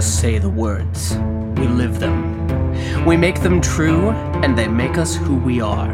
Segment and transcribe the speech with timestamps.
[0.00, 1.14] just say the words,
[1.60, 3.04] we live them.
[3.04, 4.08] We make them true,
[4.42, 5.90] and they make us who we are.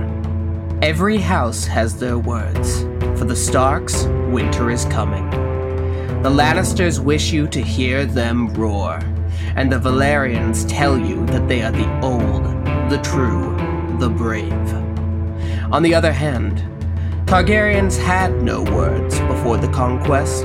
[0.80, 2.82] Every house has their words.
[3.18, 5.28] For the Starks, winter is coming.
[6.22, 9.00] The Lannisters wish you to hear them roar,
[9.56, 12.44] and the Velaryons tell you that they are the old,
[12.88, 13.56] the true,
[13.98, 14.72] the brave.
[15.72, 16.62] On the other hand,
[17.26, 20.44] Targaryens had no words before the conquest.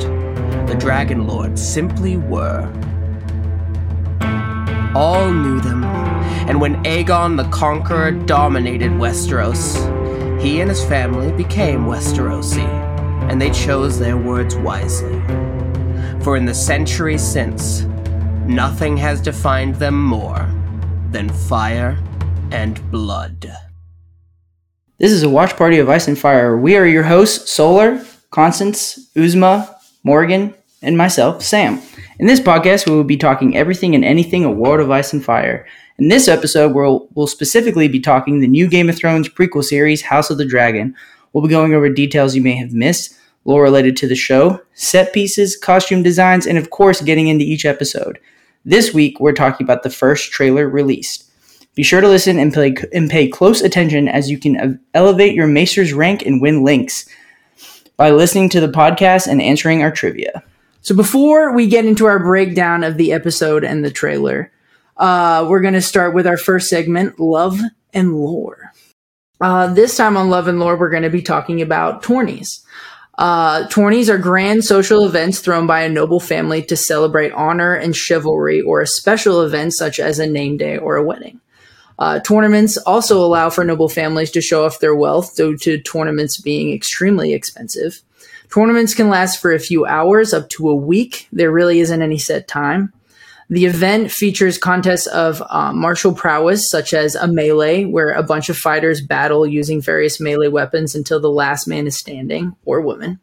[0.65, 2.67] The Dragon Lords simply were.
[4.93, 9.77] All knew them, and when Aegon the Conqueror dominated Westeros,
[10.41, 12.67] he and his family became Westerosi,
[13.29, 15.21] and they chose their words wisely.
[16.23, 17.83] For in the century since,
[18.45, 20.49] nothing has defined them more
[21.11, 21.97] than fire
[22.51, 23.49] and blood.
[24.97, 26.57] This is a watch party of Ice and Fire.
[26.57, 31.81] We are your hosts, Solar, Constance, Uzma, Morgan, and myself, Sam.
[32.21, 35.25] In this podcast, we will be talking everything and anything a world of ice and
[35.25, 35.65] fire.
[35.97, 40.03] In this episode, we'll, we'll specifically be talking the new Game of Thrones prequel series,
[40.03, 40.95] House of the Dragon.
[41.33, 45.13] We'll be going over details you may have missed, lore related to the show, set
[45.13, 48.19] pieces, costume designs, and of course, getting into each episode.
[48.65, 51.27] This week, we're talking about the first trailer released.
[51.73, 55.47] Be sure to listen and, play, and pay close attention as you can elevate your
[55.47, 57.09] Maester's rank and win links
[57.97, 60.43] by listening to the podcast and answering our trivia.
[60.81, 64.51] So before we get into our breakdown of the episode and the trailer,
[64.97, 67.59] uh, we're going to start with our first segment, Love
[67.93, 68.73] and Lore.
[69.39, 72.65] Uh, this time on Love and Lore, we're going to be talking about tourneys.
[73.19, 77.95] Uh, tourneys are grand social events thrown by a noble family to celebrate honor and
[77.95, 81.39] chivalry or a special event such as a name day or a wedding.
[81.99, 86.41] Uh, tournaments also allow for noble families to show off their wealth due to tournaments
[86.41, 88.01] being extremely expensive.
[88.53, 91.27] Tournaments can last for a few hours up to a week.
[91.31, 92.91] There really isn't any set time.
[93.49, 98.49] The event features contests of uh, martial prowess, such as a melee, where a bunch
[98.49, 103.19] of fighters battle using various melee weapons until the last man is standing, or woman.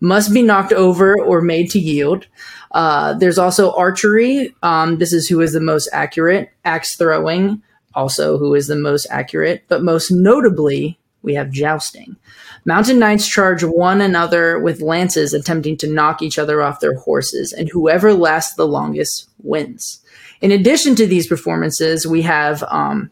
[0.00, 2.26] Must be knocked over or made to yield.
[2.70, 4.54] Uh, there's also archery.
[4.62, 6.50] Um, this is who is the most accurate.
[6.64, 7.62] Axe throwing,
[7.94, 9.64] also who is the most accurate.
[9.66, 12.16] But most notably, we have jousting.
[12.66, 17.52] Mountain knights charge one another with lances, attempting to knock each other off their horses,
[17.52, 20.00] and whoever lasts the longest wins.
[20.40, 23.10] In addition to these performances, we have um,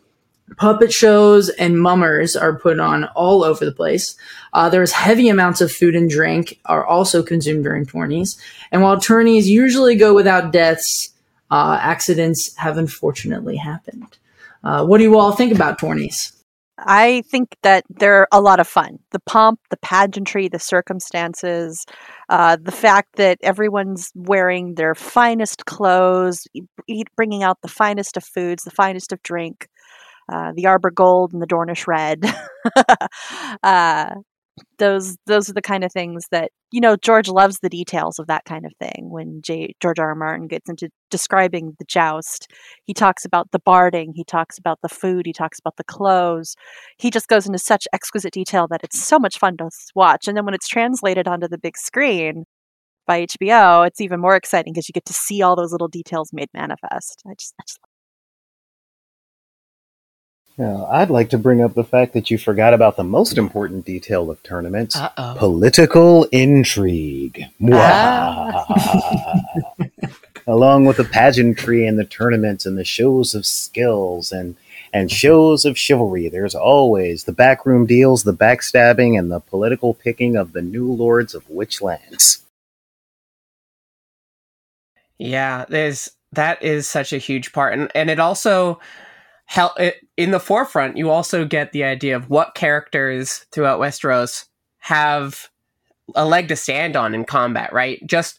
[0.56, 4.16] puppet shows and mummers are put on all over the place.
[4.52, 8.38] Uh, there's heavy amounts of food and drink are also consumed during tourneys.
[8.70, 11.10] And while tourneys usually go without deaths,
[11.50, 14.16] uh, accidents have unfortunately happened.
[14.64, 16.32] Uh, what do you all think about tourneys?
[16.84, 18.98] I think that they're a lot of fun.
[19.10, 21.84] The pomp, the pageantry, the circumstances,
[22.28, 26.46] uh, the fact that everyone's wearing their finest clothes,
[26.88, 29.68] eat, bringing out the finest of foods, the finest of drink,
[30.32, 32.24] uh, the Arbor Gold and the Dornish Red.
[33.62, 34.14] uh,
[34.78, 38.26] those those are the kind of things that you know George loves the details of
[38.26, 39.08] that kind of thing.
[39.10, 40.08] When J, George R.
[40.08, 40.14] R.
[40.14, 42.50] Martin gets into describing the joust,
[42.84, 46.54] he talks about the barding, he talks about the food, he talks about the clothes.
[46.98, 50.28] He just goes into such exquisite detail that it's so much fun to watch.
[50.28, 52.44] And then when it's translated onto the big screen
[53.06, 56.30] by HBO, it's even more exciting because you get to see all those little details
[56.32, 57.22] made manifest.
[57.26, 57.80] I just, I just
[60.58, 63.86] now, I'd like to bring up the fact that you forgot about the most important
[63.86, 65.34] detail of tournaments Uh-oh.
[65.38, 67.46] political intrigue.
[67.72, 68.66] Ah.
[70.46, 74.56] Along with the pageantry and the tournaments and the shows of skills and,
[74.92, 80.36] and shows of chivalry, there's always the backroom deals, the backstabbing, and the political picking
[80.36, 82.44] of the new lords of which lands.
[85.18, 88.80] Yeah, there's that is such a huge part, and and it also
[90.16, 90.96] in the forefront.
[90.96, 94.46] You also get the idea of what characters throughout Westeros
[94.78, 95.48] have
[96.14, 98.04] a leg to stand on in combat, right?
[98.06, 98.38] Just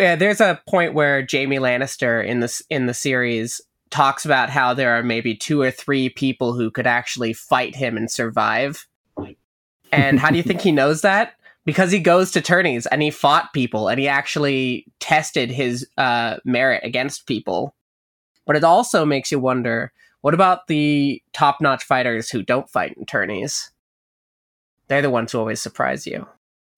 [0.00, 3.60] uh, there's a point where Jaime Lannister in this in the series
[3.90, 7.96] talks about how there are maybe two or three people who could actually fight him
[7.96, 8.86] and survive.
[9.92, 11.34] And how do you think he knows that?
[11.64, 16.36] Because he goes to tourneys and he fought people and he actually tested his uh,
[16.44, 17.74] merit against people.
[18.46, 22.94] But it also makes you wonder what about the top notch fighters who don't fight
[22.96, 23.70] in tourneys?
[24.88, 26.26] They're the ones who always surprise you.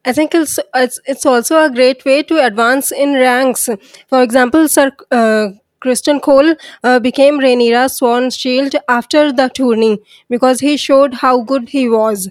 [0.05, 3.69] I think it's, it's, it's also a great way to advance in ranks.
[4.09, 5.49] For example, Sir uh,
[5.81, 6.55] Criston Cole
[6.85, 9.99] uh, became Rhaenyra's sworn shield after the tourney
[10.29, 12.31] because he showed how good he was.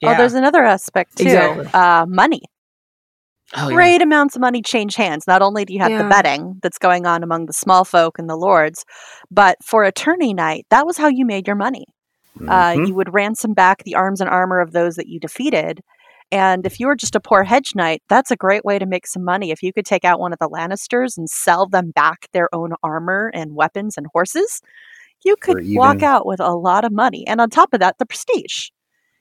[0.00, 0.12] Yeah.
[0.12, 1.24] Oh, there's another aspect too.
[1.24, 1.66] Exactly.
[1.72, 2.42] Uh, money.
[3.56, 3.74] Oh, yeah.
[3.74, 5.26] great amounts of money change hands.
[5.26, 8.28] Not only do you have the betting that's going on among the small folk and
[8.28, 8.84] the lords,
[9.30, 11.86] but for a tourney night, that was how you made your money.
[12.46, 12.88] Uh, Mhm.
[12.88, 15.80] you would ransom back the arms and armor of those that you defeated.
[16.30, 19.06] And if you were just a poor hedge knight, that's a great way to make
[19.06, 19.50] some money.
[19.50, 22.74] If you could take out one of the Lannisters and sell them back their own
[22.82, 24.60] armor and weapons and horses,
[25.24, 27.26] you could walk out with a lot of money.
[27.26, 28.68] And on top of that, the prestige.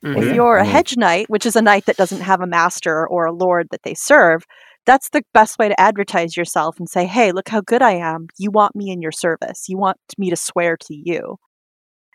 [0.03, 0.17] Mhm.
[0.17, 3.25] If you're a hedge knight, which is a knight that doesn't have a master or
[3.25, 4.43] a lord that they serve,
[4.85, 8.27] that's the best way to advertise yourself and say, hey, look how good I am.
[8.37, 9.67] You want me in your service.
[9.67, 11.37] You want me to swear to you.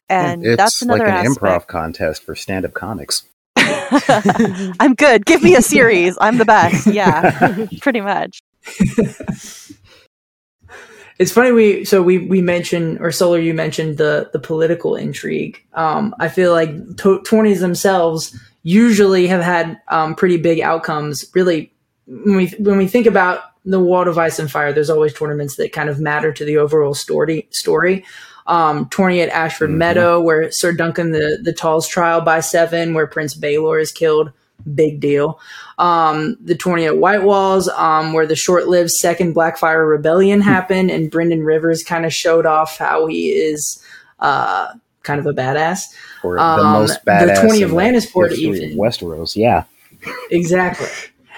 [0.09, 1.43] And it's that's another like an aspect.
[1.43, 3.25] improv contest for stand-up comics.
[3.57, 5.27] I'm good.
[5.27, 6.17] Give me a series.
[6.21, 6.87] I'm the best.
[6.87, 8.41] Yeah, pretty much.
[11.19, 15.63] It's funny we so we we mentioned or Solar you mentioned the the political intrigue.
[15.75, 21.25] Um, I feel like to- tourneys themselves usually have had um, pretty big outcomes.
[21.35, 21.73] Really,
[22.07, 25.57] when we when we think about the World of Ice and Fire, there's always tournaments
[25.57, 27.47] that kind of matter to the overall story.
[27.51, 28.05] Story.
[28.47, 29.77] Um, tourney at Ashford Mhm.
[29.77, 34.33] Meadow, where Sir Duncan the the Tall's trial by seven, where Prince Baelor is killed.
[34.75, 35.39] Big deal
[35.79, 41.11] um, the tourney at White Walls, um, where the short-lived Second Blackfyre Rebellion happened, and
[41.11, 43.83] Brynden Rivers kind of showed off how he is
[44.21, 44.73] uh,
[45.03, 45.87] kind of a badass.
[46.23, 48.77] Or the Um, most the badass 20 in of Lannisport even.
[48.79, 49.65] Westeros, yeah.
[50.31, 50.87] Exactly.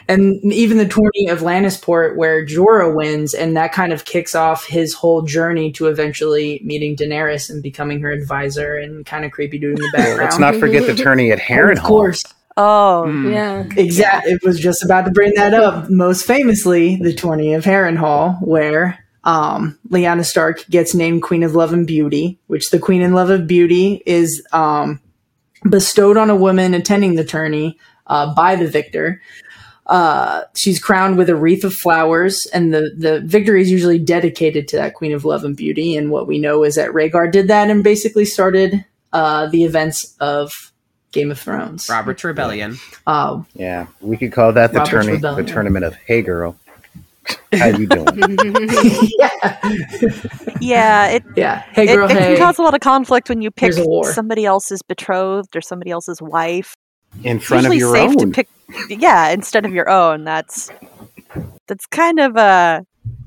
[0.07, 4.67] And even the tourney of Lannisport, where Jorah wins, and that kind of kicks off
[4.67, 9.59] his whole journey to eventually meeting Daenerys and becoming her advisor and kind of creepy
[9.59, 10.21] dude in the background.
[10.21, 11.79] let's not forget the tourney at Harrenhal.
[11.79, 12.23] of course.
[12.57, 13.33] Oh, Mm.
[13.33, 13.65] Yeah.
[13.77, 14.33] Exactly.
[14.33, 15.91] It was just about to bring that up.
[15.91, 21.73] Most famously, the tourney of Harrenhal, where um, Lyanna Stark gets named Queen of Love
[21.73, 25.01] and Beauty, which the Queen and Love of Beauty is um,
[25.69, 29.21] bestowed on a woman attending the tourney uh, by the victor.
[29.87, 34.69] Uh, she's crowned with a wreath of flowers, and the, the victory is usually dedicated
[34.69, 35.97] to that Queen of Love and Beauty.
[35.97, 40.15] And what we know is that Rhaegar did that and basically started uh, the events
[40.21, 40.73] of
[41.15, 41.89] Game of Thrones.
[41.89, 42.77] Robert's Rebellion.
[43.07, 46.57] Uh, Yeah, we could call that the Robert's tourney, the tournament of Hey Girl.
[47.55, 48.07] How you doing?
[49.19, 49.59] yeah.
[50.61, 51.07] yeah.
[51.09, 51.61] It Yeah.
[51.73, 52.37] Hey, it, girl, it hey.
[52.37, 54.13] can cause a lot of conflict when you pick Here's a war.
[54.13, 56.75] somebody else's betrothed or somebody else's wife.
[57.23, 58.33] In It's front of usually your safe own.
[58.33, 58.49] to pick,
[58.91, 60.25] yeah, instead of your own.
[60.25, 60.71] That's
[61.67, 62.85] that's kind of a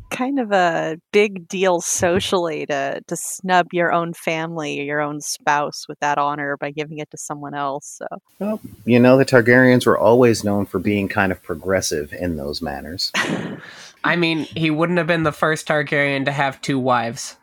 [0.10, 5.22] kind of a big deal socially to to snub your own family or your own
[5.22, 8.00] spouse with that honor by giving it to someone else.
[8.40, 12.62] So You know, the Targaryens were always known for being kind of progressive in those
[12.62, 13.12] manners.
[14.04, 17.36] I mean, he wouldn't have been the first Targaryen to have two wives.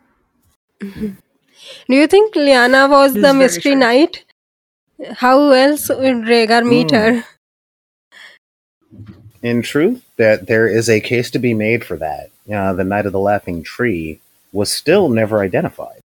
[0.81, 1.15] Do
[1.95, 3.79] you think Lyanna was This the mystery true.
[3.79, 4.25] knight?
[5.17, 6.95] How else would Rhaegar meet Hmm.
[6.95, 7.23] her?
[9.41, 12.31] In truth, that there is a case to be made for that.
[12.51, 14.19] Uh, the Knight of the Laughing Tree
[14.51, 15.99] was still never identified.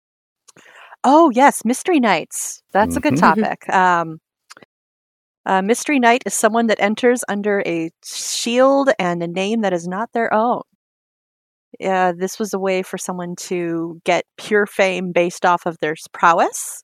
[1.02, 2.62] Oh yes, mystery knights.
[2.72, 3.20] That's a good Mhm.
[3.20, 3.68] topic.
[3.68, 4.20] Um,
[5.46, 9.86] a mystery knight is someone that enters under a shield and a name that is
[9.86, 10.62] not their own.
[11.82, 15.94] Uh, this was a way for someone to get pure fame based off of their
[16.12, 16.82] prowess,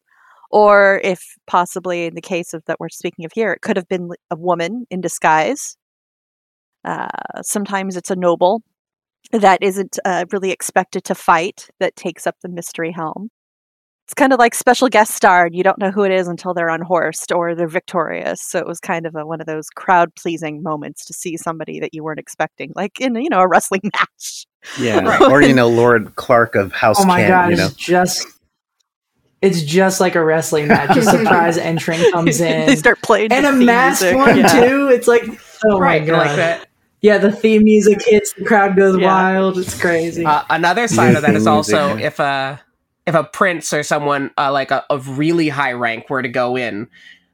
[0.50, 3.88] or if possibly in the case of that we're speaking of here, it could have
[3.88, 5.76] been a woman in disguise.
[6.84, 7.08] Uh,
[7.42, 8.62] sometimes it's a noble
[9.30, 13.30] that isn't uh, really expected to fight that takes up the mystery helm.
[14.06, 15.46] It's kind of like special guest star.
[15.46, 18.42] and You don't know who it is until they're unhorsed or they're victorious.
[18.42, 21.80] So it was kind of a, one of those crowd pleasing moments to see somebody
[21.80, 24.46] that you weren't expecting, like in you know a wrestling match.
[24.78, 25.18] Yeah.
[25.30, 27.68] or, you know, Lord Clark of House Oh my Kent, god, you know.
[27.76, 28.26] just
[29.40, 30.96] it's just like a wrestling match.
[30.96, 32.66] A surprise entrant comes in.
[32.66, 34.46] they start playing and the a theme masked one yeah.
[34.48, 34.88] too.
[34.88, 35.24] It's like
[35.66, 36.26] oh right, my god.
[36.26, 36.68] like that.
[37.02, 39.06] Yeah, the theme music hits, the crowd goes Yeah.
[39.06, 39.58] wild.
[39.58, 40.24] It's crazy.
[40.24, 42.60] Uh, another side of that is also if a
[43.06, 46.56] if a prince or someone uh, like a, of really high rank were to go
[46.56, 46.88] in,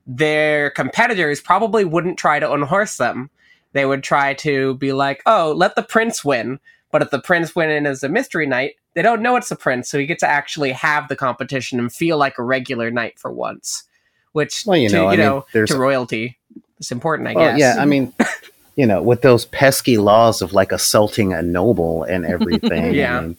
[0.07, 3.29] their competitors probably wouldn't try to unhorse them.
[3.75, 6.59] They would try to be like, "Oh, let the prince win."
[6.91, 9.57] But if the prince went in as a mystery knight, they don't know it's a
[9.57, 13.19] prince, so you get to actually have the competition and feel like a regular knight
[13.19, 13.85] for once.
[14.33, 16.39] Which, Well, you to, know, you I mean, know, there's- to royalty,
[16.79, 17.61] is important, I Well, guess.
[17.61, 18.15] yeah, I mean,
[18.79, 23.19] you know, with those pesky laws of like assaulting a noble and everything, Yeah.
[23.19, 23.37] I mean,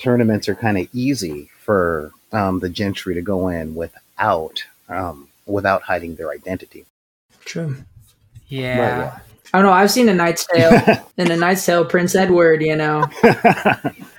[0.00, 5.82] tournaments are kind of easy for um, the gentry to go in without um, without
[5.82, 6.84] hiding their identity.
[7.44, 7.76] True.
[8.48, 9.18] yeah.
[9.52, 9.72] I don't know.
[9.72, 11.04] I've seen a Knight's Tale.
[11.16, 12.60] In a Knight's Tale, Prince Edward.
[12.60, 13.04] You know,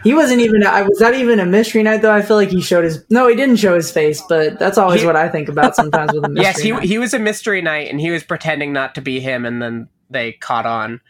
[0.01, 0.65] he wasn't even.
[0.65, 2.13] I was that even a mystery knight though.
[2.13, 3.03] I feel like he showed his.
[3.09, 6.13] No, he didn't show his face, but that's always He- what I think about sometimes
[6.13, 6.83] with a mystery yes, he knight.
[6.83, 9.89] he was a mystery knight, and he was pretending not to be him, and then
[10.09, 11.01] they caught on.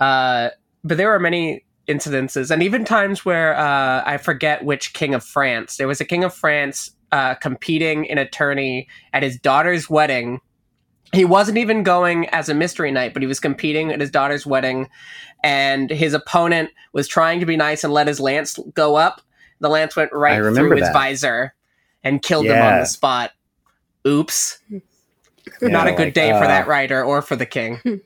[0.00, 0.50] Uh,
[0.84, 5.24] but there were many incidences, and even times where uh, I forget which king of
[5.24, 5.76] France.
[5.76, 10.40] There was a king of France uh, competing in a tourney at his daughter's wedding.
[11.12, 14.44] He wasn't even going as a mystery knight, but he was competing at his daughter's
[14.44, 14.88] wedding,
[15.44, 19.22] and his opponent was trying to be nice and let his lance go up.
[19.60, 20.92] The lance went right remember through his that.
[20.92, 21.54] visor
[22.02, 23.32] and killed him on the spot.
[24.06, 24.58] Oops.
[24.68, 24.78] Yeah,
[25.68, 27.80] Not a good like, day for uh, that rider or for the king.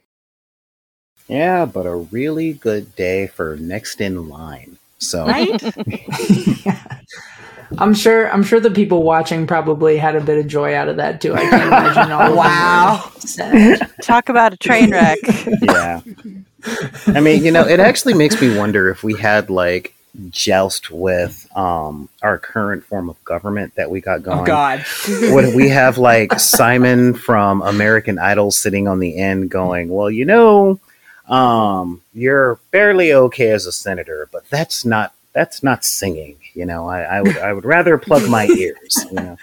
[1.31, 4.79] Yeah, but a really good day for next in line.
[4.99, 5.27] So
[7.79, 8.29] I'm sure.
[8.33, 11.35] I'm sure the people watching probably had a bit of joy out of that too.
[11.35, 12.35] I can't imagine all.
[12.35, 13.13] Wow.
[13.39, 13.77] Wow.
[14.03, 15.19] Talk about a train wreck.
[15.63, 16.01] yeah.
[17.07, 19.95] I mean, you know, it actually makes me wonder if we had like
[20.31, 24.41] joust with um our current form of government that we got going.
[24.41, 24.85] Oh God.
[25.09, 30.25] Would we have like Simon from American Idol sitting on the end going, Well, you
[30.25, 30.81] know,
[31.31, 36.89] um, you're barely okay as a senator, but that's not that's not singing, you know.
[36.89, 39.37] I, I would I would rather plug my ears, you know.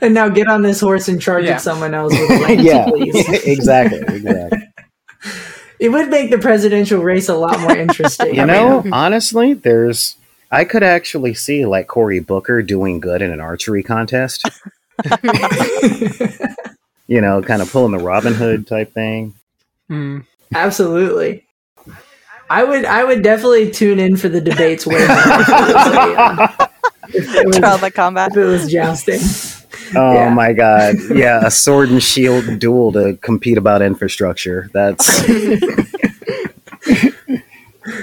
[0.00, 1.52] and now get on this horse and charge Yeah.
[1.54, 2.88] at someone else with lance, yeah,
[3.44, 4.58] exactly, exactly.
[5.80, 8.34] It would make the presidential race a lot more interesting.
[8.34, 10.16] You know, honestly, there's
[10.50, 14.44] I could actually see like Cory Booker doing good in an archery contest.
[17.06, 19.34] You know, kind of pulling the Robin Hood type thing.
[19.88, 20.18] Hmm.
[20.54, 21.44] Absolutely.
[22.50, 25.74] I would I would definitely tune in for the debates way more if it was,
[25.74, 26.68] a,
[27.08, 28.30] if it was, Trauma combat.
[28.30, 29.20] if it was jousting.
[29.96, 30.30] Oh Yeah.
[30.34, 30.96] my god.
[31.14, 34.70] Yeah, a sword and shield duel to compete about infrastructure.
[34.72, 35.26] That's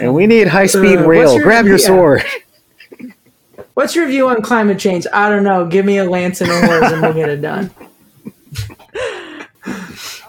[0.02, 1.34] And we need high speed Uh, what's rail.
[1.36, 1.86] your- Grab your yeah.
[1.86, 2.24] sword.
[3.76, 5.06] What's your view on climate change?
[5.12, 5.66] I don't know.
[5.68, 7.70] Give me a lance and a horse and we'll get it done.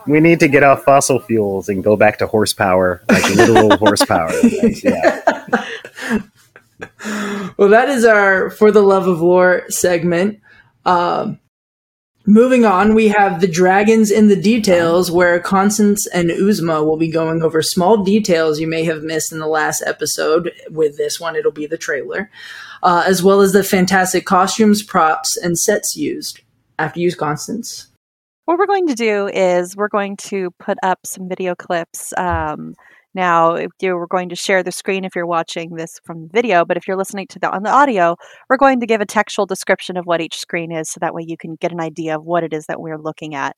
[0.07, 4.33] We need to get off fossil fuels and go back to horsepower, like literal horsepower.
[4.83, 5.23] Yeah.
[7.57, 10.41] Well, that is our For the Love of Lore segment.
[10.85, 11.41] Um,
[12.27, 17.09] moving on, we have The Dragons in the Details, where Constance and Uzma will be
[17.11, 20.53] going over small details you may have missed in the last episode.
[20.71, 22.31] With this one, it'll be the trailer,
[22.83, 26.41] uh, as well as the fantastic costumes, props, and sets used.
[26.79, 27.89] After you, Constance.
[28.47, 32.15] What we're going to do is we're going to put up some video clips.
[32.17, 32.75] Um,
[33.13, 36.77] now, we're going to share the screen if you're watching this from the video, but
[36.77, 38.15] if you're listening to the on the audio,
[38.49, 41.25] we're going to give a textual description of what each screen is, so that way
[41.27, 43.57] you can get an idea of what it is that we're looking at.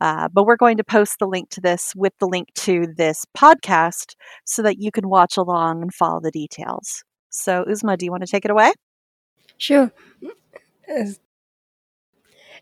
[0.00, 3.26] Uh, but we're going to post the link to this with the link to this
[3.36, 4.14] podcast,
[4.46, 7.04] so that you can watch along and follow the details.
[7.28, 8.72] So, Uzma, do you want to take it away?
[9.58, 9.92] Sure.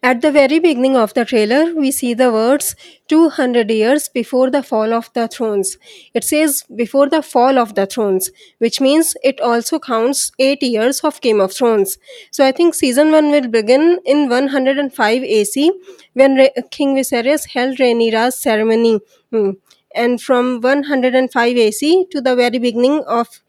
[0.02, 2.74] At the very beginning of the trailer, we see the words
[3.08, 5.78] 200 years before the fall of the thrones.
[6.14, 11.00] It says before the fall of the thrones, which means it also counts 8 years
[11.00, 11.98] of Game of Thrones.
[12.30, 15.70] So I think season 1 will begin in 105 AC
[16.14, 19.00] when Ra- King Viserys held Rhaenyra's ceremony.
[19.30, 19.50] Hmm.
[19.94, 23.40] And from 105 AC to the very beginning of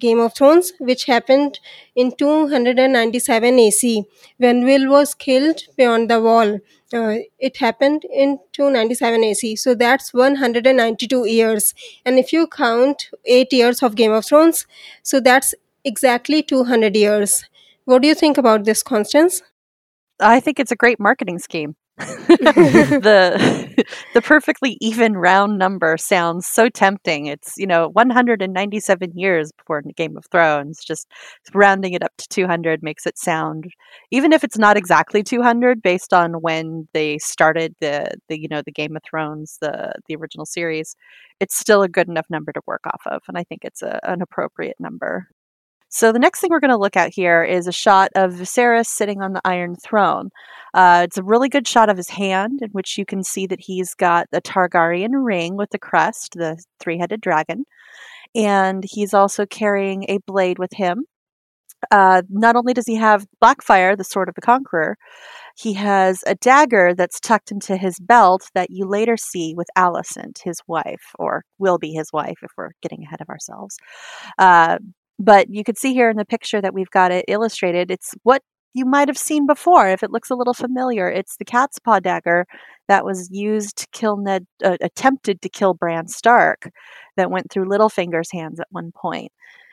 [0.00, 1.60] Game of Thrones, which happened
[1.94, 4.04] in 297 AC
[4.38, 6.58] when Will was killed beyond the wall.
[6.92, 11.74] Uh, it happened in 297 AC, so that's 192 years.
[12.04, 14.66] And if you count 8 years of Game of Thrones,
[15.02, 15.54] so that's
[15.84, 17.44] exactly 200 years.
[17.84, 19.42] What do you think about this, Constance?
[20.20, 21.76] I think it's a great marketing scheme.
[22.28, 27.26] the the perfectly even round number sounds so tempting.
[27.26, 30.82] It's you know 197 years before Game of Thrones.
[30.84, 31.06] Just
[31.54, 33.66] rounding it up to 200 makes it sound,
[34.10, 38.62] even if it's not exactly 200, based on when they started the the you know
[38.62, 40.96] the Game of Thrones the the original series.
[41.40, 44.00] It's still a good enough number to work off of, and I think it's a,
[44.04, 45.28] an appropriate number.
[45.92, 48.86] So the next thing we're going to look at here is a shot of Viserys
[48.86, 50.30] sitting on the Iron Throne.
[50.72, 53.58] Uh, it's a really good shot of his hand, in which you can see that
[53.60, 57.64] he's got the Targaryen ring with the crest, the three-headed dragon,
[58.36, 61.06] and he's also carrying a blade with him.
[61.90, 64.96] Uh, not only does he have Blackfyre, the sword of the Conqueror,
[65.56, 70.42] he has a dagger that's tucked into his belt that you later see with Alicent,
[70.44, 73.76] his wife, or will be his wife if we're getting ahead of ourselves.
[74.38, 74.78] Uh,
[75.20, 77.90] but you can see here in the picture that we've got it illustrated.
[77.90, 78.42] It's what
[78.74, 81.08] you might have seen before if it looks a little familiar.
[81.10, 82.46] It's the cat's paw dagger
[82.88, 86.70] that was used to kill Ned, uh, attempted to kill Bran Stark,
[87.16, 89.32] that went through Littlefinger's hands at one point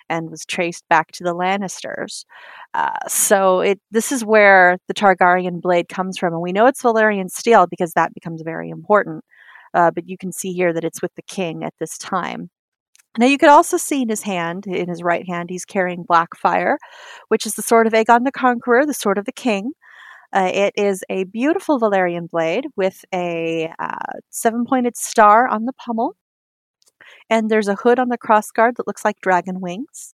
[0.10, 2.26] and was traced back to the Lannisters.
[2.74, 6.82] Uh, so it this is where the Targaryen blade comes from, and we know it's
[6.84, 9.24] Valyrian steel because that becomes very important.
[9.74, 12.50] uh, but you can see here that it's with the king at this time.
[13.18, 16.78] Now, you could also see in his hand, in his right hand, he's carrying Blackfyre,
[17.30, 19.72] which is the sword of Aegon the Conqueror, the sword of the king.
[20.34, 25.74] Uh, it is a beautiful Valyrian blade with a uh, seven pointed star on the
[25.74, 26.16] pommel.
[27.30, 30.14] And there's a hood on the crossguard that looks like dragon wings.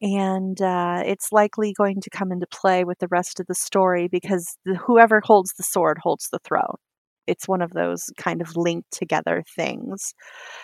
[0.00, 4.08] And uh, it's likely going to come into play with the rest of the story
[4.08, 6.76] because the, whoever holds the sword holds the throne.
[7.26, 10.14] It's one of those kind of linked together things.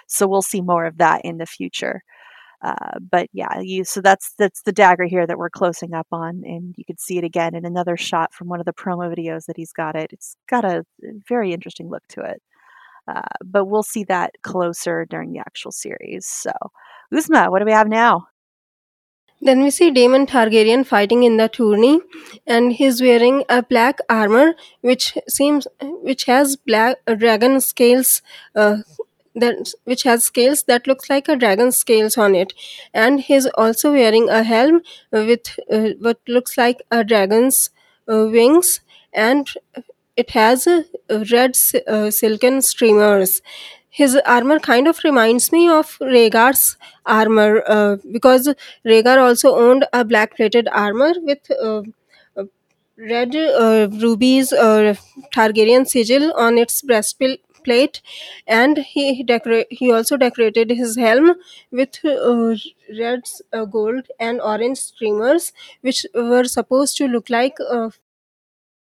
[0.06, 2.02] So we'll see more of that in the future.
[2.62, 6.42] Uh, but yeah, you so that's that's the dagger here that we're closing up on,
[6.44, 9.46] and you can see it again in another shot from one of the promo videos
[9.46, 10.10] that he's got it.
[10.12, 10.84] It's got a
[11.28, 12.42] very interesting look to it.
[13.08, 16.26] Uh, but we'll see that closer during the actual series.
[16.26, 16.52] So,
[17.12, 18.26] Uzma, what do we have now?
[19.40, 22.00] Then we see Daemon Targaryen fighting in the tourney,
[22.46, 28.20] and he's wearing a black armor, which seems which has black uh, dragon scales,
[28.54, 28.78] uh,
[29.34, 32.52] that which has scales that looks like a dragon scales on it,
[32.92, 37.70] and he's also wearing a helm with uh, what looks like a dragon's
[38.08, 38.80] uh, wings,
[39.14, 39.48] and
[40.16, 40.82] it has uh,
[41.32, 41.56] red
[41.86, 43.40] uh, silken streamers
[43.90, 48.48] his armor kind of reminds me of Rhaegar's armor uh, because
[48.86, 51.82] Rhaegar also owned a black plated armor with uh,
[52.36, 52.44] uh
[52.96, 54.94] red uh, rubies or
[55.34, 58.00] Targaryen sigil on its breastplate,
[58.46, 61.34] and he decora- he also decorated his helm
[61.70, 62.54] with uh,
[62.98, 67.56] red, uh, gold, and orange streamers, which were supposed to look like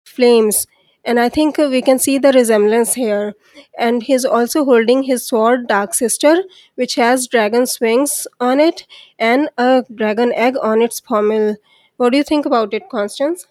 [0.03, 0.67] flames
[1.09, 3.33] and I think we can see the resemblance here.
[3.75, 6.43] And he's also holding his sword, Dark Sister,
[6.75, 8.85] which has dragon's wings on it
[9.17, 11.55] and a dragon egg on its pommel.
[11.97, 13.47] What do you think about it, Constance?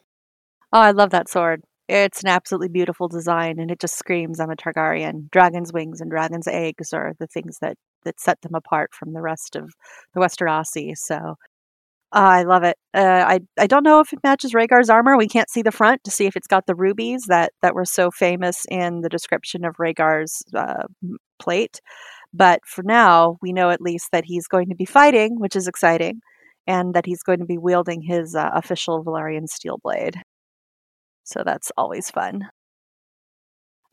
[0.72, 1.64] Oh, I love that sword.
[1.88, 5.28] It's an absolutely beautiful design, and it just screams I'm a Targaryen.
[5.32, 9.20] Dragon's wings and dragon's eggs are the things that that set them apart from the
[9.20, 9.74] rest of
[10.14, 10.96] the Westerosi.
[10.96, 11.34] So
[12.12, 12.76] I love it.
[12.94, 15.16] Uh, I I don't know if it matches Rhaegar's armor.
[15.16, 17.84] We can't see the front to see if it's got the rubies that that were
[17.84, 20.84] so famous in the description of Rhaegar's uh,
[21.38, 21.80] plate.
[22.32, 25.68] But for now, we know at least that he's going to be fighting, which is
[25.68, 26.20] exciting,
[26.66, 30.16] and that he's going to be wielding his uh, official Valyrian steel blade.
[31.24, 32.48] So that's always fun.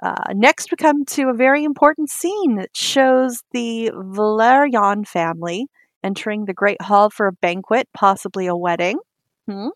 [0.02, 5.68] Uh, next, we come to a very important scene that shows the Velaryon family
[6.06, 9.00] entering the Great Hall for a banquet, possibly a wedding.
[9.48, 9.70] Hmm.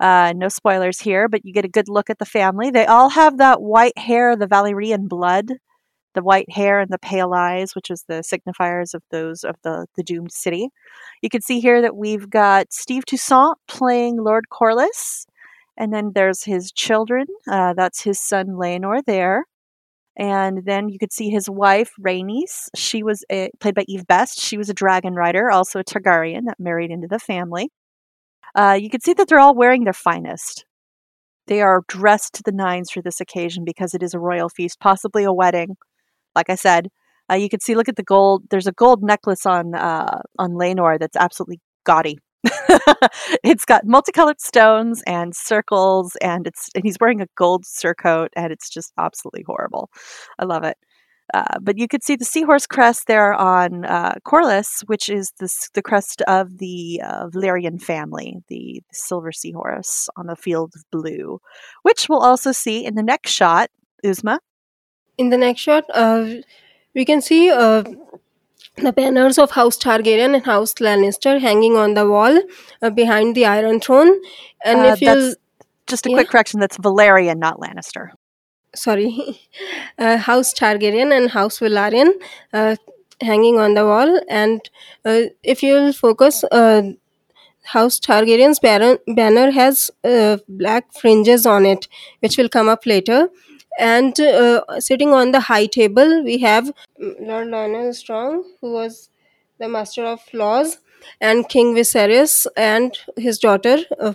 [0.00, 2.70] Uh, no spoilers here, but you get a good look at the family.
[2.70, 5.46] They all have that white hair, the Valyrian blood,
[6.14, 9.86] the white hair and the pale eyes, which is the signifiers of those of the,
[9.96, 10.68] the doomed city.
[11.22, 15.26] You can see here that we've got Steve Toussaint playing Lord Corlys,
[15.76, 17.26] and then there's his children.
[17.48, 19.44] Uh, that's his son Laenor there.
[20.18, 22.68] And then you could see his wife, Rhaenys.
[22.74, 24.40] She was a, played by Eve Best.
[24.40, 27.70] She was a dragon rider, also a Targaryen that married into the family.
[28.54, 30.64] Uh, you can see that they're all wearing their finest.
[31.46, 34.80] They are dressed to the nines for this occasion because it is a royal feast,
[34.80, 35.76] possibly a wedding.
[36.34, 36.88] Like I said,
[37.30, 37.74] uh, you can see.
[37.74, 38.44] Look at the gold.
[38.50, 42.18] There's a gold necklace on uh, on Laenor that's absolutely gaudy.
[43.42, 48.52] it's got multicolored stones and circles, and it's and he's wearing a gold surcoat, and
[48.52, 49.90] it's just absolutely horrible.
[50.38, 50.76] I love it.
[51.34, 55.48] Uh, but you could see the seahorse crest there on uh, Corlys, which is the,
[55.74, 60.82] the crest of the uh, Velaryon family, the, the, silver seahorse on a field of
[60.90, 61.38] blue,
[61.82, 63.68] which we'll also see in the next shot.
[64.02, 64.38] Uzma?
[65.18, 66.36] In the next shot, uh,
[66.94, 67.82] we can see uh,
[68.82, 72.40] the banners of House Targaryen and House Lannister hanging on the wall
[72.82, 74.20] uh, behind the Iron Throne.
[74.64, 75.34] And uh, if you
[75.86, 76.16] just a yeah.
[76.16, 78.10] quick correction, that's Velaryon, not Lannister.
[78.74, 79.40] Sorry,
[79.98, 82.10] uh, House Targaryen and House Velaryon
[82.52, 82.76] uh,
[83.20, 84.20] hanging on the wall.
[84.28, 84.60] And
[85.04, 86.82] uh, if you'll focus, uh,
[87.64, 89.90] House Targaryen's banner has
[90.48, 91.88] black fringes on it,
[92.20, 93.28] which will come up later
[93.78, 99.08] and uh, sitting on the high table we have Lord Lyonel Strong, who was
[99.58, 100.78] the master of laws,
[101.20, 104.14] and King Viserys and his daughter uh,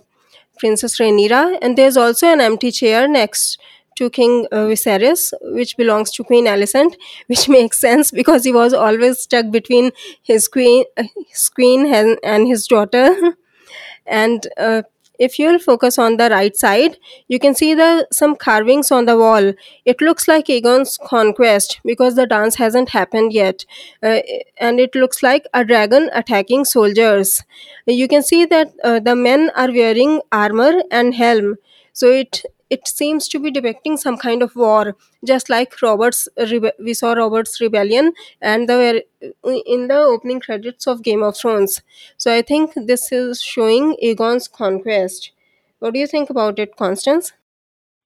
[0.59, 3.57] Princess Rhaenyra, and there's also an empty chair next
[3.95, 6.95] to King uh, Viserys, which belongs to Queen Alicent,
[7.27, 12.17] which makes sense because he was always stuck between his queen, uh, his queen and,
[12.23, 13.35] and his daughter.
[14.05, 14.83] and uh,
[15.19, 16.97] if you'll focus on the right side,
[17.27, 19.53] you can see the some carvings on the wall.
[19.85, 23.65] It looks like Aegon's conquest because the dance hasn't happened yet,
[24.01, 24.19] uh,
[24.57, 27.43] and it looks like a dragon attacking soldiers.
[27.85, 31.55] You can see that uh, the men are wearing armor and helm.
[31.99, 32.37] so it
[32.69, 34.95] it seems to be depicting some kind of war
[35.25, 39.03] just like robert's rebe- we saw robert's rebellion and the
[39.43, 41.81] in the opening credits of game of thrones.
[42.17, 45.31] So i think this is showing aegon's conquest.
[45.79, 47.33] What do you think about it constance?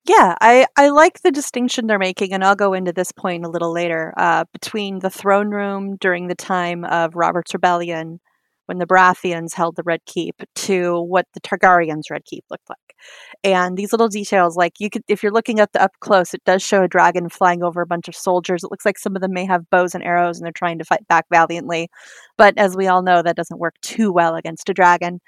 [0.07, 3.49] Yeah, I, I like the distinction they're making, and I'll go into this point a
[3.49, 8.21] little later, uh, between the throne room during the time of Robert's Rebellion,
[8.67, 12.95] when the Baratheons held the Red Keep, to what the Targaryens' Red Keep looked like.
[13.43, 16.43] And these little details, like you could, if you're looking at the up close, it
[16.45, 18.63] does show a dragon flying over a bunch of soldiers.
[18.63, 20.85] It looks like some of them may have bows and arrows, and they're trying to
[20.85, 21.89] fight back valiantly.
[22.37, 25.19] But as we all know, that doesn't work too well against a dragon.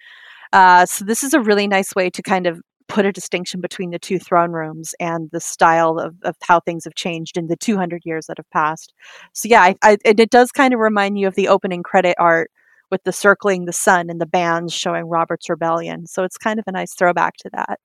[0.52, 3.92] Uh, so this is a really nice way to kind of put a distinction between
[3.92, 7.56] the two throne rooms and the style of, of how things have changed in the
[7.56, 8.94] 200 years that have passed.
[9.32, 12.16] So yeah, I, I, and it does kind of remind you of the opening credit
[12.20, 12.52] art
[12.92, 16.08] with the circling the sun and the bands showing Robert's Rebellion.
[16.08, 17.80] So it's kind of a nice throwback to that.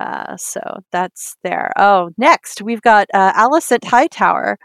[0.00, 0.60] Uh, so
[0.90, 1.70] that's there.
[1.78, 4.58] Oh, next we've got uh, Alicent Hightower.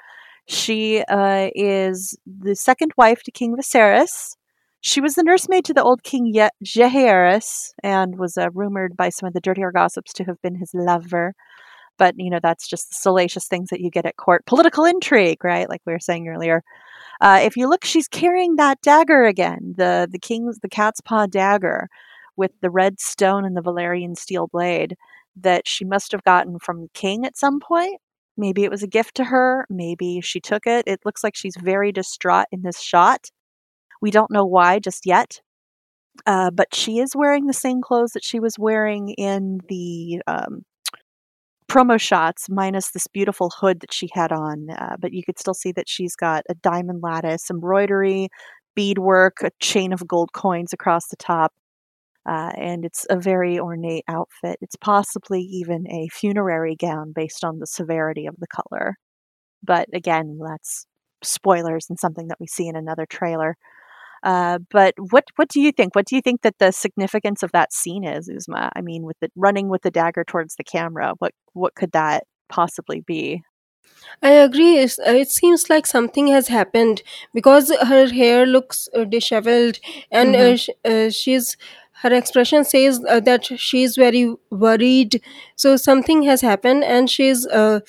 [0.48, 4.36] She uh, is the second wife to King Viserys.
[4.82, 6.50] She was the nursemaid to the old king Ye-
[7.84, 11.36] and was uh, rumored by some of the dirtier gossips to have been his lover.
[12.00, 14.46] But, you know, that's just the salacious things that you get at court.
[14.46, 15.70] Political intrigue, right?
[15.70, 16.64] Like we were saying earlier.
[17.22, 21.26] Uh, if you look, she's carrying that dagger again, the the king's the cat's paw
[21.26, 21.90] dagger,
[22.38, 24.96] with the red stone and the Valyrian steel blade
[25.36, 28.00] that she must have gotten from the king at some point.
[28.38, 29.66] Maybe it was a gift to her.
[29.70, 30.86] Maybe she took it.
[30.88, 33.30] It looks like she's very distraught in this shot.
[34.02, 35.42] We don't know why just yet.
[36.26, 40.64] Uh, but she is wearing the same clothes that she was wearing in the um,
[41.70, 44.70] promo shots, minus this beautiful hood that she had on.
[44.72, 48.30] Uh, but you could still see that she's got a diamond lattice embroidery,
[48.76, 51.54] beadwork, a chain of gold coins across the top.
[52.26, 54.58] Uh, and it's a very ornate outfit.
[54.62, 58.96] It's possibly even a funerary gown based on the severity of the color.
[59.64, 60.86] But again, that's
[61.24, 63.56] spoilers and something that we see in another trailer.
[64.24, 65.96] Uh, but what what do you think?
[65.96, 68.70] What do you think that the significance of that scene is, Uzma?
[68.76, 72.24] I mean, with the running with the dagger towards the camera, what what could that
[72.50, 73.44] possibly be?
[74.22, 74.78] I agree.
[74.78, 77.02] It's, uh, it seems like something has happened
[77.34, 79.80] because her hair looks uh, disheveled,
[80.12, 80.60] and uh, Mhm.
[80.60, 81.58] sh- uh, she's
[82.04, 85.22] her expression says uh, that she's very worried.
[85.56, 87.80] So something has happened, and she's uh,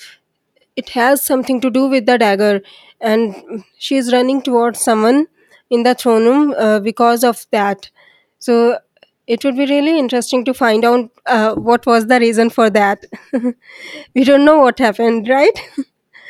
[0.75, 2.61] it has something to do with the dagger,
[3.01, 5.27] and she's running towards someone
[5.71, 7.89] in the throne room uh, because of that.
[8.37, 8.77] So
[9.25, 13.05] it would be really interesting to find out uh, what was the reason for that.
[14.15, 15.59] we don't know what happened, right?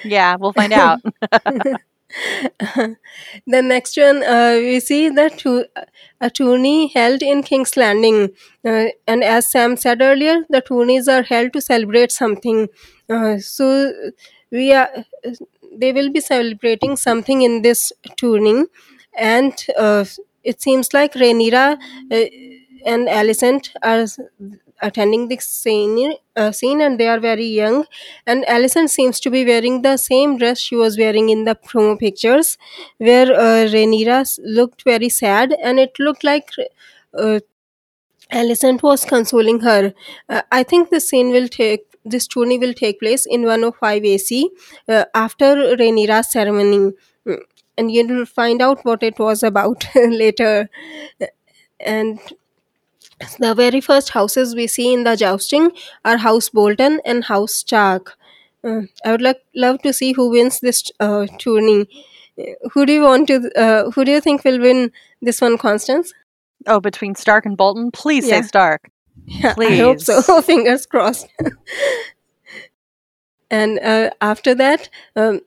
[0.04, 1.00] Yeah, we'll find out.
[3.48, 5.66] the next one, uh, we see that tu-
[6.20, 8.30] a tourney held in King's Landing.
[8.66, 12.68] Uh, and as Sam said earlier, the tourneys are held to celebrate something.
[13.10, 13.94] Uh, so
[14.52, 14.90] we are,
[15.76, 18.66] they will be celebrating something in this tourney.
[19.18, 20.06] And uh,
[20.44, 21.78] it seems like Rhaenyra
[22.12, 22.26] uh,
[22.86, 24.06] and Alicent are
[24.82, 27.86] attending the scene, uh, scene and they are very young
[28.26, 32.00] and Alicent seems to be wearing the same dress she was wearing in the promo
[32.00, 32.58] pictures
[32.98, 36.50] where uh, Rhaenyra looked very sad and it looked like
[37.14, 37.40] uh,
[38.84, 39.94] was consoling her.
[40.30, 44.50] Uh, I think this scene will take this tourney will take place in 105 AC
[44.90, 46.94] uh, after Rhaenyra's ceremony.
[47.82, 50.70] And you will find out what it was about later.
[51.80, 52.20] And
[53.40, 55.72] the very first houses we see in the jousting
[56.06, 58.14] are House Bolton and House Stark.
[58.64, 61.88] Uh, I would like love to see who wins this uh, tourney.
[62.40, 63.50] Uh, Who do you want to?
[63.56, 64.92] Uh, who do you think will win
[65.22, 66.14] this one, Constance?
[66.68, 68.42] oh, between Stark and Bolton, please Yeah.
[68.42, 68.92] say Stark.
[69.26, 70.22] Yeah, I hope so.
[70.52, 71.28] Fingers crossed.
[73.50, 75.42] and uh, after that, um,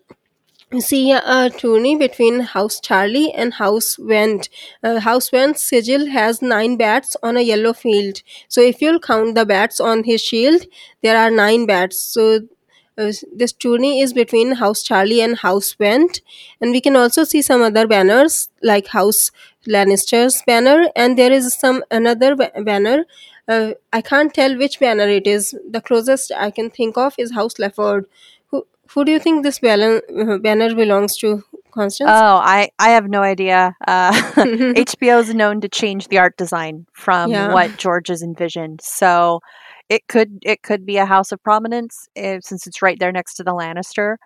[0.81, 4.49] see a tourney between House Tarly and House Whent.
[4.83, 8.23] Uh, House Whent's sigil has nine bats on a yellow field.
[8.49, 10.63] So if you'll count the bats on his shield,
[11.03, 12.01] there are nine bats.
[12.01, 12.41] So
[12.97, 16.21] uh, this tourney is between House Tarly and House Whent,
[16.61, 19.31] and we can also see some other banners like House
[19.67, 23.05] Lannister's banner, and there is some another ba- banner.
[23.49, 25.55] Uh, I can't tell which banner it is.
[25.69, 28.05] The closest I can think of is House Lefford.
[28.95, 32.09] Who do you think this banner, uh, banner belongs to, Constance?
[32.13, 33.75] Oh, I, I have no idea.
[33.87, 37.53] Uh, HBO is known to change the art design from Yeah.
[37.53, 38.81] what George has envisioned.
[38.83, 39.41] So
[39.89, 43.35] it could it could be a house of prominence if, since it's right there next
[43.35, 44.17] to the Lannister.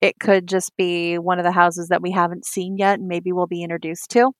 [0.00, 3.32] It could just be one of the houses that we haven't seen yet and maybe
[3.32, 4.30] we'll be introduced to.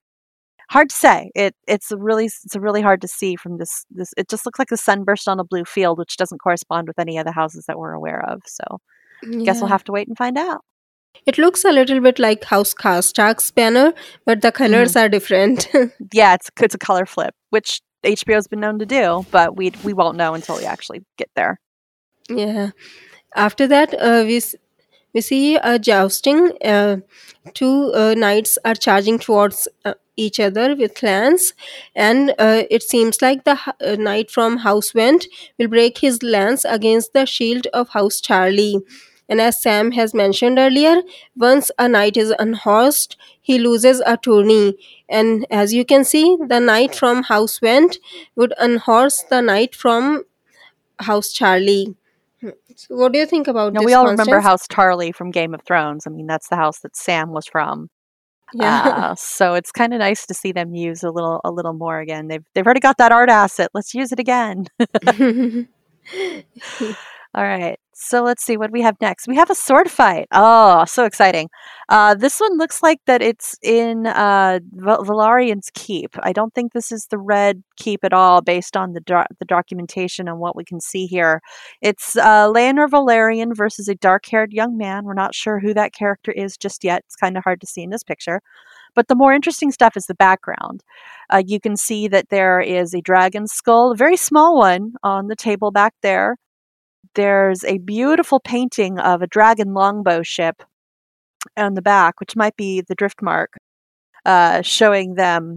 [0.70, 1.30] hard to say.
[1.34, 4.12] It it's really it's really hard to see from this this.
[4.18, 7.16] It just looks like the sunburst on a blue field, which doesn't correspond with any
[7.18, 8.42] of the houses that we're aware of.
[8.46, 8.64] So,
[9.44, 10.62] guess we'll have to wait and find out.
[11.26, 13.92] It looks a little bit like House Stark's banner,
[14.24, 15.68] but the colors are different.
[16.12, 19.92] Yeah, it's it's a color flip, which HBO's been known to do, but we we
[19.92, 21.60] won't know until we actually get there.
[22.28, 22.70] yeah.
[23.34, 24.40] After that, uh, we
[25.14, 26.52] we see a jousting.
[26.64, 26.98] Uh,
[27.54, 31.52] two uh, knights are charging towards uh, each other with lance,
[31.94, 35.26] and uh, it seems like the uh, knight from House Whent
[35.58, 38.80] will break his lance against the shield of House Tarly.
[39.28, 41.02] And as Sam has mentioned earlier,
[41.36, 44.76] once a knight is unhorsed, he loses a tourney.
[45.08, 47.98] And as you can see, the knight from House Whent
[48.36, 50.24] would unhorse the knight from
[51.00, 51.94] House Tarly.
[52.40, 53.86] So what do you think about Now this?
[53.86, 56.06] we all remember House Tarly from Game of Thrones.
[56.06, 57.90] I mean, that's the house that Sam was from.
[58.54, 58.82] Yeah.
[58.86, 61.98] Uh, so it's kind of nice to see them use a little a little more
[62.00, 62.28] again.
[62.28, 63.70] They've they've already got that art asset.
[63.74, 64.66] Let's use it again.
[67.34, 67.78] All right.
[68.00, 69.26] So let's see what we have next.
[69.26, 70.28] We have a sword fight.
[70.32, 71.50] Oh, so exciting.
[71.88, 76.16] Uh, this one looks like that it's in uh, Val- Valarian's Keep.
[76.22, 79.44] I don't think this is the Red Keep at all based on the doc- the
[79.44, 81.40] documentation and what we can see here.
[81.82, 85.04] It's uh, Laenor Velaryon versus a dark-haired young man.
[85.04, 87.02] We're not sure who that character is just yet.
[87.06, 88.40] It's kind of hard to see in this picture.
[88.94, 90.82] But the more interesting stuff is the background.
[91.30, 95.26] Uh, you can see that there is a dragon skull, a very small one, on
[95.26, 96.36] the table back there
[97.14, 100.62] there's a beautiful painting of a dragon longbow ship
[101.56, 103.48] on the back, which might be the Driftmark,
[104.24, 105.56] uh, showing them,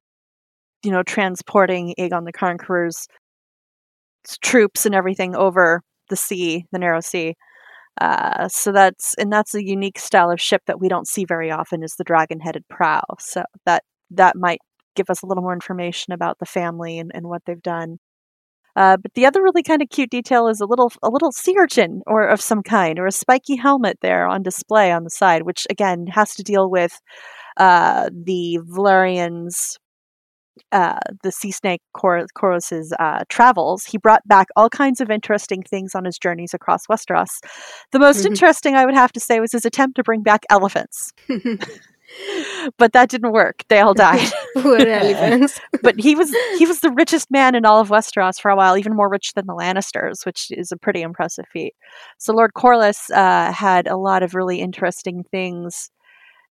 [0.84, 3.08] you know, transporting Aegon the Conqueror's
[4.42, 7.36] troops and everything over the sea, the narrow sea.
[8.00, 11.52] Uh, so that's and that's a unique style of ship that we don't see very
[11.52, 13.02] often is the dragon-headed prow.
[13.20, 14.60] So that that might
[14.96, 17.98] give us a little more information about the family and, and what they've done.
[18.76, 21.56] Uh, but the other really kind of cute detail is a little a little sea
[21.58, 25.44] urchin or of some kind or a spiky helmet there on display on the side,
[25.44, 27.00] which again has to deal with
[27.58, 29.76] uh, the Velaryons,
[30.72, 33.84] uh, the sea snake Cor- Corus's uh, travels.
[33.86, 37.40] He brought back all kinds of interesting things on his journeys across Westeros.
[37.92, 38.28] The most Mhm.
[38.28, 41.12] interesting, I would have to say, was his attempt to bring back elephants,
[42.78, 43.64] but that didn't work.
[43.70, 45.60] They all died Poor elephants.
[45.82, 48.78] but he was he was the richest man in all of Westeros for a while,
[48.78, 51.74] even more rich than the Lannisters, which is a pretty impressive feat.
[52.18, 55.90] So Lord Corlys uh, had a lot of really interesting things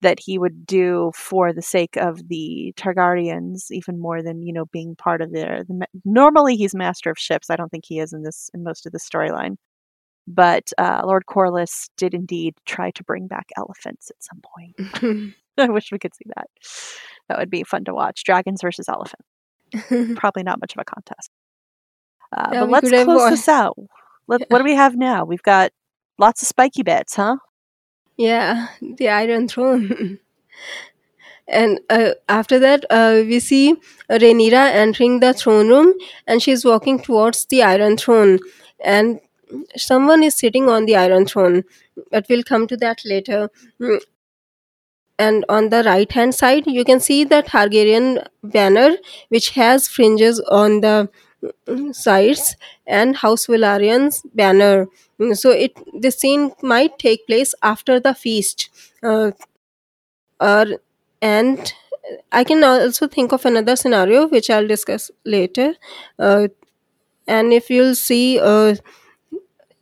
[0.01, 4.65] that he would do for the sake of the Targaryens, even more than you know
[4.65, 5.63] being part of their.
[5.67, 7.49] The, normally, he's master of ships.
[7.49, 9.55] I don't think he is in this in most of the storyline.
[10.27, 15.35] But uh, Lord Corlys did indeed try to bring back elephants at some point.
[15.57, 16.47] I wish we could see that.
[17.29, 18.23] That would be fun to watch.
[18.23, 19.27] Dragons versus elephants
[20.15, 21.29] probably not much of a contest.
[22.31, 23.77] Uh, Yeah, but let's close wa- this out.
[24.27, 25.25] Let, What do we have now?
[25.25, 25.71] We've got
[26.17, 27.37] lots of spiky bits, huh?
[28.17, 30.19] yeah, the Iron Throne.
[31.47, 33.75] and uh, after that, uh, we see
[34.09, 35.93] Rhaenyra entering the throne room,
[36.27, 38.39] and she's walking towards the Iron Throne,
[38.83, 39.19] and
[39.75, 41.63] someone is sitting on the Iron Throne.
[42.11, 43.49] But we'll come to that later.
[45.17, 48.97] And on the right hand side, you can see the Targaryen banner,
[49.29, 51.09] which has fringes on the
[51.67, 54.87] mm, sides, and House Velaryon's banner.
[55.19, 58.69] Mm, So it the scene might take place after the feast,
[59.03, 59.31] uh,
[60.39, 60.65] or
[61.21, 61.73] and
[62.31, 65.75] I can also think of another scenario which I'll discuss later.
[66.19, 66.49] Uh,
[67.27, 68.75] and if you'll see, uh,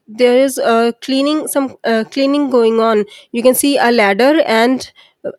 [0.08, 3.06] there is uh, cleaning some uh, cleaning going on.
[3.32, 4.92] You can see a ladder and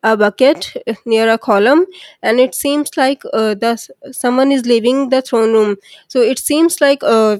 [0.03, 0.73] a bucket
[1.07, 1.87] near a column,
[2.23, 3.77] and it seems like uh, the
[4.13, 5.77] someone is leaving the throne room.
[6.09, 7.39] So it seems like uh,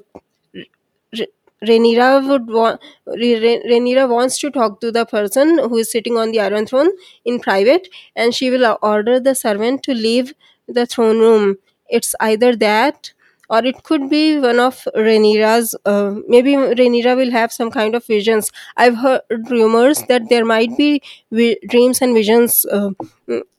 [1.67, 6.41] Rhaenyra would want Rhaenyra wants to talk to the person who is sitting on the
[6.41, 6.91] Iron Throne
[7.25, 10.35] in private, and she will order the servant to leave
[10.69, 11.57] the throne room.
[11.89, 13.13] It's either that,
[13.51, 15.75] or it could be one of Rhaenyra's.
[15.85, 18.51] Uh, maybe Rhaenyra will have some kind of visions.
[18.77, 22.91] I've heard rumors that there might be vi- dreams and visions uh,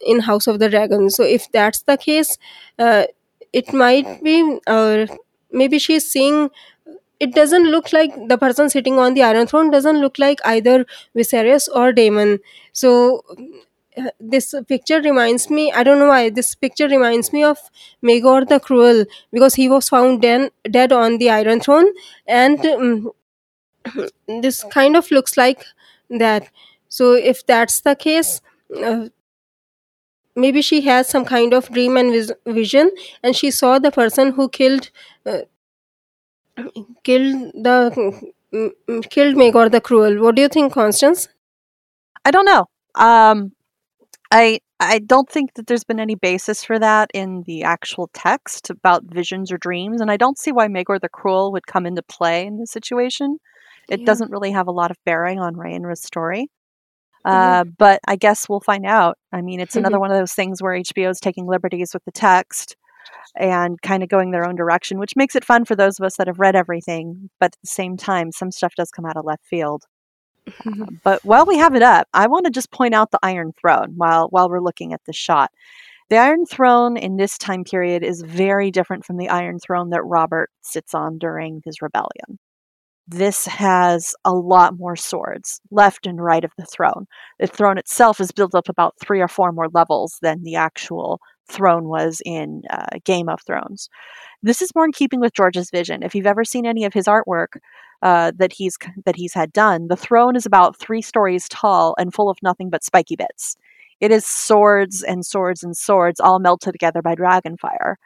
[0.01, 1.09] in House of the Dragon.
[1.09, 2.37] So if that's the case,
[2.79, 3.05] uh,
[3.53, 4.59] it might be.
[4.67, 5.07] Uh,
[5.51, 6.49] maybe she's seeing
[7.19, 10.85] it doesn't look like the person sitting on the iron throne doesn't look like either
[11.15, 12.39] Viserys or Daemon.
[12.73, 13.23] So
[14.19, 17.58] this picture reminds me I don't know why this picture reminds me of
[18.03, 21.88] Maegor the Cruel because he was found den- dead on the iron throne
[22.27, 23.12] and um,
[24.27, 25.65] this kind of looks like
[26.10, 26.49] that.
[26.89, 28.41] So if that's the case
[28.84, 29.08] uh,
[30.36, 32.91] maybe she has some kind of dream and vis- vision
[33.23, 34.89] and she saw the person who killed
[35.25, 35.39] uh,
[37.03, 37.91] killed the
[38.53, 40.21] mm, mm, killed Maegor the Cruel.
[40.21, 41.27] What do you think, Constance?
[42.25, 42.67] I don't know.
[42.95, 43.53] Um,
[44.35, 48.69] I I don't think that there's been any basis for that in the actual text
[48.69, 52.03] about visions or dreams, and I don't see why Maegor the Cruel would come into
[52.03, 53.37] play in this situation.
[53.87, 54.05] It Yeah.
[54.05, 56.49] doesn't really have a lot of bearing on Rhaenyra's story.
[57.23, 59.17] Uh, but I guess we'll find out.
[59.31, 62.11] I mean, it's another one of those things where HBO is taking liberties with the
[62.11, 62.75] text
[63.35, 66.17] and kind of going their own direction, which makes it fun for those of us
[66.17, 67.29] that have read everything.
[67.39, 69.83] But at the same time, some stuff does come out of left field.
[71.03, 73.93] But while we have it up, I want to just point out the Iron Throne
[73.95, 75.51] while while we're looking at this shot.
[76.10, 80.03] The Iron Throne in this time period is very different from the Iron Throne that
[80.03, 82.39] Robert sits on during his rebellion.
[83.08, 87.05] This has a lot more swords left and right of the throne.
[87.39, 91.19] The throne itself is built up about three or four more levels than the actual
[91.47, 93.89] throne was in uh, Game of Thrones.
[94.43, 96.03] This is more in keeping with George's vision.
[96.03, 97.58] If you've ever seen any of his artwork,
[98.01, 99.88] uh, that he's that he's had done.
[99.88, 103.55] The throne is about three stories tall and full of nothing but spiky bits.
[103.99, 107.97] It is swords and swords and swords all melted together by dragon fire.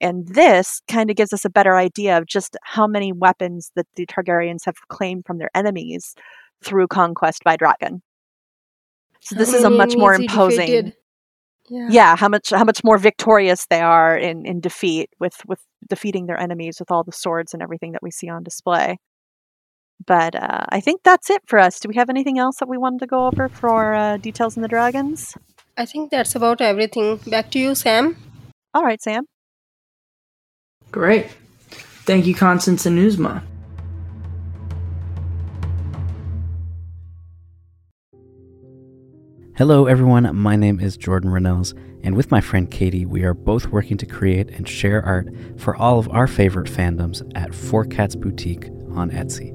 [0.00, 3.86] And this kind of gives us a better idea of just how many weapons that
[3.94, 6.14] the Targaryens have claimed from their enemies
[6.62, 8.02] through conquest by dragon.
[9.20, 10.92] So this is a much more imposing.
[11.68, 11.88] Yeah.
[11.90, 16.26] yeah how much how much more victorious they are in in defeat with with defeating
[16.26, 18.98] their enemies with all the swords and everything that we see on display
[20.06, 22.78] but uh, i think that's it for us do we have anything else that we
[22.78, 25.34] wanted to go over for uh, details in the dragons
[25.78, 27.18] I think that's about everything.
[27.26, 28.16] Back to you, Sam.
[28.72, 29.26] all right sam
[30.92, 31.26] Great.
[32.06, 33.42] Thank you, Constance and Uzma.
[39.56, 40.36] Hello, everyone.
[40.36, 44.04] My name is Jordan Reynolds, and with my friend Katie, we are both working to
[44.04, 49.10] create and share art for all of our favorite fandoms at Four Cats Boutique on
[49.12, 49.54] Etsy.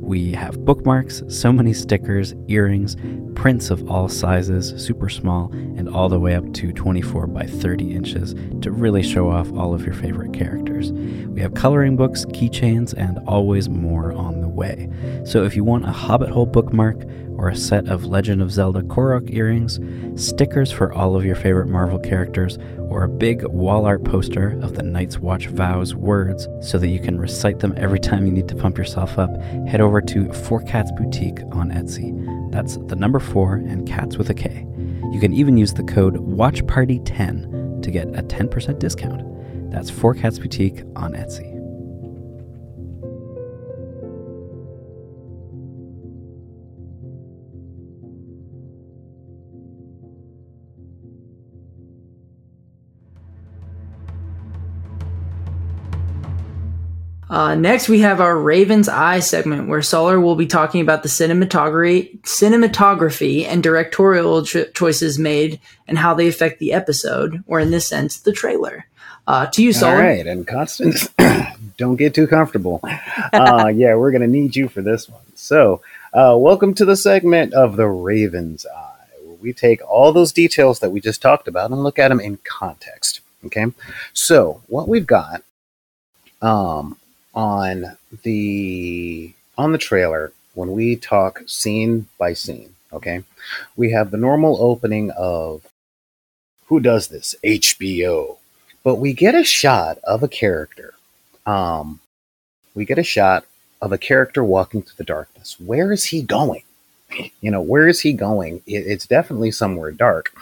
[0.00, 2.96] We have bookmarks, so many stickers, earrings,
[3.36, 7.94] prints of all sizes, super small, and all the way up to 24 by 30
[7.94, 10.90] inches to really show off all of your favorite characters.
[10.90, 14.90] We have coloring books, keychains, and always more on the way.
[15.24, 17.04] So if you want a Hobbit Hole bookmark,
[17.38, 19.78] or a set of Legend of Zelda Korok earrings,
[20.14, 24.74] stickers for all of your favorite Marvel characters, or a big wall art poster of
[24.74, 28.48] the Night's Watch vows words so that you can recite them every time you need
[28.48, 29.30] to pump yourself up,
[29.68, 32.12] head over to Four Cats Boutique on Etsy.
[32.50, 34.66] That's the number four and cats with a K.
[35.12, 39.22] You can even use the code WatchParty10 to get a 10% discount.
[39.70, 41.55] That's Four Cats Boutique on Etsy.
[57.28, 61.08] Uh, next, we have our Raven's Eye segment, where Solar will be talking about the
[61.08, 65.58] cinematography, cinematography and directorial cho- choices made
[65.88, 68.86] and how they affect the episode, or in this sense, the trailer.
[69.26, 69.98] Uh, to you, All Solar.
[69.98, 71.08] right, and Constance,
[71.76, 72.80] don't get too comfortable.
[73.32, 75.20] Uh, yeah, we're going to need you for this one.
[75.34, 75.82] So,
[76.14, 80.78] uh, welcome to the segment of the Raven's Eye, where we take all those details
[80.80, 83.20] that we just talked about and look at them in context.
[83.44, 83.66] Okay,
[84.12, 85.42] so what we've got
[86.40, 86.96] um,
[87.36, 92.74] on the on the trailer when we talk scene by scene.
[92.92, 93.22] Okay,
[93.76, 95.64] we have the normal opening of
[96.66, 98.38] who does this HBO
[98.86, 100.94] but we get a shot of a character.
[101.44, 101.98] Um,
[102.72, 103.44] we get a shot
[103.82, 105.56] of a character walking through the darkness.
[105.58, 106.62] Where is he going?
[107.40, 108.62] You know, where is he going?
[108.64, 110.32] It, it's definitely somewhere dark.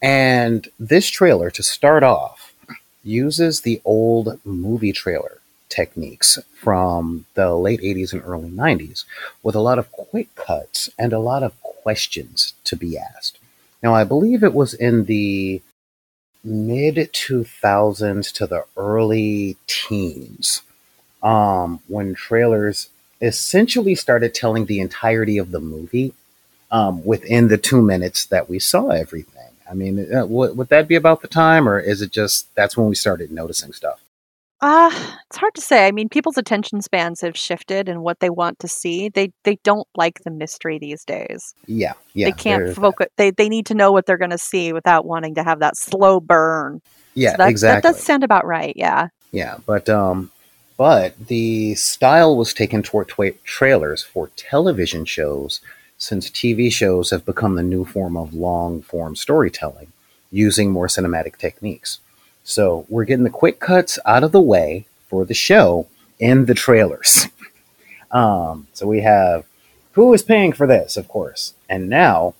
[0.00, 2.54] And this trailer, to start off,
[3.02, 5.42] uses the old movie trailer
[5.74, 9.04] techniques from the late 80s and early 90s
[9.42, 13.38] with a lot of quick cuts and a lot of questions to be asked.
[13.82, 15.60] Now, I believe it was in the
[16.42, 20.62] mid 2000s to the early teens
[21.22, 26.12] um, when trailers essentially started telling the entirety of the movie
[26.70, 29.42] um, within the two minutes that we saw everything.
[29.70, 32.76] I mean, uh, would, would that be about the time, or is it just that's
[32.76, 34.03] when we started noticing stuff?
[34.66, 34.90] Uh,
[35.26, 35.86] it's hard to say.
[35.86, 39.10] I mean, people's attention spans have shifted and what they want to see.
[39.10, 41.54] They they don't like the mystery these days.
[41.66, 42.28] Yeah, yeah.
[42.28, 43.08] they can't focus.
[43.18, 45.76] They they need to know what they're going to see without wanting to have that
[45.76, 46.80] slow burn.
[47.12, 47.90] Yeah, So that, exactly.
[47.90, 48.72] That does sound about right.
[48.74, 49.08] Yeah.
[49.32, 50.30] Yeah, but um,
[50.78, 55.60] but the style was taken toward twa- trailers for television shows,
[55.98, 59.88] since TV shows have become the new form of long form storytelling.
[60.30, 62.00] using more cinematic techniques.
[62.44, 65.88] So we're getting the quick cuts out of the way for the show
[66.20, 67.26] and the trailers.
[68.10, 69.44] um, so we have
[69.92, 72.34] who is paying for this, of course, and now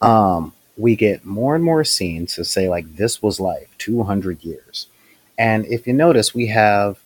[0.00, 4.86] um, we get more and more scenes to say like this was life 200 years.
[5.38, 6.98] And if you notice we have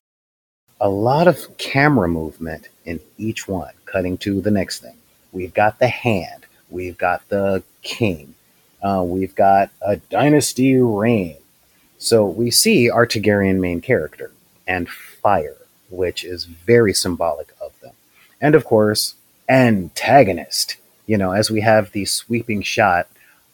[0.80, 4.96] a lot of camera movement in each one cutting to the next thing.
[5.32, 6.46] We've got the hand.
[6.70, 8.34] We've got the king.
[8.82, 11.36] Uh, we've got a dynasty reign
[12.00, 14.32] so we see our Targaryen main character
[14.66, 15.56] and fire
[15.90, 17.92] which is very symbolic of them
[18.40, 19.14] and of course
[19.48, 20.76] antagonist
[21.06, 23.06] you know as we have the sweeping shot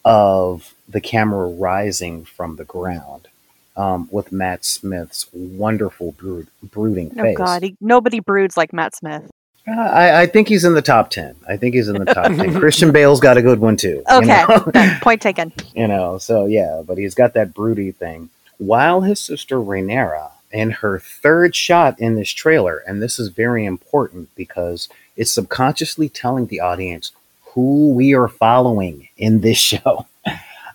[0.03, 3.27] of the camera rising from the ground
[3.75, 7.35] um, with Matt Smith's wonderful brood, brooding Oh face.
[7.39, 9.29] Oh God, he, nobody broods like Matt Smith.
[9.67, 11.35] Uh, I, I think he's in the top 10.
[11.47, 12.53] I think he's in the top 10.
[12.59, 14.01] Christian Bale's got a good one too.
[14.09, 14.97] you Okay, know?
[15.01, 15.51] point taken.
[15.75, 18.29] you know, so yeah, but he's got that broody thing.
[18.57, 23.65] While his sister Rhaenyra, in her third shot in this trailer, and this is very
[23.65, 27.11] important because it's subconsciously telling the audience
[27.53, 30.07] who we are following in this show.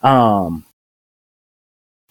[0.03, 0.65] um,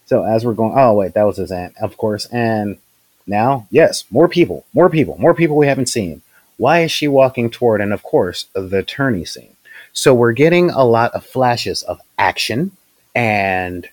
[0.06, 2.78] so as we're going, oh wait, that was his aunt, of course, and
[3.26, 6.22] now, yes, more people, more people, more people we haven't seen.
[6.56, 7.80] Why is she walking toward?
[7.80, 9.56] And of course, the tourney scene.
[9.92, 12.72] So we're getting a lot of flashes of action
[13.14, 13.88] and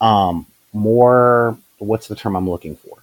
[0.00, 1.56] um, more.
[1.78, 2.98] What's the term I'm looking for?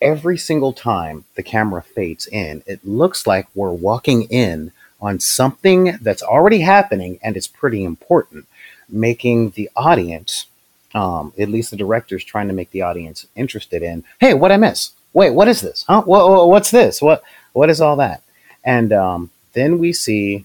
[0.00, 5.98] Every single time the camera fades in, it looks like we're walking in on something
[6.00, 8.46] that's already happening and it's pretty important,
[8.88, 10.46] making the audience,
[10.94, 14.56] um, at least the director's trying to make the audience interested in, hey, what I
[14.56, 14.92] miss?
[15.12, 15.84] Wait, what is this?
[15.88, 16.02] Huh?
[16.02, 17.02] What, what- what's this?
[17.02, 18.22] What what is all that?
[18.62, 20.44] And um, then we see,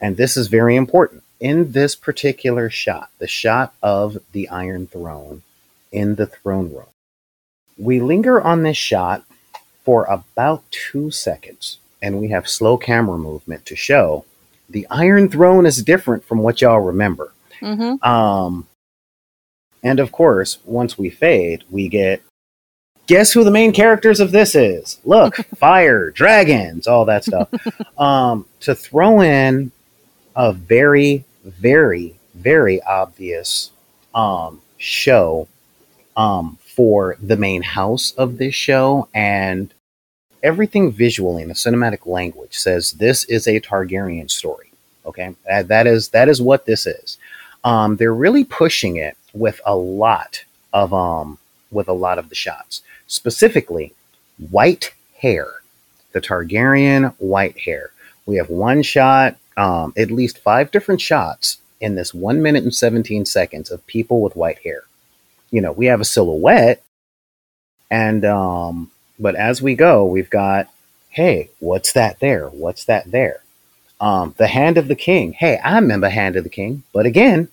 [0.00, 5.42] and this is very important in this particular shot, the shot of the Iron Throne
[5.92, 6.86] in the throne room.
[7.76, 9.24] We linger on this shot
[9.84, 14.24] for about two seconds, and we have slow camera movement to show
[14.68, 17.32] the Iron Throne is different from what y'all remember.
[17.60, 18.66] hmm Um,
[19.82, 22.22] and of course, once we fade, we get
[23.06, 24.98] guess who the main characters of this is?
[25.04, 27.48] Look, fire, dragons, all that stuff.
[27.98, 29.72] um, to throw in
[30.36, 33.70] a very, very, very obvious
[34.14, 35.48] um, show
[36.18, 39.72] um, for the main house of this show and
[40.42, 44.72] everything visually in the cinematic language says this is a Targaryen story.
[45.06, 47.16] Okay, that is that is what this is.
[47.64, 51.38] Um, they're really pushing it with a lot of um
[51.70, 53.94] with a lot of the shots, specifically
[54.50, 55.62] white hair,
[56.12, 57.90] the Targaryen white hair.
[58.26, 62.74] We have one shot, um, at least five different shots in this one minute and
[62.74, 64.82] 17 seconds of people with white hair.
[65.50, 66.82] You know, we have a silhouette,
[67.90, 70.68] and um, but as we go, we've got,
[71.10, 72.48] hey, what's that there?
[72.48, 73.42] What's that there?
[74.00, 75.32] Um, the Hand of the King.
[75.32, 77.48] Hey, I remember Hand of the King, but again,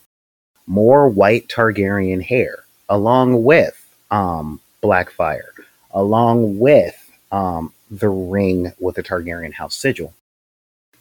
[0.67, 3.81] more white Targaryen hair, along with
[4.11, 5.53] um, Blackfyre,
[5.91, 10.13] along with um, the ring with the Targaryen house sigil.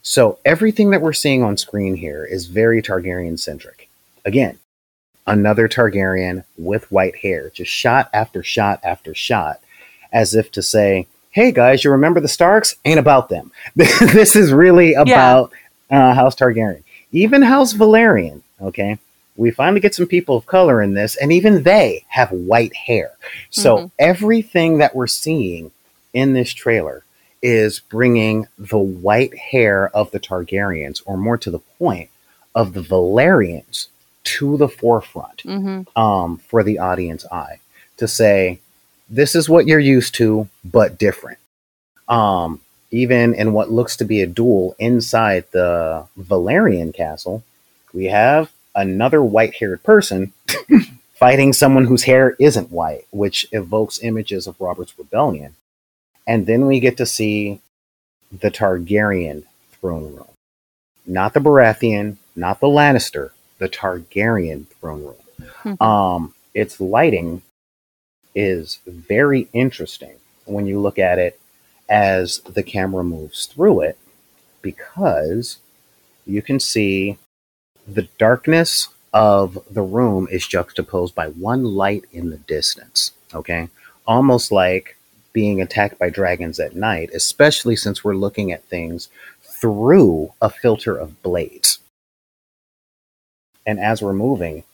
[0.02, 3.88] So everything that we're seeing on screen here is very Targaryen centric.
[4.24, 4.58] Again,
[5.26, 9.60] another Targaryen with white hair, just shot after shot after shot,
[10.12, 12.76] as if to say, hey guys, you remember the Starks?
[12.84, 13.50] Ain't about them.
[13.76, 15.52] this is really about
[15.90, 16.82] uh, House Targaryen.
[17.12, 18.98] Even House Velaryon, okay?
[19.36, 23.12] We finally get some people of color in this, and even they have white hair.
[23.50, 23.90] So Mhm.
[23.98, 25.72] everything that we're seeing
[26.12, 27.02] in this trailer
[27.42, 32.10] is bringing the white hair of the Targaryens, or more to the point,
[32.54, 33.88] of the Velaryons
[34.24, 37.60] to the forefront hmm um, for the audience eye
[37.96, 38.60] to say,
[39.08, 41.38] this is what you're used to, but different.
[42.08, 42.60] Um,
[42.90, 47.42] even in what looks to be a duel inside the Velaryon castle,
[47.92, 50.32] we have another white haired person
[51.14, 55.54] fighting someone whose hair isn't white, which evokes images of Robert's rebellion.
[56.26, 57.60] And then we get to see
[58.32, 60.28] the Targaryen throne room.
[61.06, 63.30] Not the Baratheon, not the Lannister,
[63.64, 65.48] the Targaryen throne room.
[65.62, 65.80] Mhm.
[65.80, 67.40] Um, its lighting
[68.34, 71.40] is very interesting when you look at it
[71.88, 73.96] as the camera moves through it
[74.60, 75.56] because
[76.26, 77.16] you can see
[77.88, 83.12] the darkness of the room is juxtaposed by one light in the distance.
[83.32, 83.70] Okay.
[84.06, 84.98] Almost like
[85.32, 89.08] being attacked by dragons at night, especially since we're looking at things
[89.42, 91.78] through a filter of blades.
[93.66, 94.64] And as we're moving,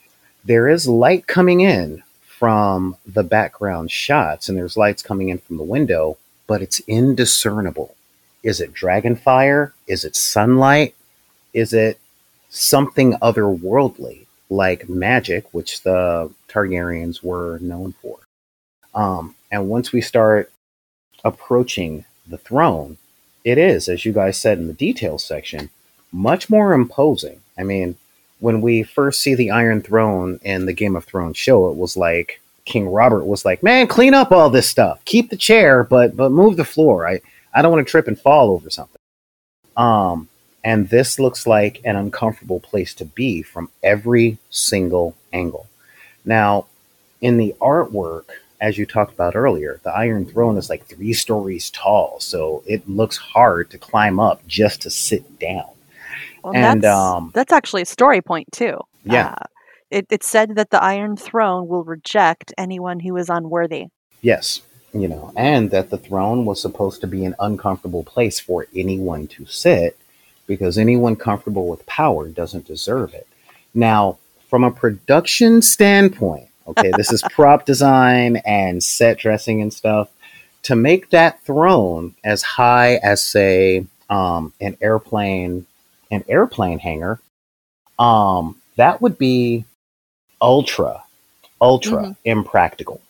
[0.44, 5.58] there is light coming in from the background shots, and there's lights coming in from
[5.58, 6.16] the window,
[6.46, 7.94] but it's indiscernible.
[8.42, 9.74] Is it dragon fire?
[9.86, 10.94] Is it sunlight?
[11.52, 11.98] Is it
[12.48, 18.18] something otherworldly like magic, which the Targaryens were known for?
[18.94, 20.50] Um, and once we start
[21.24, 22.96] approaching the throne,
[23.44, 25.70] it is, as you guys said in the details section,
[26.12, 27.40] much more imposing.
[27.58, 27.96] I mean,
[28.40, 31.96] when we first see the Iron Throne in the Game of Thrones show, it was
[31.96, 35.04] like King Robert was like, "Man, clean up all this stuff.
[35.04, 37.06] Keep the chair, but but move the floor.
[37.06, 37.20] I
[37.54, 39.00] I don't want to trip and fall over something."
[39.76, 40.28] Um,
[40.64, 45.66] and this looks like an uncomfortable place to be from every single angle.
[46.24, 46.66] Now,
[47.20, 48.24] in the artwork,
[48.60, 52.88] as you talked about earlier, the Iron Throne is like three stories tall, so it
[52.88, 55.70] looks hard to climb up just to sit down.
[56.42, 58.78] Well, And, that's, um, that's actually a story point too.
[59.04, 59.34] Yeah.
[59.38, 59.44] Uh,
[59.90, 63.86] it, it said that the Iron Throne will reject anyone who is unworthy.
[64.22, 64.62] Yes,
[64.92, 69.26] you know, and that the throne was supposed to be an uncomfortable place for anyone
[69.28, 69.96] to sit
[70.46, 73.26] because anyone comfortable with power doesn't deserve it.
[73.74, 74.18] Now,
[74.48, 80.08] from a production standpoint, okay, this is prop design and set dressing and stuff.
[80.64, 85.66] To make that throne as high as, say, um, an airplane,
[86.10, 87.20] an airplane hangar,
[87.98, 89.64] um, that would be
[90.40, 91.02] ultra,
[91.60, 93.00] ultra impractical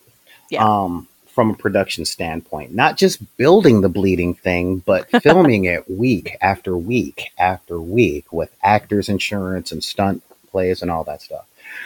[0.49, 0.65] Yeah.
[0.65, 2.73] um, from a production standpoint.
[2.75, 8.55] Not just building the bleeding thing, but filming it week after week after week with
[8.63, 11.45] actors' insurance and stunt plays and all that stuff.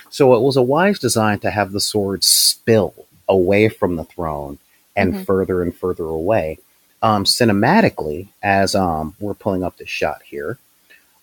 [0.10, 2.94] So it was a wise design to have the sword spill
[3.30, 4.58] away from the throne
[4.96, 5.26] and Mhm.
[5.26, 6.60] further and further away.
[7.04, 10.58] Um, cinematically, as um, we're pulling up the shot here,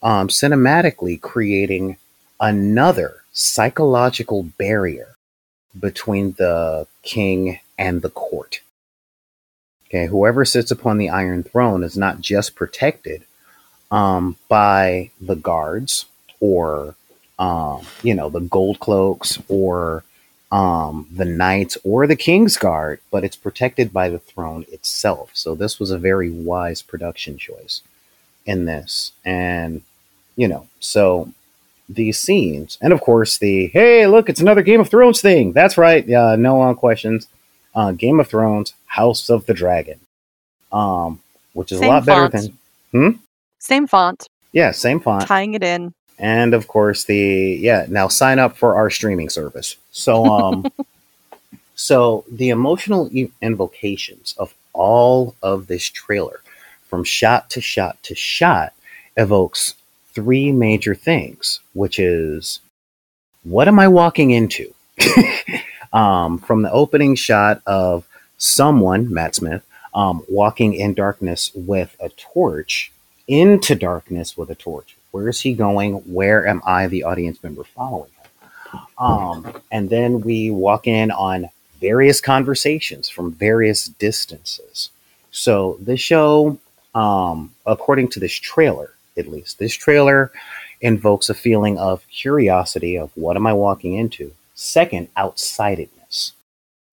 [0.02, 1.96] um, cinematically creating
[2.40, 5.16] another psychological barrier
[5.78, 8.60] between the king and the court.
[9.86, 13.24] Okay, whoever sits upon the Iron Throne is not just protected
[13.90, 16.06] um, by the guards
[16.40, 16.94] or,
[17.38, 20.02] um, you know, the gold cloaks or
[20.50, 25.30] um, the knights or the king's guard, but it's protected by the throne itself.
[25.34, 27.82] So this was a very wise production choice
[28.44, 29.12] in this.
[29.24, 29.82] And,
[30.36, 31.28] you know, so
[31.88, 35.52] these scenes, and of course the hey, look, it's another Game of Thrones thing.
[35.52, 36.06] That's right.
[36.06, 37.26] Yeah, no uh, questions.
[37.74, 39.98] Uh, Game of Thrones, House of the Dragon,
[40.72, 41.20] um,
[41.54, 42.54] which is Same a lot better font.
[42.92, 43.20] than
[43.58, 45.92] Same font, yeah, same font, tying it in.
[46.18, 47.86] and of course the yeah.
[47.88, 49.76] Now sign up for our streaming service.
[49.90, 50.66] So um,
[51.74, 53.10] so the emotional
[53.40, 56.40] invocations of all of this trailer,
[56.88, 58.72] from shot to shot to shot,
[59.16, 59.74] evokes
[60.14, 62.60] three major things, which is
[63.44, 64.72] what am I walking into?
[65.92, 68.06] um, from the opening shot of
[68.38, 72.92] someone, Matt Smith, um, walking in darkness with a torch
[73.28, 74.96] into darkness with a torch.
[75.10, 75.94] Where is he going?
[76.12, 78.80] Where am I, the audience member, following him?
[78.98, 81.50] Um, and then we walk in on
[81.80, 84.90] various conversations from various distances.
[85.30, 86.58] So the show,
[86.94, 90.32] um, according to this trailer, at least, this trailer
[90.80, 94.32] invokes a feeling of curiosity of what am I walking into?
[94.54, 96.32] Second, outsidedness.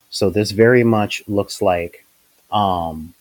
[0.10, 2.06] So this very much looks like
[2.52, 3.14] um,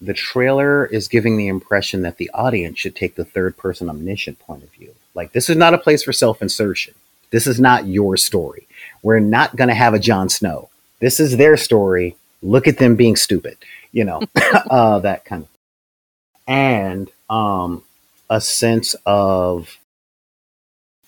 [0.00, 4.38] the trailer is giving the impression that the audience should take the third person omniscient
[4.40, 4.92] point of view.
[5.14, 6.94] Like this is not a place for self insertion.
[7.30, 8.66] This is not your story.
[9.02, 10.68] We're not going to have a Jon Snow.
[11.00, 12.16] This is their story.
[12.42, 13.56] Look at them being stupid.
[13.92, 14.22] You know,
[14.70, 15.48] uh, that kind of.
[16.46, 17.82] And um,
[18.32, 19.78] a sense of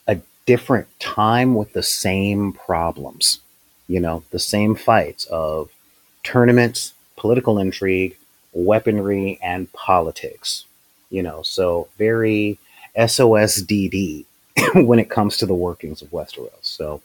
[0.06, 3.40] a different time with the same problems,
[3.88, 5.70] you know, the same fights of
[6.22, 8.14] tournaments, political intrigue,
[8.52, 10.66] weaponry, and politics,
[11.08, 12.58] you know, so very
[12.94, 14.26] SOSDD
[14.74, 16.50] when it comes to the workings of Westeros.
[16.60, 17.00] So,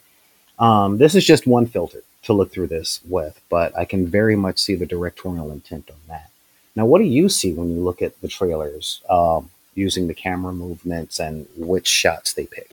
[0.58, 4.36] um, this is just one filter to look through this with, but I can very
[4.36, 6.28] much see the directorial intent on that.
[6.76, 10.52] Now, what do you see when you look at the trailers um, using the camera
[10.52, 12.70] movements and which shots they pick?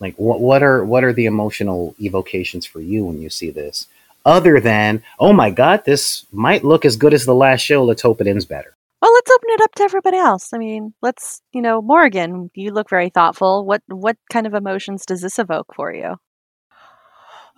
[0.00, 3.86] Like, what what are what are the emotional evocations for you when you see this?
[4.24, 7.84] Other than, oh my god, this might look as good as the last show.
[7.84, 8.74] Let's hope it ends better.
[9.00, 10.52] Well, let's open it up to everybody else.
[10.52, 13.64] I mean, let's, you know, Morgan, you look very thoughtful.
[13.64, 16.16] What what kind of emotions does this evoke for you?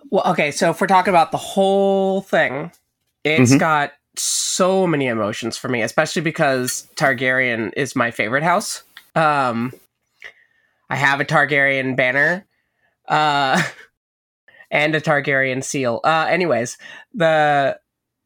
[0.09, 2.71] Well, okay, so if we're talking about the whole thing,
[3.23, 3.59] it's Mhm.
[3.59, 8.83] got so many emotions for me, especially because Targaryen is my favorite house.
[9.15, 9.73] Um,
[10.89, 12.45] I have a Targaryen banner.
[13.07, 13.61] Uh,
[14.71, 16.01] and a Targaryen seal.
[16.03, 16.77] Uh, anyways,
[17.13, 17.79] the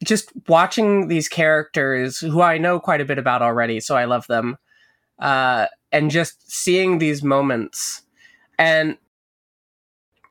[0.04, 4.26] just watching these characters who I know quite a bit about already, so I love
[4.26, 4.56] them,
[5.18, 8.02] uh, and just seeing these moments,
[8.58, 8.96] and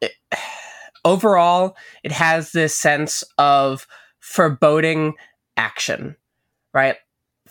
[1.05, 3.87] overall, it has this sense of
[4.19, 5.13] foreboding
[5.59, 6.15] action,
[6.73, 6.95] right?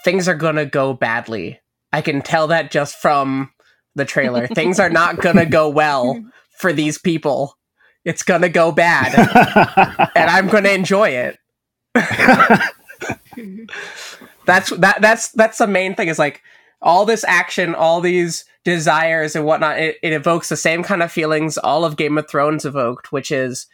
[0.05, 1.61] Things are gonna go badly.
[1.93, 3.51] I can tell that just from
[3.95, 4.47] the trailer.
[4.55, 6.25] Things are not gonna go well
[6.59, 7.57] for these people.
[8.05, 9.15] It's gonna go bad,
[10.17, 11.39] and I'm gonna enjoy it.
[14.47, 16.43] that's that that's that's the main thing is like
[16.81, 21.11] all this action all these desires and whatnot it, it evokes the same kind of
[21.11, 23.67] feelings all of game of thrones evoked which is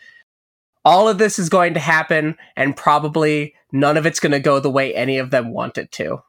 [0.85, 4.61] all of this is going to happen and probably none of it's going to go
[4.61, 6.23] the way any of them want it to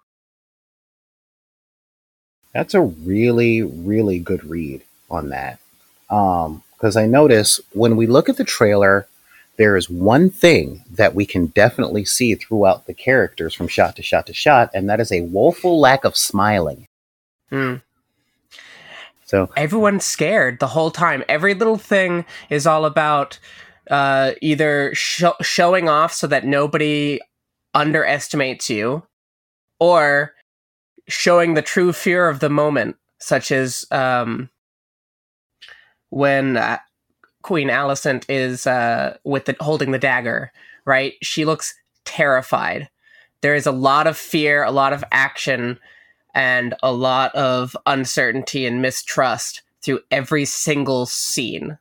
[2.53, 4.81] That's a really, really good read
[5.11, 5.59] on that.
[6.07, 9.07] Because I notice when we look at the trailer,
[9.57, 14.03] there is one thing that we can definitely see throughout the characters from shot to
[14.03, 16.85] shot to shot, and that is a woeful lack of smiling.
[17.49, 17.75] Hmm.
[19.25, 23.39] So, everyone's scared the whole time every little thing is all about
[23.89, 27.19] uh, either sho- showing off so that nobody
[27.73, 29.03] underestimates you
[29.79, 30.33] or
[31.07, 34.49] showing the true fear of the moment such as um,
[36.09, 36.77] when uh,
[37.41, 40.51] queen alicent is uh, with the holding the dagger
[40.85, 41.13] right?
[41.21, 41.73] She looks
[42.05, 42.89] terrified.
[43.41, 45.79] There is a lot of fear a lot of action
[46.33, 51.77] and a lot of uncertainty and mistrust through every single scene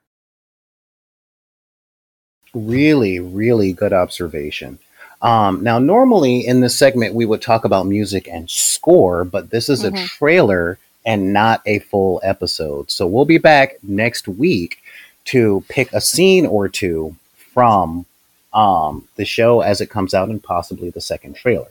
[2.54, 4.78] really, really good observation.
[5.22, 9.68] Um, now, normally in this segment, we would talk about music and score, but this
[9.68, 10.06] is a Mhm.
[10.06, 12.90] trailer and not a full episode.
[12.90, 14.78] So we'll be back next week
[15.26, 17.16] to pick a scene or two
[17.52, 18.06] from
[18.52, 21.66] um, the show as it comes out and possibly the second trailer.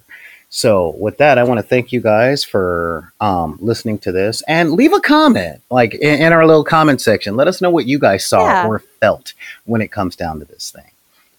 [0.55, 4.73] So, with that, I want to thank you guys for um, listening to this and
[4.73, 7.35] leave a comment, like in, in our little comment section.
[7.35, 8.67] Let us know what you guys saw Yeah.
[8.67, 9.33] or felt
[9.65, 10.91] when it comes down to this thing.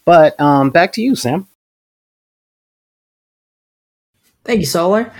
[0.04, 1.46] But um, back to you, Sam.
[4.42, 5.12] Thank you, Solar.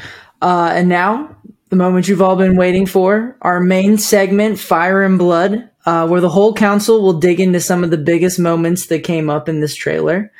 [0.43, 1.37] Uh, and now,
[1.69, 6.21] the moment you've all been waiting for our main segment, Fire and Blood, uh, where
[6.21, 9.61] the whole council will dig into some of the biggest moments that came up in
[9.61, 10.33] this trailer.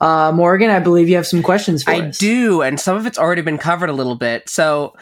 [0.00, 2.00] Uh, Morgan, I believe you have some questions for me.
[2.00, 2.18] I us.
[2.18, 4.48] do, and some of it's already been covered a little bit.
[4.48, 4.96] So,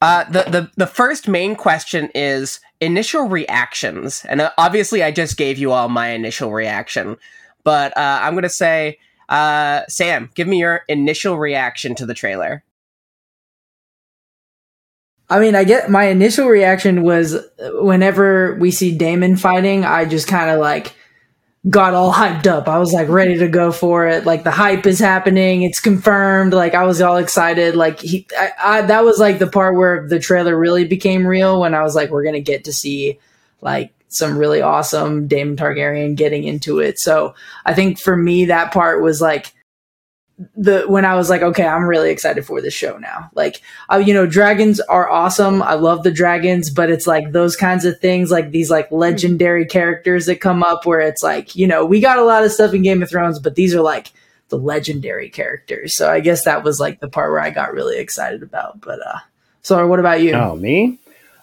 [0.00, 5.36] uh, the the the first main question is initial reactions, and uh, obviously, I just
[5.36, 7.16] gave you all my initial reaction,
[7.64, 8.98] but uh, I'm gonna say,
[9.28, 12.62] uh, Sam, give me your initial reaction to the trailer.
[15.28, 17.48] I mean, I get my initial reaction was uh,
[17.80, 20.94] whenever we see Daemon fighting, I just kind of like
[21.68, 22.68] got all hyped up.
[22.68, 24.26] I was like ready to go for it.
[24.26, 25.62] Like the hype is happening.
[25.62, 26.52] It's confirmed.
[26.52, 27.76] Like I was all excited.
[27.76, 31.60] Like he, I, I, that was like the part where the trailer really became real
[31.60, 33.20] when I was like, we're going to get to see
[33.60, 36.98] like some really awesome Daemon Targaryen getting into it.
[36.98, 37.34] So
[37.64, 39.54] I think for me, that part was like,
[40.56, 43.30] the when I was like, okay, I'm really excited for this show now.
[43.34, 43.60] Like,
[43.90, 45.62] uh, you know, dragons are awesome.
[45.62, 49.66] I love the dragons, but it's like those kinds of things, like these like legendary
[49.66, 52.74] characters that come up where it's like, you know, we got a lot of stuff
[52.74, 54.12] in Game of Thrones, but these are like
[54.48, 55.96] the legendary characters.
[55.96, 58.80] So I guess that was like the part where I got really excited about.
[58.80, 59.18] But uh,
[59.62, 60.32] so what about you?
[60.32, 60.98] Oh, me?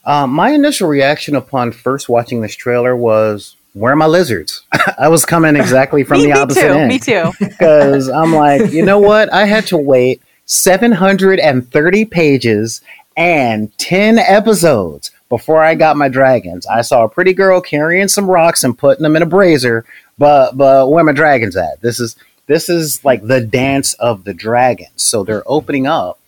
[0.05, 4.63] Um, my initial reaction upon first watching this trailer was, "Where are my lizards?"
[4.97, 6.73] I was coming exactly from me, the me opposite too.
[6.73, 7.31] end Me too.
[7.39, 9.31] because I'm like, you know what?
[9.33, 12.81] I had to wait 730 pages
[13.15, 16.65] and 10 episodes before I got my dragons.
[16.67, 19.85] I saw a pretty girl carrying some rocks and putting them in a brazier,
[20.17, 21.81] but but where my dragons at?
[21.81, 22.15] This is
[22.47, 25.03] this is like the dance of the dragons.
[25.03, 26.19] So they're opening up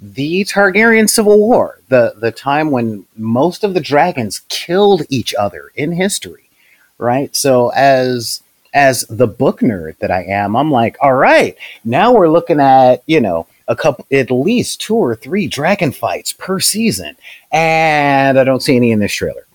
[0.00, 5.70] the Targaryen Civil War, the the time when most of the dragons killed each other
[5.74, 6.47] in history,
[6.98, 7.34] right?
[7.34, 8.42] So as
[8.74, 13.02] as the book nerd that I am, I'm like, all right, now we're looking at
[13.06, 17.16] you know a couple, at least two or three dragon fights per season,
[17.52, 19.46] and I don't see any in this trailer.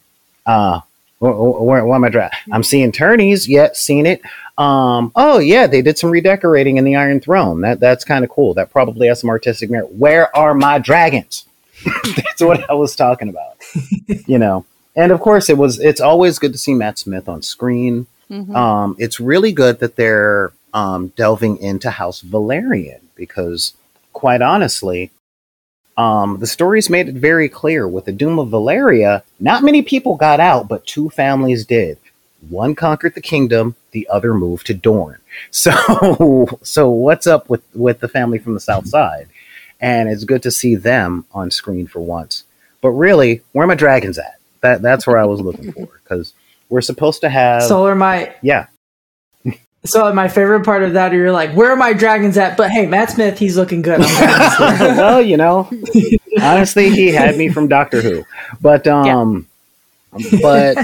[0.45, 0.81] Uh,
[1.19, 2.09] where, where, where am I?
[2.09, 3.47] Dra- I'm seeing tourneys.
[3.47, 4.21] Yet seen it.
[4.57, 7.61] Um, oh yeah, they did some redecorating in the Iron Throne.
[7.61, 8.53] That that's kind of cool.
[8.53, 9.93] That probably has some artistic merit.
[9.93, 11.45] Where are my dragons?
[12.03, 13.55] that's what I was talking about.
[14.27, 14.65] you know,
[14.95, 15.79] and of course it was.
[15.79, 18.07] It's always good to see Matt Smith on screen.
[18.29, 18.55] Mhm.
[18.55, 23.73] Um, it's really good that they're um, delving into House Velaryon because,
[24.11, 25.11] quite honestly,
[25.97, 30.15] um, the stories made it very clear with the Doom of Valyria, not many people
[30.15, 31.99] got out, but two families did.
[32.49, 35.17] One conquered the kingdom, the other moved to Dorne.
[35.51, 39.27] So, so what's up with with the family from the South Side?
[39.81, 42.43] And it's good to see them on screen for once.
[42.81, 44.35] But really, where are my dragons at?
[44.63, 46.33] That that's where I was looking for because
[46.69, 48.67] we're supposed to have Solar, my yeah
[49.85, 52.55] so my favorite part of that, you're like, where are my dragons at?
[52.55, 53.99] But hey, Matt Smith, he's looking good.
[54.01, 54.95] I'm glad he's there.
[54.95, 55.69] well, you know,
[56.41, 58.23] honestly, he had me from Doctor Who,
[58.61, 59.47] but um,
[60.41, 60.77] but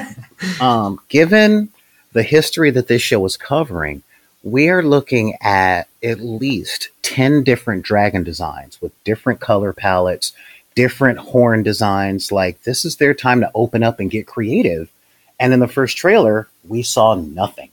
[0.60, 1.70] um, given
[2.12, 4.04] the history that this show is covering,
[4.44, 10.34] we are looking at at least ten different dragon designs with different color palettes,
[10.80, 12.32] different horn designs.
[12.32, 14.90] Like this is their time to open up and get creative.
[15.38, 17.70] And in the first trailer, we saw nothing.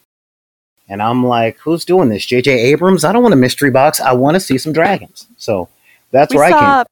[0.89, 2.27] And I'm like, who's doing this?
[2.27, 3.05] JJ Abrams?
[3.05, 4.01] I don't want a mystery box.
[4.01, 5.29] I want to see some dragons.
[5.37, 5.69] So
[6.11, 6.85] that's we where I saw came.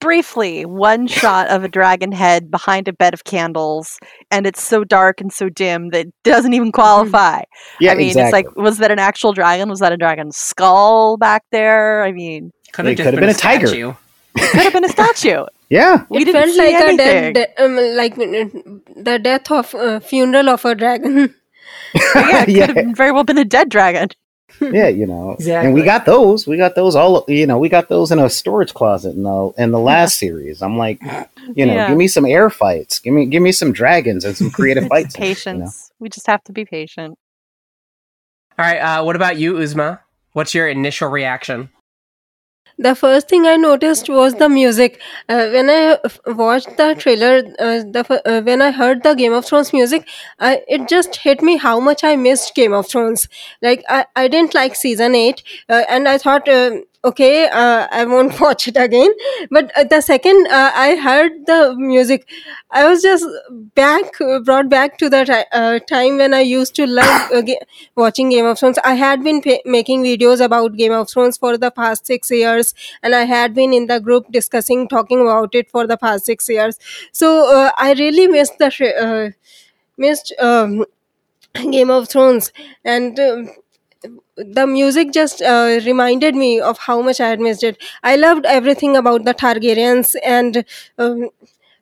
[0.00, 3.98] briefly one shot of a dragon head behind a bed of candles,
[4.30, 6.74] and it's so dark and so dim that it doesn't even mm-hmm.
[6.74, 7.42] qualify.
[7.80, 8.40] Yeah, I mean, exactly.
[8.40, 9.70] it's like, was that an actual dragon?
[9.70, 12.02] Was that a dragon skull back there?
[12.02, 13.96] I mean, Could It have just could've been, been a a tiger.
[14.36, 14.46] Statue.
[14.46, 15.44] it could have been a statue.
[15.70, 16.96] yeah, We it didn't felt see like a anything.
[16.96, 21.34] dead, de- um, like uh, the death of uh, funeral of a dragon.
[21.94, 22.66] yeah, it Yeah.
[22.66, 24.08] could have very well been a dead dragon.
[24.60, 25.32] yeah, you know.
[25.32, 25.66] exactly.
[25.66, 26.46] And we got those.
[26.46, 27.24] We got those all.
[27.26, 30.62] You know, we got those in a storage closet in the in the last series.
[30.62, 31.00] I'm like,
[31.54, 31.88] you know, Yeah.
[31.88, 33.00] give me some air fights.
[33.00, 35.16] Give me give me some dragons and some creative fights.
[35.16, 35.90] Patience.
[35.98, 37.18] We just have to be patient.
[38.56, 38.78] All right.
[38.78, 39.98] Uh, what about you, Uzma?
[40.34, 41.70] What's your initial reaction?
[42.78, 45.00] The first thing I noticed was the music.
[45.28, 49.44] Uh, when I watched the trailer, uh, the uh, when I heard the Game of
[49.46, 50.06] Thrones music,
[50.40, 53.28] I, it just hit me how much I missed Game of Thrones.
[53.62, 58.04] Like I, I didn't like season eight, uh, and I thought, uh, okay, uh, I
[58.06, 59.10] won't watch it again.
[59.50, 62.26] But uh, the second uh, I heard the music,
[62.70, 63.24] I was just
[63.74, 64.12] back,
[64.44, 67.42] brought back to the uh, time when I used to love uh,
[67.96, 68.78] watching Game of Thrones.
[68.84, 73.14] I had been making videos about Game of Thrones for the past six years, and
[73.14, 76.78] I had been in the group discussing, talking about it for the past six years.
[77.12, 79.34] So uh, I really missed the
[79.96, 80.84] missed um,
[81.54, 82.52] Game of Thrones,
[82.84, 83.18] and.
[83.18, 83.50] Um,
[84.36, 87.80] the music just uh, reminded me of how much I had missed it.
[88.02, 90.64] I loved everything about the Targaryens, and
[90.98, 91.30] um,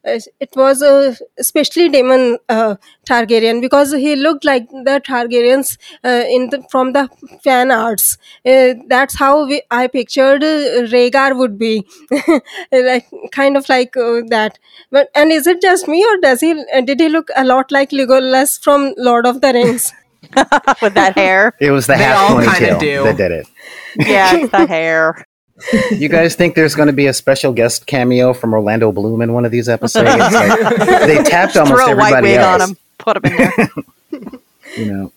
[0.04, 2.74] it was uh, especially Daemon uh,
[3.08, 7.08] Targaryen because he looked like the Targaryens uh, in the, from the
[7.44, 8.18] fan arts.
[8.44, 11.86] Uh, that's how we, I pictured uh, Rhaegar would be,
[12.72, 14.58] like kind of like that.
[14.90, 16.52] But and is it just me or does he?
[16.84, 19.92] Did he look a lot like Legolas from Lord of the Rings?
[20.82, 21.54] With that hair.
[21.60, 23.02] It was the They half all ponytail do.
[23.04, 23.46] that did it.
[23.98, 25.24] Yeah, it's that hair.
[25.92, 29.32] You guys think there's going to be a special guest cameo from Orlando Bloom in
[29.32, 30.08] one of these episodes?
[30.08, 30.58] Like,
[31.06, 32.62] they tapped almost Throw a white everybody wig else.
[32.62, 32.76] on him.
[32.98, 33.68] Put him in there.
[34.76, 35.12] You know,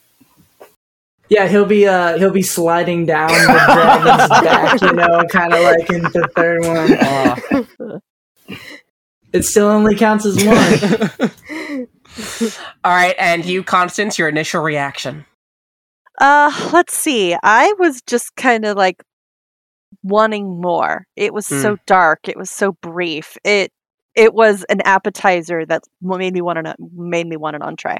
[1.30, 3.38] Yeah, he'll be uh he'll be sliding down the
[3.74, 6.62] dragon's back, you know, kind of like in the third
[8.50, 8.60] one.
[9.34, 11.32] It still only counts as one.
[12.84, 15.26] All right, and you, Constance, your initial reaction.
[16.20, 17.36] Uh, let's see.
[17.44, 19.04] I was just kind of like
[20.04, 21.08] wanting more.
[21.16, 22.28] It was so dark.
[22.30, 23.38] It was so brief.
[23.44, 23.72] It
[24.16, 28.00] it was an appetizer that made me want an made me want an entree.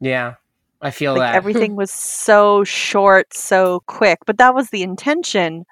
[0.00, 0.34] Yeah,
[0.80, 1.34] I feel Like that.
[1.34, 4.18] everything was so short, so quick.
[4.26, 5.64] But that was the intention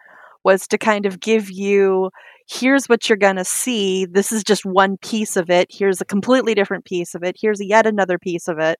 [0.44, 2.10] was to kind of give you
[2.48, 4.06] here's what you're going to see.
[4.06, 5.68] This is just one piece of it.
[5.70, 7.36] Here's a completely different piece of it.
[7.40, 8.78] Here's yet another piece of it.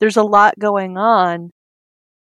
[0.00, 1.50] There's a lot going on.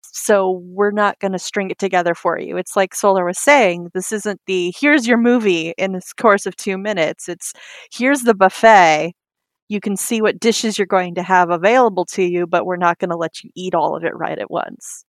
[0.02, 2.56] So we're not going to string it together for you.
[2.56, 6.56] It's like Solar was saying, this isn't the here's your movie in this course of
[6.56, 7.28] 2 minutes.
[7.28, 7.52] It's
[7.92, 9.12] here's the buffet.
[9.68, 12.98] You can see what dishes you're going to have available to you, but we're not
[12.98, 15.04] going to let you eat all of it right at once.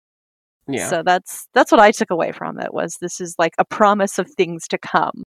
[0.68, 0.88] yeah.
[0.88, 4.18] So that's that's what I took away from it was this is like a promise
[4.18, 5.24] of things to come.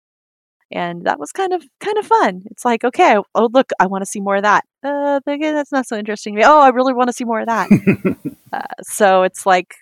[0.71, 2.43] And that was kind of kind of fun.
[2.51, 4.65] It's like, okay, oh look, I want to see more of that.
[4.83, 6.45] Uh, okay, that's not so interesting to me.
[6.45, 7.69] Oh, I really want to see more of that.
[8.53, 9.75] uh, so it's like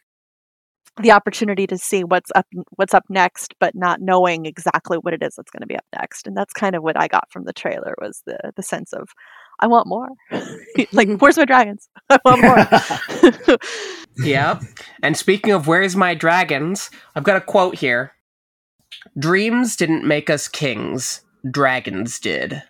[1.02, 5.24] the opportunity to see what's up what's up next, but not knowing exactly what it
[5.24, 6.28] is that's going to be up next.
[6.28, 9.10] And that's kind of what I got from the trailer was the the sense of
[9.60, 10.10] I want more.
[10.92, 11.90] like, where's my dragons?
[12.10, 12.42] I want
[13.48, 13.58] more.
[14.18, 14.64] Yep.
[15.04, 18.14] And speaking of where's my dragons, I've got a quote here.
[19.18, 22.64] Dreams didn't make us kings, dragons did.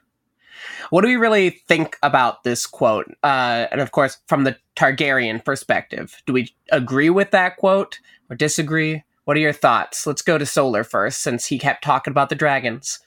[0.90, 3.08] What do we really think about this quote?
[3.24, 8.00] Uh, and of course, from the Targaryen perspective, do we agree with that quote
[8.30, 9.04] or disagree?
[9.24, 10.06] What are your thoughts?
[10.06, 13.00] Let's go to Solar first, since he kept talking about the dragons.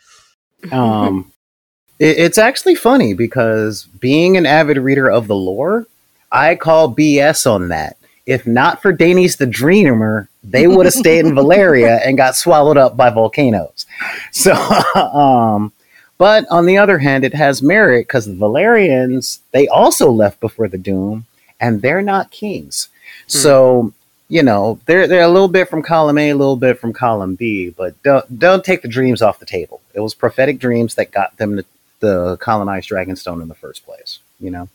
[0.73, 1.33] um,
[1.99, 5.87] it, it's actually funny because being an avid reader of the lore,
[6.33, 7.98] I call BS on that.
[8.29, 12.77] If not for Daenys the Dreamer, they would have stayed in Valyria and got swallowed
[12.77, 13.87] up by volcanoes.
[14.33, 14.53] So,
[14.95, 15.73] um,
[16.19, 20.69] but on the other hand, it has merit because the Velaryons, they also left before
[20.69, 21.25] the Doom,
[21.59, 22.89] and they're not kings.
[23.27, 23.95] So,
[24.29, 27.35] you know, they're they're a little bit from column A, a little bit from column
[27.35, 29.81] B, but don't don't take the dreams off the table.
[29.95, 31.65] It was prophetic dreams that got them to
[32.01, 34.19] the colonized Dragonstone in the first place.
[34.39, 34.69] You know,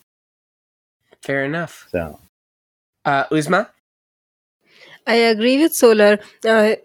[1.21, 1.87] Fair enough.
[1.91, 2.19] so
[3.05, 3.69] Uh, Uzma?
[5.05, 6.19] I agree with Solar.
[6.45, 6.75] Uh,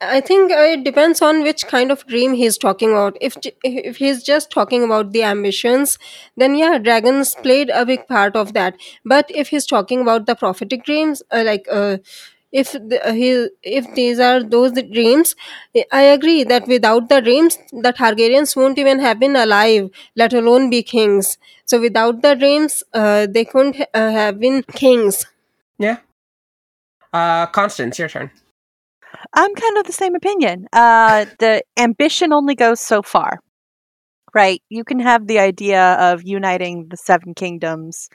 [0.00, 3.16] I think uh, it depends on which kind of dream he's talking about.
[3.20, 5.98] If if he's just talking about the ambitions,
[6.36, 8.76] then yeah, dragons played a big part of that.
[9.04, 11.98] But if he's talking about the prophetic dreams, uh, like uh,
[12.52, 15.34] if the, uh, he if these are those dreams,
[15.90, 20.70] I agree that without the dreams, the Targaryens won't even have been alive, let alone
[20.70, 21.38] be kings.
[21.64, 25.26] So without the dreams, uh, they couldn't uh, have been kings.
[25.78, 25.98] Yeah.
[27.12, 28.30] Uh, Constance, your turn.
[29.34, 30.66] I'm kind of the same opinion.
[30.72, 33.40] Uh, the ambition only goes so far,
[34.34, 34.62] right?
[34.68, 38.08] You can have the idea of uniting the seven kingdoms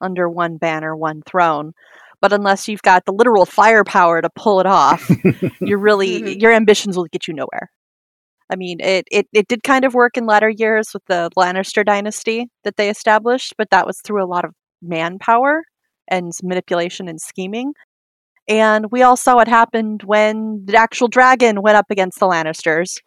[0.00, 1.72] under one banner, one throne,
[2.20, 5.08] but unless you've got the literal firepower to pull it off,
[5.60, 6.40] you're really Mhm.
[6.42, 7.70] your ambitions will get you nowhere.
[8.50, 11.84] I mean, it, it it did kind of work in latter years with the Lannister
[11.86, 14.52] dynasty that they established, but that was through a lot of
[14.82, 15.62] manpower
[16.10, 17.74] and manipulation and scheming.
[18.48, 23.00] And we all saw what happened when the actual dragon went up against the Lannisters.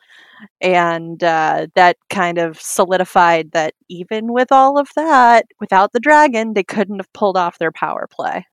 [0.62, 6.54] And uh, that kind of solidified that even with all of that, without the dragon,
[6.54, 8.46] they couldn't have pulled off their power play.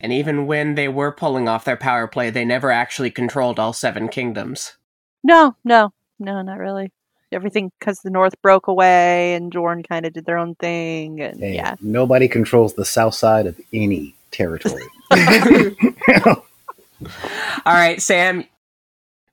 [0.00, 3.72] And even when they were pulling off their power play, they never actually controlled all
[3.72, 4.76] seven kingdoms.
[5.22, 6.90] No, no, no, not really.
[7.32, 11.20] Everything because the North broke away and Dorne kind of did their own thing.
[11.20, 11.76] And hey, yeah.
[11.80, 14.84] nobody controls the south side of any territory.
[17.64, 18.44] All right, Sam,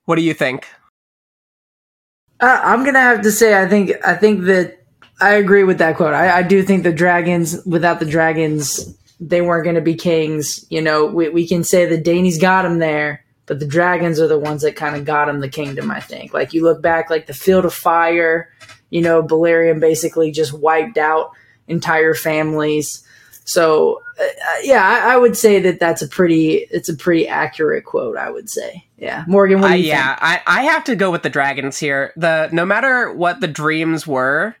[0.04, 0.66] what do you think?
[2.40, 4.78] Uh, I'm gonna have to say I think I think that
[5.20, 6.14] I agree with that quote.
[6.14, 10.64] I, I do think the dragons, without the dragons, they weren't gonna be kings.
[10.70, 14.28] You know, we we can say the Danes got them there, but the dragons are
[14.28, 15.90] the ones that kind of got them the kingdom.
[15.90, 16.32] I think.
[16.32, 18.48] Like you look back, like the Field of Fire.
[18.90, 21.32] You know, Balerion basically just wiped out
[21.66, 23.04] entire families.
[23.42, 24.24] So uh,
[24.62, 28.16] yeah, I, I would say that that's a pretty it's a pretty accurate quote.
[28.16, 28.86] I would say.
[28.96, 29.60] Yeah, Morgan.
[29.60, 32.12] What you yeah, I, I have to go with the dragons here.
[32.14, 34.54] The no matter what the dreams were,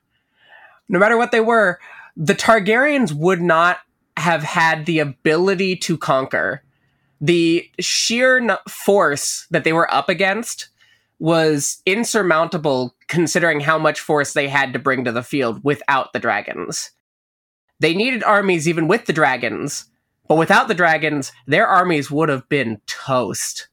[0.88, 1.78] no matter what they were,
[2.16, 3.78] the Targaryens would not
[4.16, 6.64] have had the ability to conquer.
[7.20, 10.68] The sheer force that they were up against
[11.18, 16.18] was insurmountable considering how much force they had to bring to the field without the
[16.18, 16.90] dragons.
[17.78, 19.84] They needed armies even with the dragons,
[20.28, 23.68] but without the dragons, their armies would have been toast.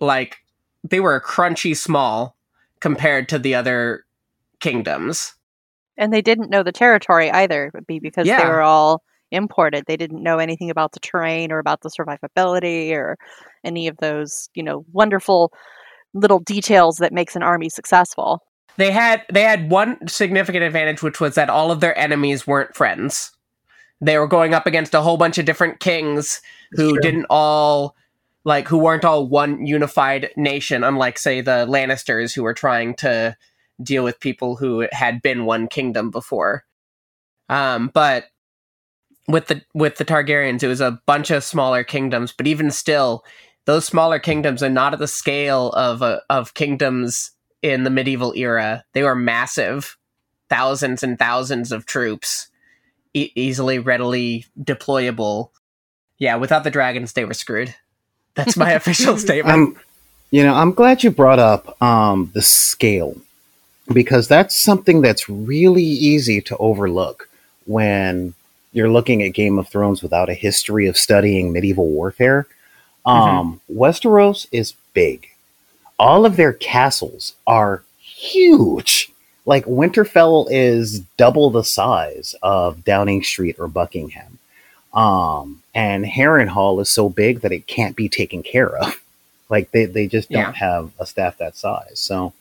[0.00, 0.38] Like,
[0.82, 2.36] they were crunchy small
[2.80, 4.04] compared to the other
[4.58, 5.34] kingdoms.
[5.96, 8.42] And they didn't know the territory either, would be because Yeah.
[8.42, 9.84] they were all imported.
[9.86, 13.16] They didn't know anything about the terrain or about the survivability or
[13.64, 15.52] any of those, you know, wonderful
[16.14, 18.42] little details that makes an army successful.
[18.76, 22.74] They had they had one significant advantage, which was that all of their enemies weren't
[22.74, 23.32] friends.
[24.00, 26.40] They were going up against a whole bunch of different kings
[26.72, 27.94] who didn't all
[28.44, 33.36] like who weren't all one unified nation, unlike say the Lannisters who were trying to
[33.82, 36.64] deal with people who had been one kingdom before.
[37.48, 38.26] Um, but
[39.28, 43.24] with the with the Targaryens, it was a bunch of smaller kingdoms, but even still,
[43.64, 47.30] those smaller kingdoms are not at the scale of uh, of kingdoms
[47.62, 48.84] in the medieval era.
[48.92, 49.96] They were massive,
[50.50, 52.48] thousands and thousands of troops,
[53.14, 55.50] e- easily, readily deployable.
[56.18, 57.74] Yeah, without the dragons, they were screwed.
[58.34, 59.54] That's my official statement.
[59.54, 59.80] I'm,
[60.30, 63.16] you know, I'm glad you brought up um, the scale
[63.92, 67.28] because that's something that's really easy to overlook
[67.66, 68.34] when
[68.72, 72.46] you're looking at Game of Thrones without a history of studying medieval warfare.
[73.04, 75.28] Um, Westeros is big.
[75.98, 79.10] All of their castles are huge.
[79.44, 84.38] Like Winterfell is double the size of Downing Street or Buckingham.
[84.94, 88.98] Um, and Harrenhal is so big that it can't be taken care of.
[89.48, 90.52] Like they, they just don't Yeah.
[90.52, 91.98] have a staff that size.
[91.98, 92.32] So,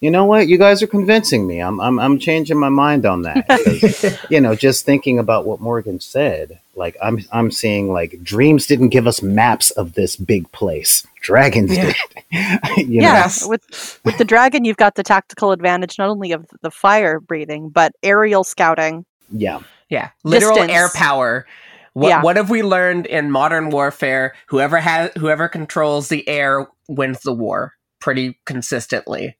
[0.00, 0.46] you know what?
[0.48, 1.60] You guys are convincing me.
[1.60, 4.26] I'm I'm, I'm changing my mind on that.
[4.30, 8.90] you know, just thinking about what Morgan said, like I'm I'm seeing like dreams didn't
[8.90, 11.06] give us maps of this big place.
[11.22, 11.84] Dragons Yeah.
[11.84, 11.96] did.
[12.88, 13.08] you yeah, know?
[13.18, 13.46] Yes.
[13.46, 17.68] with with the dragon, you've got the tactical advantage not only of the fire breathing,
[17.70, 19.04] but aerial scouting.
[19.30, 19.60] Yeah.
[19.90, 20.72] Yeah, literal Distance.
[20.72, 21.46] air power
[21.94, 22.22] What Yeah.
[22.22, 24.34] what have we learned in modern warfare?
[24.48, 29.36] Whoever has whoever controls the air wins the war pretty consistently.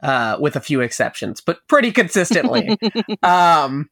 [0.00, 2.78] Uh, with a few exceptions, but pretty consistently.
[3.24, 3.90] um,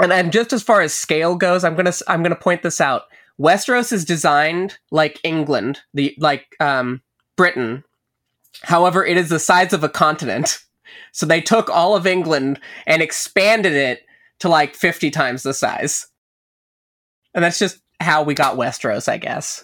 [0.00, 2.80] and then just as far as scale goes, I'm gonna s- I'm gonna point this
[2.80, 3.02] out.
[3.40, 7.02] Westeros is designed like England, the like um,
[7.36, 7.82] Britain.
[8.62, 10.58] However, it is the size of a continent.
[11.14, 14.06] So they took all of England and expanded it
[14.38, 16.06] to like 50 times the size.
[17.34, 19.62] And that's just how we got Westeros, I guess.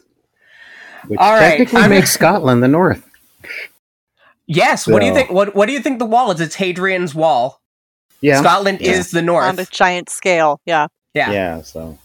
[1.06, 3.02] Which All right, technically I'm- makes Scotland the North.
[4.48, 6.40] Yes, what do you think what what do you think the wall is?
[6.40, 7.60] It's Hadrian's wall.
[8.22, 8.40] Yeah.
[8.40, 8.92] Scotland Yeah.
[8.92, 10.60] is the north on a giant scale.
[10.64, 10.88] Yeah.
[11.14, 11.30] yeah.
[11.30, 11.62] Yeah.
[11.62, 11.98] So.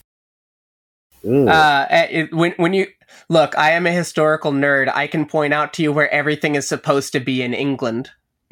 [1.26, 1.48] Ooh.
[1.48, 2.88] Uh, it, when when you
[3.30, 4.92] look, I am a historical nerd.
[4.94, 8.10] I can point out to you where everything is supposed to be in England.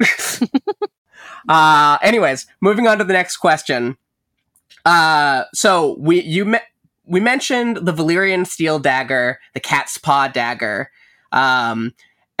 [1.48, 3.98] uh, anyways, moving on to the next question.
[4.86, 6.58] Uh, so we you me-
[7.04, 10.90] we mentioned the Valyrian steel dagger, the cat's paw dagger,
[11.30, 11.92] um,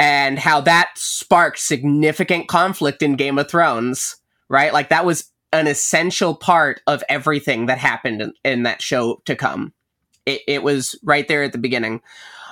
[0.02, 4.16] and how that sparked significant conflict in Game of Thrones.
[4.48, 9.22] Right, like that was an essential part of everything that happened in, in that show
[9.26, 9.72] to come.
[10.26, 12.02] It, it was right there at the beginning.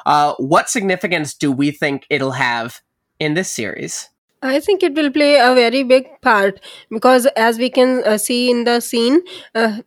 [0.07, 2.81] Uh, what significance do we think it'll have
[3.19, 4.09] in this series?
[4.43, 8.49] I think it will play a very big part because, as we can uh, see
[8.51, 9.21] in the scene,
[9.57, 9.83] uh,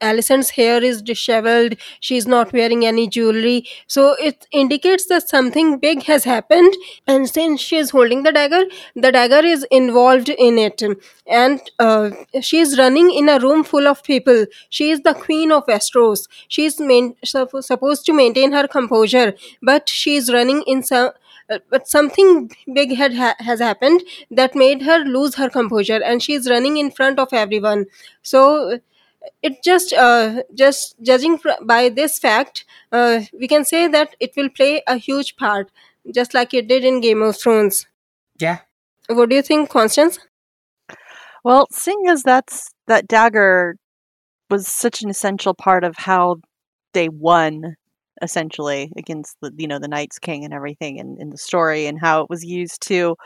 [0.00, 1.74] Alicent's hair is disheveled.
[2.00, 3.66] She's not wearing any jewelry.
[3.86, 6.74] So it indicates that something big has happened.
[7.06, 8.64] And since she is holding the dagger,
[8.94, 10.82] the dagger is involved in it.
[11.26, 12.10] And uh,
[12.40, 14.46] she is running in a room full of people.
[14.68, 16.26] She is the queen of Westeros.
[16.48, 21.10] She is main- supposed to maintain her composure, but she is running in some.
[21.50, 26.22] Uh, but something big had ha- has happened that made her lose her composure and
[26.22, 27.84] she's running in front of everyone
[28.22, 28.80] so
[29.42, 34.32] it just uh, just judging fr- by this fact uh, we can say that it
[34.36, 35.70] will play a huge part
[36.14, 37.86] just like it did in game of thrones
[38.38, 38.58] Yeah.
[39.08, 40.18] what do you think constance
[41.44, 43.76] Well, seeing as that's that dagger
[44.50, 46.36] was such an essential part of how
[46.92, 47.76] they won
[48.22, 51.98] essentially against the you know the knights King and everything in, in the story and
[52.00, 53.16] how it was used to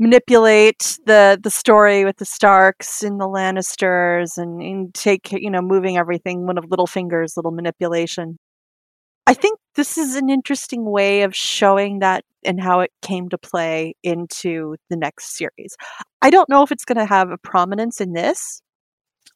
[0.00, 5.60] manipulate the the story with the Starks and the Lannisters and, and take you know
[5.60, 8.38] moving everything one of Littlefinger's little manipulation.
[9.26, 13.38] I think this is an interesting way of showing that and how it came to
[13.38, 15.76] play into the next series.
[16.22, 18.62] I don't know if it's going to have a prominence in this.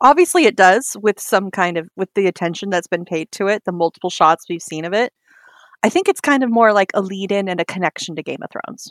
[0.01, 3.63] Obviously, it does with some kind of with the attention that's been paid to it,
[3.65, 5.13] the multiple shots we've seen of it.
[5.83, 8.43] I think it's kind of more like a lead in and a connection to Game
[8.43, 8.91] of Thrones.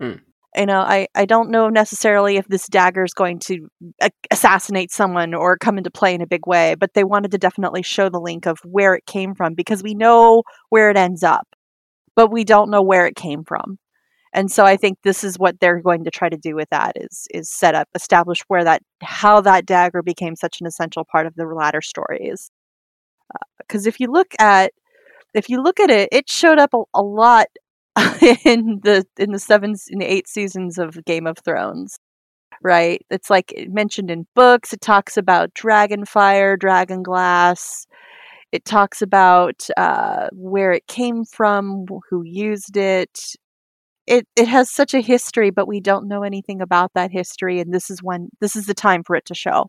[0.00, 0.22] Hmm.
[0.56, 3.68] You know, I, I don't know necessarily if this dagger is going to
[4.02, 7.38] a- assassinate someone or come into play in a big way, but they wanted to
[7.38, 11.22] definitely show the link of where it came from because we know where it ends
[11.22, 11.46] up,
[12.16, 13.78] but we don't know where it came from.
[14.32, 16.92] And so i think this is what they're going to try to do with that
[16.96, 21.26] is is set up establish where that how that dagger became such an essential part
[21.26, 22.50] of the latter stories.
[23.34, 24.72] Uh, because if you look at
[25.34, 27.46] if you look at it it showed up a, a lot
[28.44, 31.98] in the in the seven in the eight seasons of game of thrones
[32.62, 33.04] right?
[33.10, 37.86] It's like mentioned in books it talks about dragon fire dragon glass.
[38.52, 43.36] It talks about uh, where it came from who used it.
[44.06, 47.72] It it has such a history but we don't know anything about that history and
[47.72, 49.68] this is when this is the time for it to show.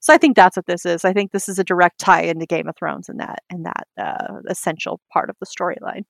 [0.00, 1.04] So i think that's what this is.
[1.04, 3.86] I think this is a direct tie into game of thrones and that and that
[3.98, 6.04] uh, essential part of the storyline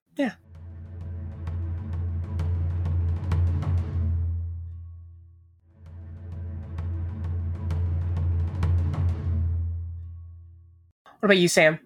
[11.22, 11.78] What about you, Sam?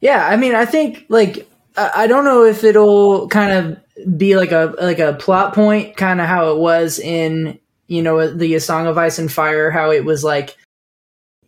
[0.00, 4.50] Yeah, I mean, I think like I don't know if it'll kind of be like
[4.50, 8.60] a like a plot point, kind of how it was in you know the A
[8.60, 10.56] Song of Ice and Fire, how it was like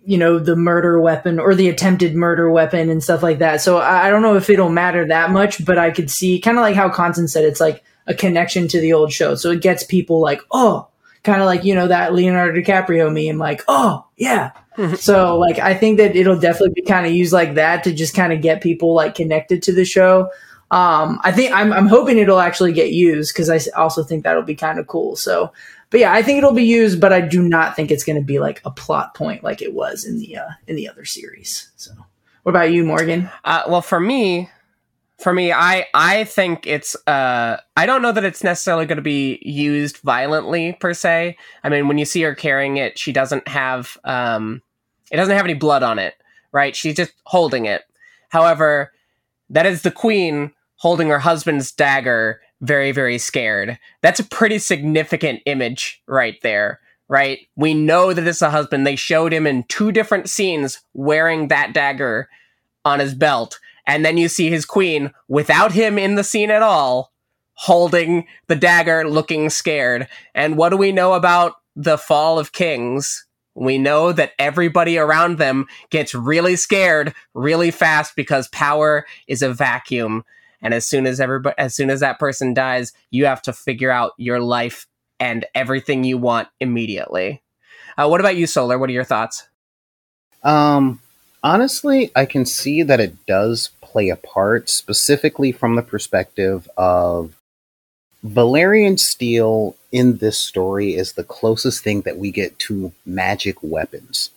[0.04, 3.60] you know the murder weapon or the attempted murder weapon and stuff like that.
[3.60, 6.58] So I, I don't know if it'll matter that much, but I could see kind
[6.58, 9.62] of like how Constance said, it's like a connection to the old show, so it
[9.62, 10.86] gets people like oh,
[11.24, 14.52] kind of like you know that Leonardo DiCaprio meme, like oh yeah,
[14.96, 18.14] so like I think that it'll definitely be kind of used like that to just
[18.14, 20.30] kind of get people like connected to the show.
[20.70, 24.42] Um, I think I'm I'm hoping it'll actually get used because I also think that'll
[24.42, 25.16] be kind of cool.
[25.16, 25.52] So,
[25.90, 28.24] but yeah, I think it'll be used, but I do not think it's going to
[28.24, 31.70] be like a plot point like it was in the uh, in the other series.
[31.76, 31.92] So,
[32.42, 33.30] what about you, Morgan?
[33.44, 34.50] Uh, well, for me,
[35.24, 39.02] for me, I I think it's uh I don't know that it's necessarily going to
[39.02, 41.38] be used violently per se.
[41.64, 44.60] I mean, when you see her carrying it, she doesn't have um
[45.10, 46.14] it doesn't have any blood on it,
[46.52, 46.76] right?
[46.76, 47.84] She's just holding it.
[48.28, 48.92] However,
[49.48, 53.78] that is the queen holding her husband's dagger, very, very scared.
[54.02, 57.38] That's a pretty significant image right there, right?
[57.56, 58.86] We know that it's a husband.
[58.86, 62.28] They showed him in two different scenes wearing that dagger
[62.84, 63.58] on his belt.
[63.86, 67.12] And then you see his queen without him in the scene at all,
[67.54, 70.08] holding the dagger, looking scared.
[70.34, 73.26] And what do we know about the fall of kings?
[73.54, 79.52] We know that everybody around them gets really scared really fast because power is a
[79.52, 80.24] vacuum.
[80.60, 83.90] And as soon as everybody, as soon as that person dies, you have to figure
[83.90, 84.86] out your life
[85.20, 87.42] and everything you want immediately.
[87.96, 88.78] Uh, what about you, Solar?
[88.78, 89.46] What are your thoughts?
[90.42, 91.00] Um,
[91.44, 97.36] honestly, I can see that it does play a part, specifically from the perspective of
[98.26, 104.30] Valyrian steel in this story is the closest thing that we get to magic weapons.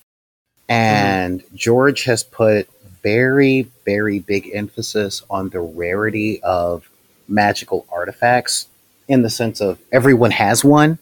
[0.67, 1.55] And mm.
[1.55, 2.69] George has put
[3.01, 6.89] very, very big emphasis on the rarity of
[7.29, 8.67] magical artifacts
[9.07, 10.99] in the sense of everyone has one,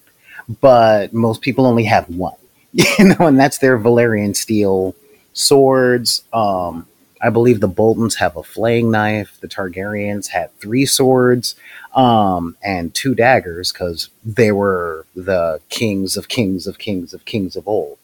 [0.62, 2.36] but most people only have one.
[3.00, 4.96] You know, and that's their Valyrian steel
[5.36, 6.24] swords.
[6.34, 6.88] Um,
[7.22, 9.38] I believe the Boltons have a flaying knife.
[9.40, 11.56] The Targaryens had three swords
[11.94, 17.56] um, and two daggers because they were the kings of kings of kings of kings
[17.56, 17.98] of old.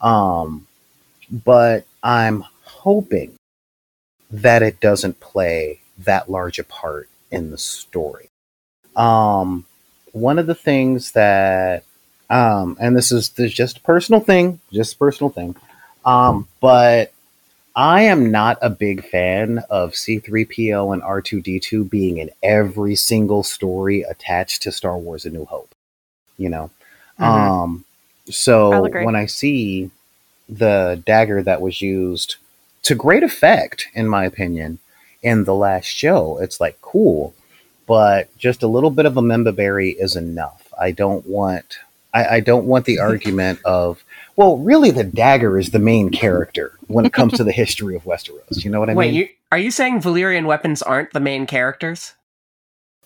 [0.00, 0.66] Um,
[1.30, 3.34] but I'm hoping
[4.30, 8.28] that it doesn't play that large a part in the story.
[8.96, 9.66] Um,
[10.12, 11.84] one of the things that,
[12.30, 15.56] um, and this is, this is just a personal thing, just a personal thing,
[16.04, 17.12] um, but
[17.76, 24.02] I am not a big fan of C3PO and R2D2 being in every single story
[24.02, 25.74] attached to Star Wars A New Hope.
[26.38, 26.70] You know?
[27.18, 27.24] Mm-hmm.
[27.24, 27.84] Um
[28.30, 29.90] so when I see
[30.48, 32.36] the dagger that was used
[32.84, 34.78] to great effect, in my opinion,
[35.22, 37.34] in the last show, it's like cool,
[37.86, 40.72] but just a little bit of a member berry is enough.
[40.78, 41.78] I don't want
[42.14, 44.04] I, I don't want the argument of
[44.36, 48.04] well, really, the dagger is the main character when it comes to the history of
[48.04, 48.64] Westeros.
[48.64, 49.20] You know what I Wait, mean?
[49.20, 52.14] Wait, are you saying Valyrian weapons aren't the main characters?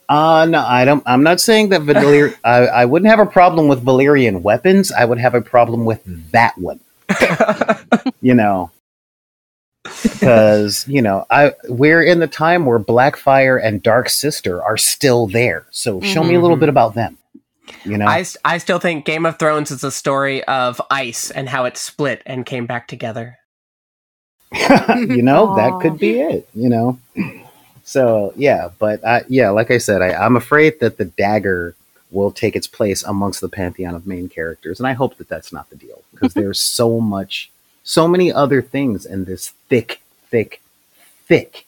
[0.08, 1.02] Uh no, I don't.
[1.04, 2.34] I'm not saying that Valyrian.
[2.44, 4.90] I, I wouldn't have a problem with Valyrian weapons.
[4.90, 6.02] I would have a problem with
[6.32, 6.80] that one.
[8.22, 8.70] you know,
[9.84, 15.26] because you know, I we're in the time where Blackfyre and Dark Sister are still
[15.26, 15.66] there.
[15.70, 16.28] So show mm-hmm.
[16.28, 16.60] me a little mm-hmm.
[16.60, 17.18] bit about them.
[17.84, 21.48] You know, I, I still think Game of Thrones is a story of ice and
[21.48, 23.38] how it split and came back together.
[24.52, 26.48] you know, that could be it.
[26.54, 26.98] You know,
[27.84, 31.74] so yeah, but I, yeah, like I said, I, I'm afraid that the dagger
[32.10, 35.52] will take its place amongst the pantheon of main characters, and I hope that that's
[35.52, 37.50] not the deal because there's so much,
[37.84, 40.60] so many other things in this thick, thick,
[41.26, 41.66] thick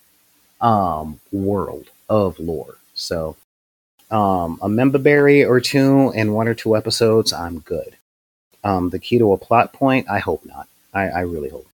[0.60, 2.76] um, world of lore.
[2.94, 3.36] So
[4.10, 7.96] um, a member berry or two in one or two episodes, I'm good.
[8.62, 10.68] Um, the key to a plot point, I hope not.
[10.92, 11.66] I, I really hope.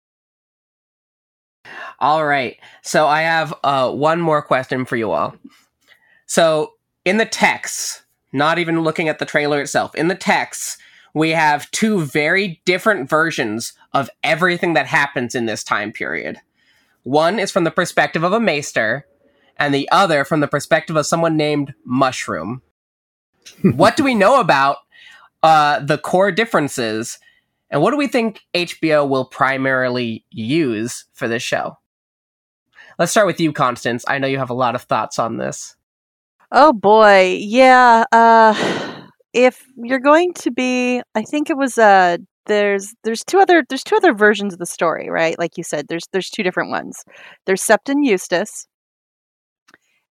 [1.99, 2.59] All right.
[2.83, 5.35] So I have uh, one more question for you all.
[6.27, 8.03] So in the text,
[8.33, 10.79] not even looking at the trailer itself, in the text,
[11.15, 16.39] we have two very different versions of everything that happens in this time period.
[17.05, 19.07] One is from the perspective of a maester,
[19.59, 22.63] and the other from the perspective of someone named Mushroom.
[23.63, 24.79] what do we know about
[25.43, 27.19] uh, the core differences,
[27.71, 31.79] and what do we think HBO will primarily use for this show?
[32.99, 34.05] Let's start with you, Constance.
[34.09, 35.77] I know you have a lot of thoughts on this.
[36.51, 38.05] Oh boy, yeah.
[38.13, 38.55] Uh,
[39.33, 43.85] if you're going to be, I think it was uh, there's there's two other there's
[43.85, 45.39] two other versions of the story, right?
[45.39, 47.05] Like you said, there's there's two different ones.
[47.45, 48.67] There's Septon Eustace,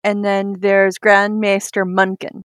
[0.04, 2.42] and then there's Grand Maester Munkun.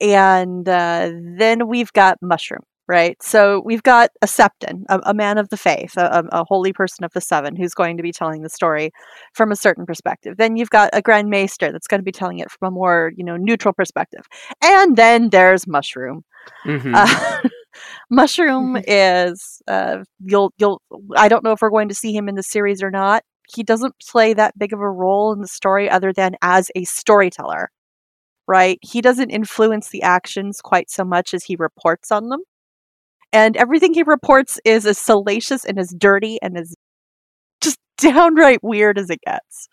[0.00, 3.22] And uh, then we've got Mushroom, right?
[3.22, 7.04] So we've got a Septon, a, a man of the faith, a, a, holy person
[7.04, 8.92] of the seven, who's going to be telling the story
[9.34, 10.38] from a certain perspective.
[10.38, 13.12] Then you've got a Grand Maester that's going to be telling it from a more,
[13.14, 14.24] you know, neutral perspective.
[14.64, 16.22] And then there's Mushroom.
[16.64, 16.94] Mm-hmm.
[16.94, 17.40] Uh,
[18.10, 20.80] Mushroom is uh, you'll you'll
[21.16, 23.22] I don't know if we're going to see him in the series or not
[23.54, 26.84] he doesn't play that big of a role in the story other than as a
[26.84, 27.70] storyteller
[28.50, 28.80] right?
[28.82, 32.40] He doesn't influence the actions quite so much as he reports on them.
[33.32, 36.74] And everything he reports is as salacious and as dirty and as
[37.60, 39.68] just downright weird as it gets.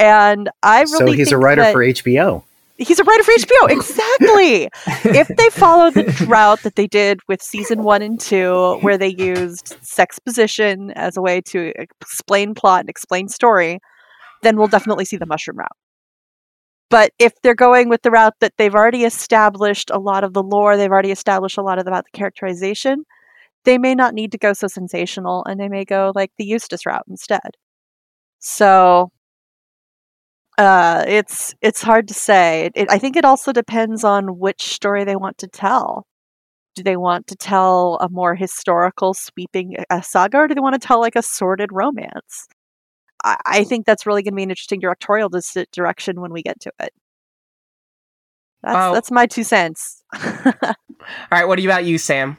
[0.00, 2.44] And i really so he's a writer that, for hbo
[2.78, 3.70] He's a writer for HBO.
[3.70, 4.68] Exactly.
[5.18, 9.14] if they follow the route that they did with season one and two, where they
[9.18, 13.80] used sexposition as a way to explain plot and explain story,
[14.42, 15.76] then we'll definitely see the mushroom route.
[16.90, 20.42] But if they're going with the route that they've already established a lot of the
[20.42, 23.04] lore, they've already established a lot of about the characterization,
[23.64, 26.86] they may not need to go so sensational and they may go like the Eustace
[26.86, 27.56] route instead.
[28.38, 29.10] So
[30.58, 32.70] uh, it's it's hard to say.
[32.74, 36.06] It, I think it also depends on which story they want to tell.
[36.74, 40.80] Do they want to tell a more historical, sweeping uh, saga, or do they want
[40.80, 42.46] to tell like a sordid romance?
[43.24, 46.42] I, I think that's really going to be an interesting directorial dis- direction when we
[46.42, 46.92] get to it.
[48.62, 48.94] That's Oh.
[48.94, 50.02] that's my two cents.
[50.24, 50.52] All
[51.30, 52.36] right, what about you, Sam?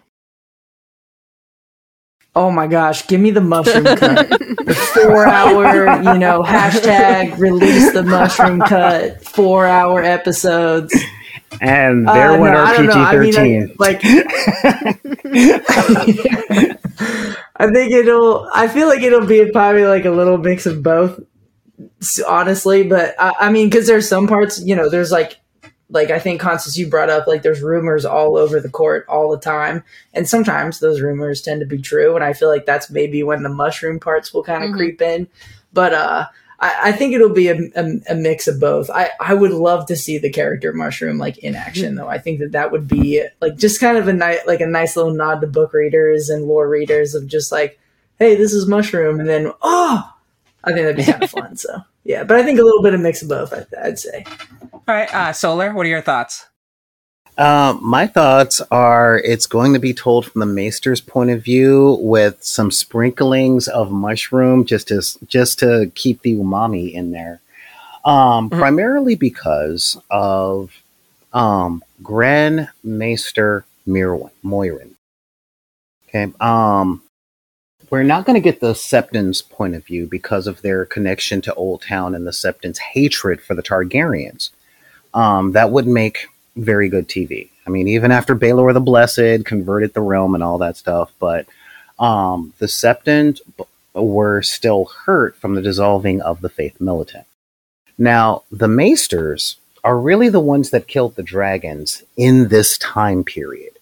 [2.35, 4.30] Oh my gosh, give me the mushroom cut.
[4.30, 10.95] the four hour, you know, hashtag release the mushroom cut, four hour episodes.
[11.60, 12.93] And Uh, there went no, our PG know.
[12.93, 13.76] I mean, thirteen.
[13.80, 14.01] Like,
[17.56, 21.19] I think it'll, I feel like it'll be probably like a little mix of both,
[22.27, 22.84] honestly.
[22.84, 25.38] But I, I mean, because there's some parts, you know, there's like,
[25.90, 29.32] like I think Constance, you brought up, like there's rumors all over the court all
[29.32, 29.84] the time,
[30.14, 33.44] and sometimes those rumors tend to be true, and I feel like that's maybe when
[33.44, 34.76] the mushroom parts will kind of Mhm.
[34.76, 35.28] creep in.
[35.74, 36.28] But uh,
[36.60, 38.90] I, I think it'll be a, a, a mix of both.
[38.90, 42.07] I, I would love to see the character mushroom like in action, though.
[42.07, 44.95] I think that that would be like just kind of a nice like a nice
[44.95, 47.80] little nod to book readers and lore readers of just like,
[48.20, 50.14] hey, this is mushroom, and then oh,
[50.64, 51.56] I think that'd be kind of fun.
[51.56, 53.54] So yeah, but I think a little bit of mix of both.
[53.54, 54.26] I, I'd say.
[54.74, 56.46] All right, uh, Solar, what are your thoughts?
[57.38, 61.98] Um, my thoughts are it's going to be told from the maester's point of view
[62.02, 67.40] with some sprinklings of mushroom just to just to keep the umami in there.
[68.04, 68.58] Um, Mhm.
[68.60, 70.72] primarily because of
[71.32, 74.96] um Grand Maester Mirwin, Moirin.
[76.10, 76.34] Okay.
[76.42, 77.02] Um
[77.90, 81.53] we're not going to get the Septon's point of view because of their connection to
[81.56, 84.49] Old Town and the Septon's hatred for the Targaryens.
[85.14, 87.49] Um, that would make very good TV.
[87.66, 91.48] I mean, even after Baelor the Blessed converted the realm and all that stuff, but
[91.98, 93.41] um, the Septons
[93.94, 97.26] were still hurt from the dissolving of the Faith Militant.
[97.98, 103.78] Now, the Maesters are really the ones that killed the dragons in this time period.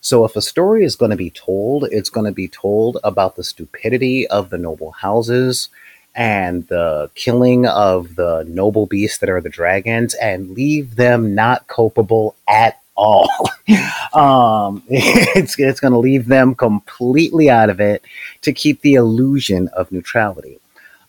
[0.00, 3.36] So, if a story is going to be told, it's going to be told about
[3.36, 5.68] the stupidity of the noble houses
[6.14, 11.66] and the killing of the noble beasts that are the dragons and leave them not
[11.68, 13.28] culpable at all.
[14.14, 18.02] um, it's it's going to leave them completely out of it
[18.42, 20.58] to keep the illusion of neutrality.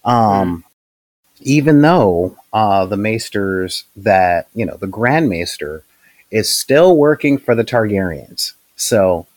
[0.03, 0.63] Um,
[1.41, 5.83] Even though uh, the maesters that, you know, the Grand Maester
[6.31, 8.53] is still working for the Targaryens.
[8.79, 9.27] So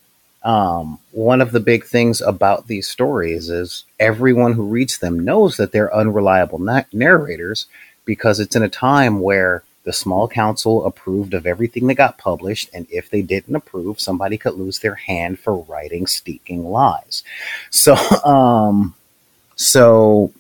[0.44, 5.56] um, one of the big things about these stories is everyone who reads them knows
[5.56, 7.66] that they're unreliable na- narrators
[8.04, 12.70] because it's in a time where the small council approved of everything that got published,
[12.72, 17.24] and if they didn't approve, somebody could lose their hand for writing stinking lies.
[17.70, 17.94] So,
[18.24, 18.94] um,
[19.56, 20.32] so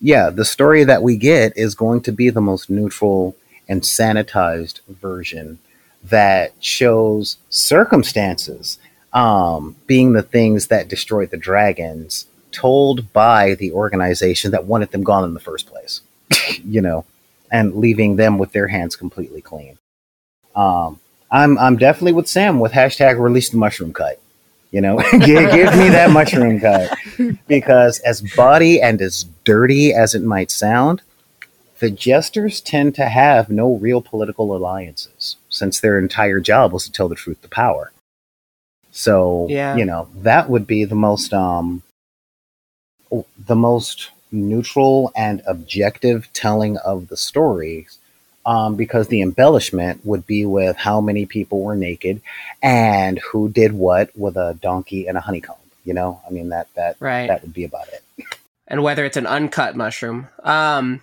[0.00, 3.36] yeah, the story that we get is going to be the most neutral
[3.68, 5.58] and sanitized version
[6.04, 8.78] that shows circumstances
[9.12, 15.02] um, being the things that destroyed the dragons, told by the organization that wanted them
[15.02, 16.00] gone in the first place,
[16.64, 17.04] you know,
[17.50, 19.78] and leaving them with their hands completely clean.
[20.54, 21.00] Um,
[21.30, 24.20] I'm I'm definitely with Sam with hashtag release the mushroom cut.
[24.70, 26.96] You know, give, give me that mushroom cut
[27.46, 31.02] because as body and as dirty as it might sound,
[31.78, 36.92] the jesters tend to have no real political alliances since their entire job was to
[36.92, 37.92] tell the truth to power.
[38.90, 39.76] So, Yeah.
[39.76, 41.82] you know, that would be the most um
[43.46, 47.86] the most neutral and objective telling of the story
[48.46, 52.22] um, because the embellishment would be with how many people were naked
[52.62, 55.56] and who did what with a donkey and a honeycomb.
[55.84, 57.26] You know, I mean that that Right.
[57.28, 58.02] that would be about it.
[58.66, 60.28] and whether it's an uncut mushroom.
[60.42, 61.02] Um,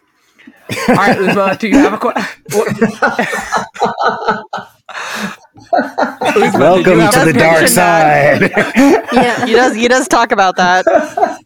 [0.90, 2.24] all right, Uzma, do you have a question?
[6.60, 8.52] Welcome to the dark side.
[9.12, 9.40] Yeah.
[9.46, 9.76] He does.
[9.76, 10.86] He does talk about that.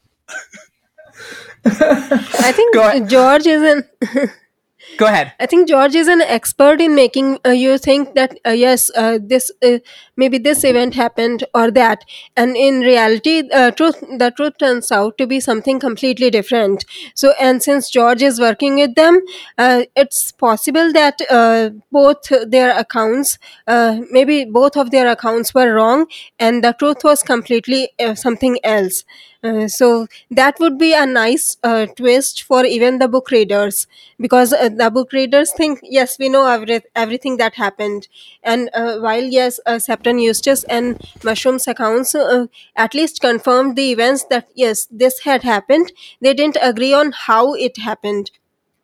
[1.65, 4.29] I think George is in
[4.97, 5.33] Go ahead.
[5.39, 9.19] I think George is an expert in making uh, you think that uh, yes, uh,
[9.21, 9.79] this uh,
[10.15, 12.03] maybe this event happened or that,
[12.37, 16.85] and in reality, uh, truth the truth turns out to be something completely different.
[17.15, 19.21] So, and since George is working with them,
[19.57, 23.37] uh, it's possible that uh, both their accounts,
[23.67, 26.05] uh, maybe both of their accounts were wrong,
[26.39, 29.03] and the truth was completely uh, something else.
[29.43, 33.87] Uh, so that would be a nice uh, twist for even the book readers
[34.17, 38.07] because uh, the book readers think yes we know every, everything that happened
[38.41, 43.91] and uh, while yes uh, Septon Eustace and Mushroom's accounts uh, at least confirmed the
[43.91, 45.91] events that yes this had happened.
[46.21, 48.31] They didn't agree on how it happened.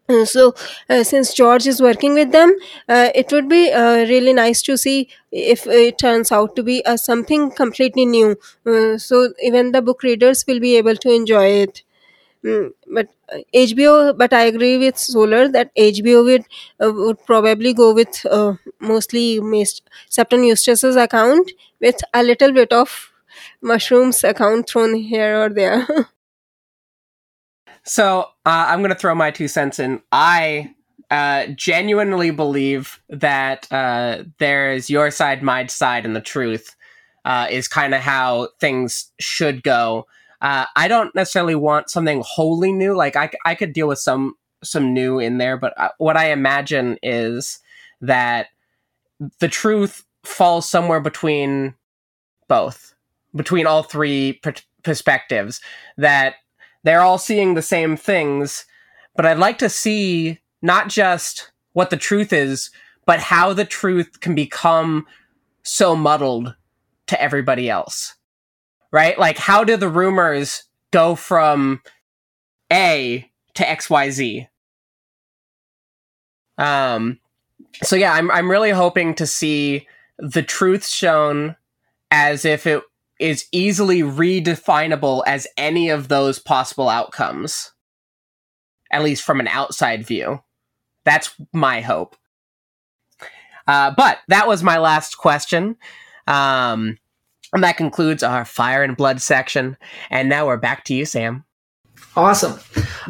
[0.10, 0.56] Uh, so
[0.90, 2.56] uh, since george is working with them
[2.88, 6.84] uh, it would be uh, really nice to see if it turns out to be
[6.96, 8.36] something completely new.
[8.98, 11.84] So even the book readers will be able to enjoy it
[12.46, 16.46] Mm, but uh, hbo but i agree with solar that hbo would
[16.82, 19.42] uh, would probably go with uh, mostly
[20.10, 21.52] Septon eustace's account
[21.82, 23.12] with a little bit of
[23.62, 25.86] mushrooms account thrown here or there
[27.84, 30.02] So uh, I'm going to throw my two cents in.
[30.12, 30.76] I
[31.10, 36.76] uh, genuinely believe that uh, there's your side, my side, and the truth
[37.26, 40.06] uh, is kind of how things should go.
[40.42, 42.96] Uh, I don't necessarily want something wholly new.
[42.96, 46.32] Like I, I could deal with some some new in there, but uh, what I
[46.32, 47.60] imagine is
[48.02, 48.48] that
[49.40, 51.76] the truth falls somewhere between
[52.48, 52.94] both,
[53.34, 54.54] between all three per-
[54.84, 55.62] perspectives.
[55.98, 56.36] That
[56.84, 58.66] they're all seeing the same things,
[59.16, 62.70] but I'd like to see not just what the truth is,
[63.06, 65.06] but how the truth can become
[65.64, 66.56] so muddled
[67.08, 68.16] to everybody else.
[68.92, 69.18] Right?
[69.20, 71.82] Like, how do the rumors go from
[72.72, 74.48] A to XYZ?
[76.58, 77.20] Um,
[77.84, 79.88] so yeah, I'm I'm really hoping to see
[80.18, 81.56] the truth shown
[82.12, 82.84] as if it
[83.20, 87.72] is easily redefinable as any of those possible outcomes.
[88.92, 90.42] At least from an outside view.
[91.06, 92.16] That's my hope.
[93.68, 95.78] Uh, but that was my last question.
[96.26, 96.98] Um,
[97.54, 99.78] and that concludes our fire and blood section.
[100.10, 101.46] And now we're back to you, Sam.
[102.16, 102.60] Awesome.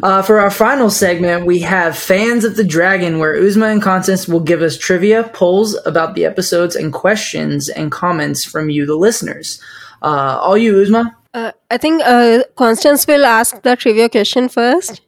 [0.03, 4.27] Uh, for our final segment, we have Fans of the Dragon, where Uzma and Constance
[4.27, 8.95] will give us trivia, polls about the episodes, and questions and comments from you, the
[8.95, 9.61] listeners.
[10.01, 11.15] Uh, all you, Uzma?
[11.33, 15.01] uh, i think uh, constance will ask the trivia question first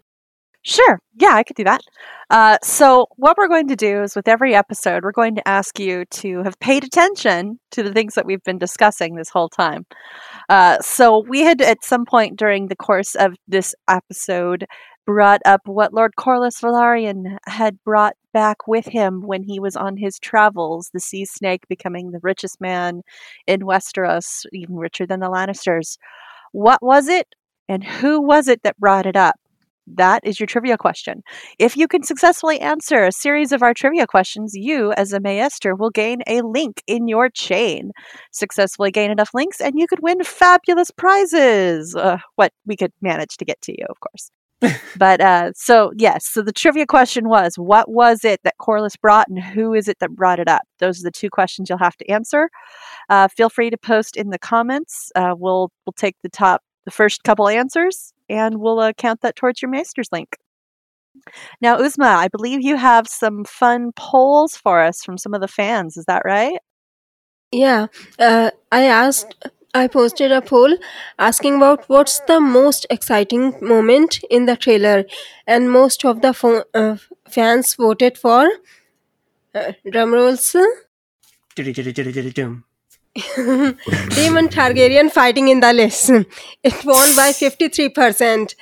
[0.63, 0.99] Sure.
[1.15, 1.81] Yeah, I could do that.
[2.31, 5.77] Uh, so, what we're going to do is with every episode, we're going to ask
[5.77, 9.85] you to have paid attention to the things that we've been discussing this whole time.
[10.47, 14.65] Uh, so, we had at some point during the course of this episode
[15.05, 19.97] brought up what Lord Corlys Velaryon had brought back with him when he was on
[19.97, 23.01] his travels, the sea snake becoming the richest man
[23.45, 25.97] in Westeros, even richer than the Lannisters.
[26.53, 27.27] What was it,
[27.67, 29.35] and who was it that brought it up?
[29.95, 31.23] That is your trivia question.
[31.59, 35.75] If you can successfully answer a series of our trivia questions, you, as a Maester,
[35.75, 37.91] will gain a link in your chain.
[38.31, 41.95] Successfully gain enough links, and you could win fabulous prizes.
[41.95, 44.31] Uh, what we could manage to get to you, of course.
[44.97, 49.27] but uh, so, yes, so the trivia question was what was it that Corlys brought,
[49.27, 50.61] and who is it that brought it up?
[50.79, 52.49] Those are the two questions you'll have to answer.
[53.09, 55.11] Uh, feel free to post in the comments.
[55.15, 59.35] Uh, we'll, we'll take the top, the first couple answers and we'll uh, count that
[59.35, 60.37] towards your Maester's link.
[61.61, 65.47] Now, Uzma, I believe you have some fun polls for us from some of the
[65.47, 65.97] fans.
[65.97, 66.59] Is that right?
[67.51, 67.87] Yeah,
[68.17, 69.35] uh, I asked,
[69.73, 70.77] I posted a poll
[71.19, 75.03] asking about what's the most exciting moment in the trailer,
[75.45, 76.95] and most of the fo- uh,
[77.27, 78.49] fans voted for.
[79.53, 80.55] Uh, drum rolls.
[83.15, 86.09] Daemon Targaryen fighting in list.
[86.63, 88.55] It won by 53%.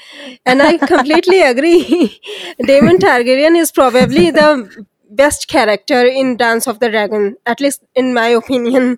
[0.46, 2.20] And I completely agree.
[2.66, 8.14] Daemon Targaryen is probably the best character in Dance of the Dragon, at least in
[8.14, 8.98] my opinion.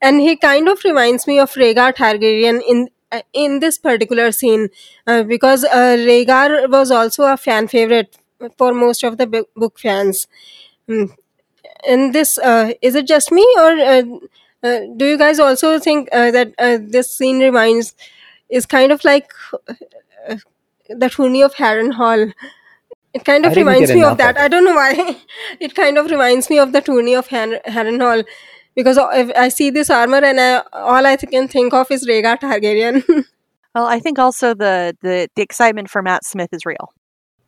[0.00, 4.68] And he kind of reminds me of Rhaegar Targaryen in uh, in this particular scene
[5.06, 8.16] uh, because uh, Rhaegar was also a fan favorite
[8.56, 10.26] for most of the book fans.
[10.88, 11.14] Mm.
[11.86, 14.20] And this, uh, is it just me or
[14.62, 17.94] uh, do you guys also think uh, that uh, this scene reminds
[18.48, 19.30] is kind of like
[20.28, 20.36] uh,
[20.88, 22.32] the tourney of Harrenhal?
[23.14, 24.36] It kind of reminds me of that.
[24.38, 25.16] of I don't know why.
[25.60, 28.24] It kind of reminds me of the tourney of Har- Harrenhal
[28.74, 32.40] because if I see this armor and I, all I can think of is Rhaegar
[32.40, 33.04] Targaryen.
[33.74, 36.92] Well, I think also the, the, the excitement for Matt Smith is real.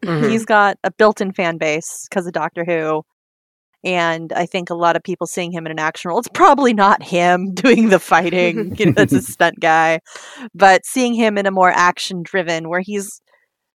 [0.03, 0.31] Mhm.
[0.31, 3.03] He's got a built-in fan base because of Doctor Who.
[3.85, 6.73] And I think a lot of people seeing him in an action role, it's probably
[6.73, 8.75] not him doing the fighting.
[8.77, 10.01] you know, that's a stunt guy.
[10.55, 13.21] But seeing him in a more action driven, where he's,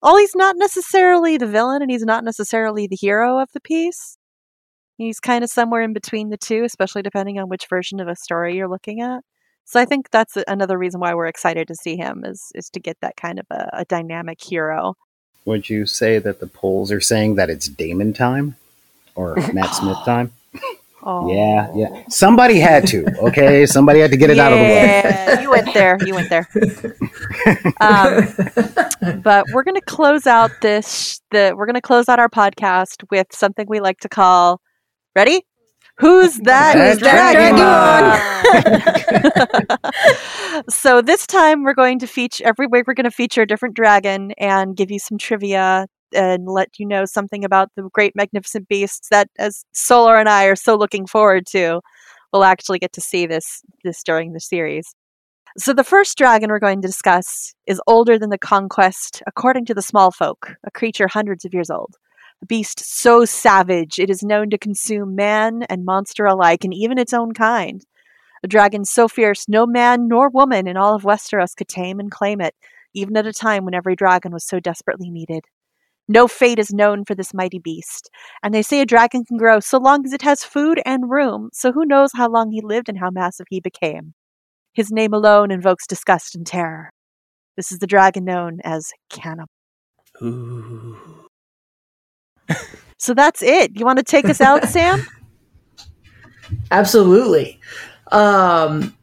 [0.02, 4.16] well, he's not necessarily the villain and he's not necessarily the hero of the piece.
[4.96, 8.16] He's kind of somewhere in between the two, especially depending on which version of a
[8.16, 9.20] story you're looking at.
[9.64, 12.80] So I think that's another reason why we're excited to see him is is to
[12.80, 14.94] get that kind of a, a dynamic hero.
[15.44, 18.54] Would you say that the polls are saying that it's Daemon time
[19.16, 20.32] or Matt Smith time?
[21.08, 21.32] Oh.
[21.32, 22.02] Yeah, yeah.
[22.08, 23.06] Somebody had to.
[23.26, 24.74] Okay, somebody had to get it out of the way.
[24.74, 25.98] Yeah, you went there.
[26.04, 26.48] You went there.
[27.80, 31.20] Um, but we're going to close out this.
[31.30, 34.60] The we're going to close out our podcast with something we like to call.
[35.14, 35.44] Ready?
[35.98, 36.74] Who's that?
[36.74, 37.32] Who's that
[39.62, 40.64] dragon?
[40.68, 42.86] so this time we're going to feature every week.
[42.86, 46.86] We're going to feature a different dragon and give you some trivia and let you
[46.86, 51.06] know something about the great magnificent beasts that, as Solar and I are so looking
[51.06, 51.80] forward to,
[52.32, 54.94] we'll actually get to see this this during the series.
[55.58, 59.74] So the first dragon we're going to discuss is older than the conquest, according to
[59.74, 61.96] the small folk, a creature hundreds of years old.
[62.42, 66.98] A beast so savage it is known to consume man and monster alike, and even
[66.98, 67.82] its own kind.
[68.44, 72.10] A dragon so fierce no man nor woman in all of Westeros could tame and
[72.10, 72.54] claim it,
[72.92, 75.44] even at a time when every dragon was so desperately needed.
[76.08, 78.10] No fate is known for this mighty beast,
[78.42, 81.50] and they say a dragon can grow so long as it has food and room,
[81.52, 84.14] so who knows how long he lived and how massive he became.
[84.72, 86.90] His name alone invokes disgust and terror.
[87.56, 89.48] This is the dragon known as Cannibal.
[90.22, 91.26] Ooh.
[92.98, 93.78] So that's it.
[93.78, 95.06] You want to take us out, Sam?
[96.70, 97.60] Absolutely.
[98.12, 98.96] Um,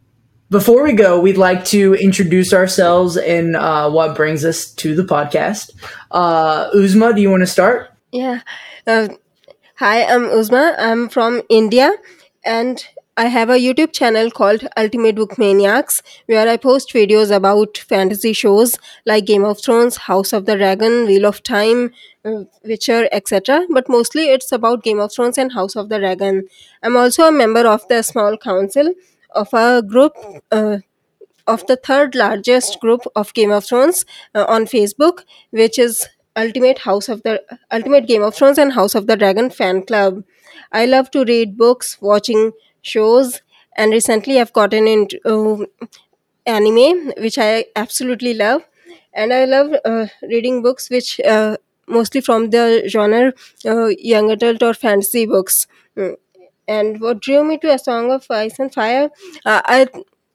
[0.54, 5.04] before we go, we'd like to introduce ourselves and uh, what brings us to the
[5.04, 5.72] podcast.
[6.12, 7.92] Uh, Uzma, do you want to start?
[8.12, 8.42] Yeah.
[8.86, 9.08] Uh,
[9.76, 10.76] hi, I'm Uzma.
[10.78, 11.92] I'm from India
[12.46, 12.86] and
[13.18, 18.34] I have a YouTube channel called Ultimate Book Maniacs where I post videos about fantasy
[18.34, 18.78] shows
[19.08, 21.92] like Game of Thrones, House of the Dragon, Wheel of Time,
[22.26, 23.66] uh, Witcher, etc.
[23.72, 26.48] But mostly it's about Game of Thrones and House of the Dragon.
[26.84, 28.94] I'm also a member of the small council
[29.36, 30.14] of a group
[30.52, 30.78] uh,
[31.48, 34.06] of the third largest group of Game of Thrones
[34.36, 38.96] uh, on Facebook, which is Ultimate House of the Ultimate Game of Thrones and House
[38.96, 40.24] of the Dragon fan club.
[40.72, 42.52] I love to read books, watching
[42.82, 43.42] shows,
[43.76, 45.86] and recently I've gotten into uh,
[46.46, 48.64] anime, which I absolutely love,
[49.14, 51.58] and I love uh, reading books which uh,
[51.88, 53.34] mostly from the genre
[53.66, 55.68] uh, young adult or fantasy books.
[55.98, 56.16] Mm.
[56.68, 59.10] And what drew me to A Song of Ice and Fire,
[59.46, 59.88] uh, I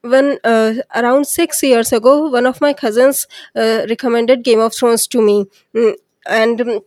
[0.02, 3.26] when uh, around six years ago, one of my cousins
[3.56, 5.94] uh, recommended Game of Thrones to me, Mm,
[6.26, 6.80] and um,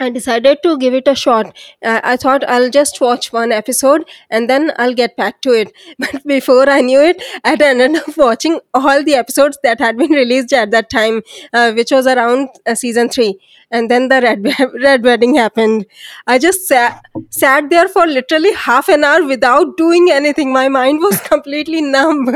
[0.00, 1.46] I decided to give it a shot.
[1.82, 5.72] Uh, I thought I'll just watch one episode and then I'll get back to it.
[5.98, 9.96] But before I knew it, I had ended up watching all the episodes that had
[9.96, 11.22] been released at that time,
[11.52, 13.38] uh, which was around uh, season three.
[13.70, 14.46] And then the red
[14.82, 15.84] red wedding happened.
[16.26, 20.52] I just sat sat there for literally half an hour without doing anything.
[20.52, 22.28] My mind was completely numb.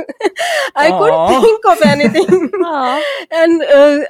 [0.75, 0.99] I Aw.
[0.99, 2.51] couldn't think of anything
[3.31, 4.05] and uh,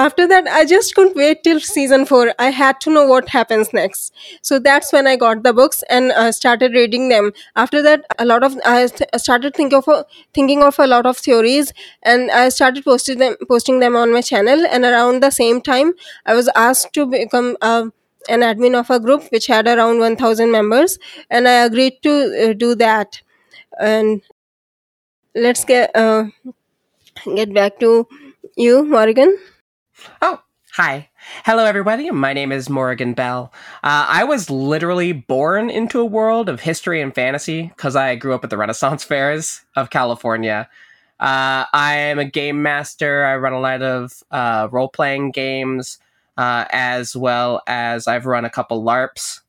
[0.00, 3.72] after that i just couldn't wait till season 4 i had to know what happens
[3.72, 4.12] next.
[4.42, 7.32] So that's when i got the books and uh, started reading them.
[7.54, 10.04] After that a lot of i st- started think of a,
[10.34, 11.72] thinking of a lot of theories
[12.02, 14.66] and i started posting them posting them on my channel.
[14.70, 15.92] And around the same time
[16.26, 17.86] i was asked to become uh,
[18.28, 20.98] an admin of a group which had around 1000 members
[21.30, 22.12] and i agreed to
[22.50, 23.20] uh, do that.
[23.80, 24.22] And
[25.34, 26.26] let's get uh,
[27.36, 28.06] get back to
[28.56, 29.36] you morgan
[30.20, 30.40] Oh,
[30.72, 31.08] hi.
[31.44, 32.10] Hello, everybody.
[32.10, 33.52] My name is Morgan Bell.
[33.82, 38.34] Uh, I was literally born into a world of history and fantasy because I grew
[38.34, 40.68] up at the Renaissance fairs of California.
[41.20, 43.24] Uh, I am a game master.
[43.24, 45.98] I run a lot of uh, role playing games,
[46.36, 49.40] uh, as well as I've run a couple LARPs.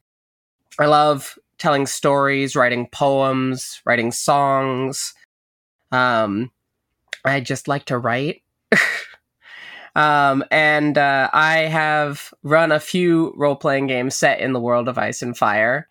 [0.77, 5.13] I love telling stories, writing poems, writing songs.
[5.91, 6.51] Um,
[7.23, 8.43] I just like to write.
[9.95, 14.88] Um, and uh, I have run a few role playing games set in the world
[14.88, 15.88] of Ice and Fire.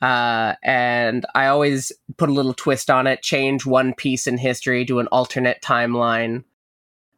[0.00, 4.84] Uh, and I always put a little twist on it, change one piece in history,
[4.84, 6.44] do an alternate timeline.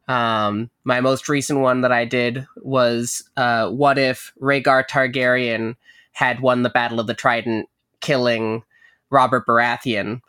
[0.07, 5.75] Um, my most recent one that I did was uh, what if Rhaegar Targaryen
[6.11, 7.69] had won the Battle of the Trident,
[8.01, 8.63] killing
[9.11, 10.21] Robert Baratheon,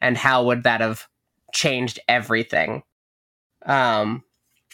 [0.00, 1.06] and how would that have
[1.52, 2.82] changed everything?
[3.64, 4.24] Um,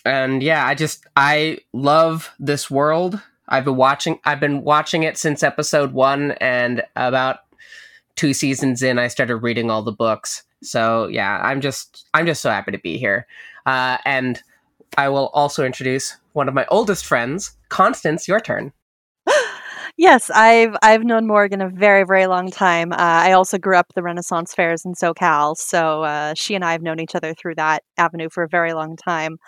[0.06, 3.20] and yeah, I just I love this world.
[3.48, 4.18] I've been watching.
[4.24, 7.40] I've been watching it since episode one, and about
[8.14, 10.42] two seasons in, I started reading all the books.
[10.62, 13.26] So yeah, I'm just I'm just so happy to be here.
[13.66, 14.40] Uh, and
[14.96, 18.26] I will also introduce one of my oldest friends, Constance.
[18.26, 18.72] Your turn.
[19.98, 22.92] Yes, I've I've known Morgan a very very long time.
[22.92, 26.72] Uh, I also grew up the Renaissance fairs in SoCal, so uh, she and I
[26.72, 29.38] have known each other through that avenue for a very long time.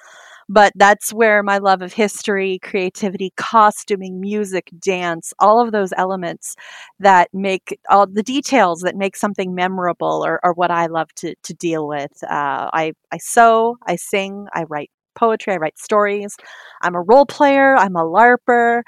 [0.48, 6.56] But that's where my love of history, creativity, costuming, music, dance, all of those elements
[7.00, 11.34] that make all the details that make something memorable are, are what I love to
[11.42, 12.22] to deal with.
[12.24, 16.36] Uh, I I sew, I sing, I write poetry, I write stories.
[16.82, 17.76] I'm a role player.
[17.76, 18.82] I'm a larper.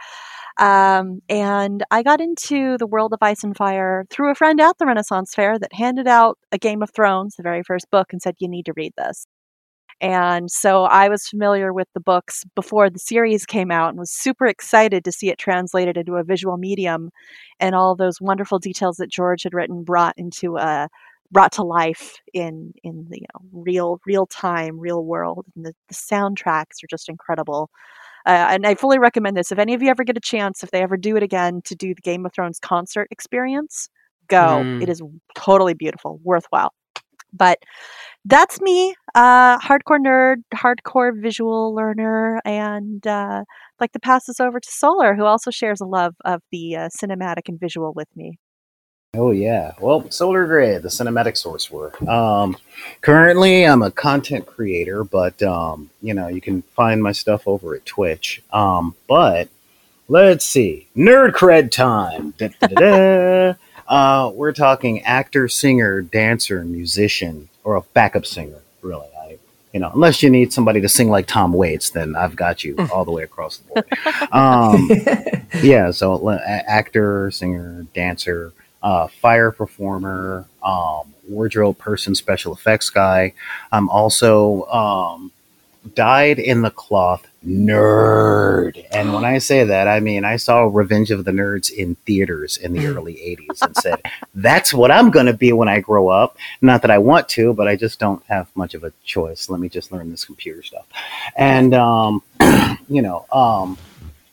[0.59, 4.79] Um, and I got into the world of Ice and Fire through a friend at
[4.79, 8.23] the Renaissance Fair that handed out a Game of Thrones, the very first book, and
[8.23, 9.27] said, You need to read this.
[10.01, 14.11] And so I was familiar with the books before the series came out and was
[14.11, 17.11] super excited to see it translated into a visual medium
[17.59, 20.89] and all those wonderful details that George had written brought into a
[21.33, 25.73] brought to life in in the you know, real real time real world and the,
[25.89, 27.71] the soundtracks are just incredible
[28.27, 29.51] uh, and I fully recommend this.
[29.51, 31.75] If any of you ever get a chance, if they ever do it again, to
[31.75, 33.89] do the Game of Thrones concert experience,
[34.29, 34.37] go.
[34.37, 34.83] Mm.
[34.83, 35.03] It is
[35.35, 36.73] totally beautiful, worthwhile.
[37.33, 37.59] But
[38.25, 44.41] that's me, uh, hardcore nerd, hardcore visual learner, and uh, I'd like to pass this
[44.41, 48.09] over to Solar, who also shares a love of the uh, cinematic and visual with
[48.15, 48.39] me.
[49.15, 49.73] Oh yeah.
[49.81, 51.93] Well, Solar Gray, the cinematic sorcerer.
[52.09, 52.57] Um,
[53.01, 57.75] currently, I'm a content creator, but um, you know, you can find my stuff over
[57.75, 58.41] at Twitch.
[58.53, 59.49] Um, but
[60.07, 62.35] let's see, nerd cred time.
[62.39, 63.55] Da, da, da,
[63.91, 68.63] uh, we're talking actor, singer, dancer, musician, or a backup singer.
[68.81, 69.39] Really, I,
[69.75, 72.77] you know, unless you need somebody to sing like Tom Waits, then I've got you
[72.93, 74.33] all the way across the board.
[74.33, 74.89] Um,
[75.63, 75.91] yeah.
[75.91, 83.35] So, uh, actor, singer, dancer uh, fire performer, um, wardrobe person, special effects guy.
[83.73, 85.33] I'm also um,
[85.95, 88.85] dyed in the cloth nerd.
[88.93, 92.57] And when I say that, I mean I saw Revenge of the Nerds in theaters
[92.57, 94.03] in the early 80s and said,
[94.35, 96.37] that's what I'm going to be when I grow up.
[96.61, 99.49] Not that I want to, but I just don't have much of a choice.
[99.49, 100.87] Let me just learn this computer stuff.
[101.37, 102.23] And, um,
[102.89, 103.79] you know, um,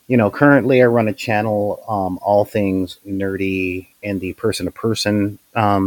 [0.08, 4.72] you know, currently I run a channel, um, all things nerdy in the person to
[4.72, 5.38] person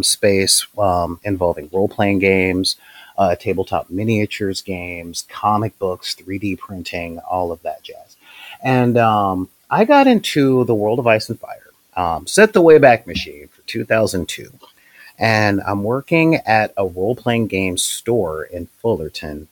[0.02, 2.76] space um, involving role playing games,
[3.18, 8.16] uh, tabletop miniatures games, comic books, 3D printing, all of that jazz.
[8.62, 13.06] And um, I got into the world of Ice and Fire, um, set the Wayback
[13.06, 14.50] Machine for 2002.
[15.18, 19.48] And I'm working at a role playing game store in Fullerton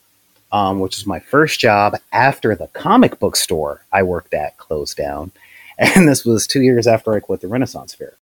[0.53, 4.97] um, which was my first job after the comic book store I worked at closed
[4.97, 5.33] down.
[5.81, 8.15] And this was two years after I quit the Renaissance Fair.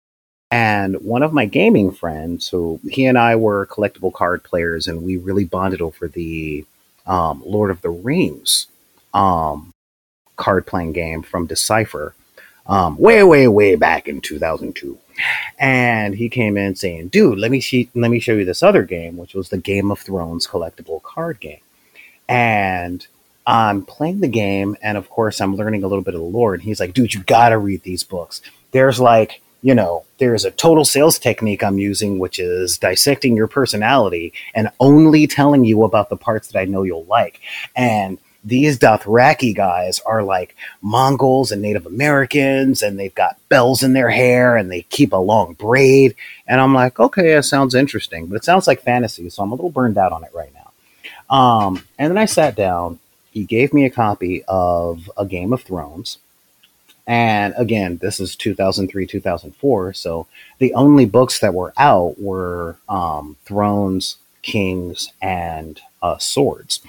[0.51, 5.03] And one of my gaming friends, who he and I were collectible card players, and
[5.03, 6.65] we really bonded over the
[7.07, 8.67] um, Lord of the Rings
[9.13, 9.71] um,
[10.35, 12.13] card playing game from Decipher,
[12.67, 14.97] um, way, way, way back in 2002.
[15.57, 18.83] And he came in saying, "Dude, let me see, let me show you this other
[18.83, 21.59] game, which was the Game of Thrones collectible card game."
[22.27, 23.05] and
[23.45, 26.53] I'm playing the game, and of course, I'm learning a little bit of the lore.
[26.53, 28.41] And he's like, dude, you gotta read these books.
[28.71, 33.47] There's like, you know, there's a total sales technique I'm using, which is dissecting your
[33.47, 37.41] personality and only telling you about the parts that I know you'll like.
[37.75, 43.93] And these Dothraki guys are like Mongols and Native Americans, and they've got bells in
[43.93, 46.13] their hair and they keep a long braid.
[46.45, 49.55] And I'm like, okay, that sounds interesting, but it sounds like fantasy, so I'm a
[49.55, 51.35] little burned out on it right now.
[51.35, 52.99] Um, and then I sat down.
[53.31, 56.19] He gave me a copy of A Game of Thrones.
[57.07, 59.93] And again, this is 2003, 2004.
[59.93, 60.27] So
[60.57, 66.81] the only books that were out were um, Thrones, Kings, and uh, Swords.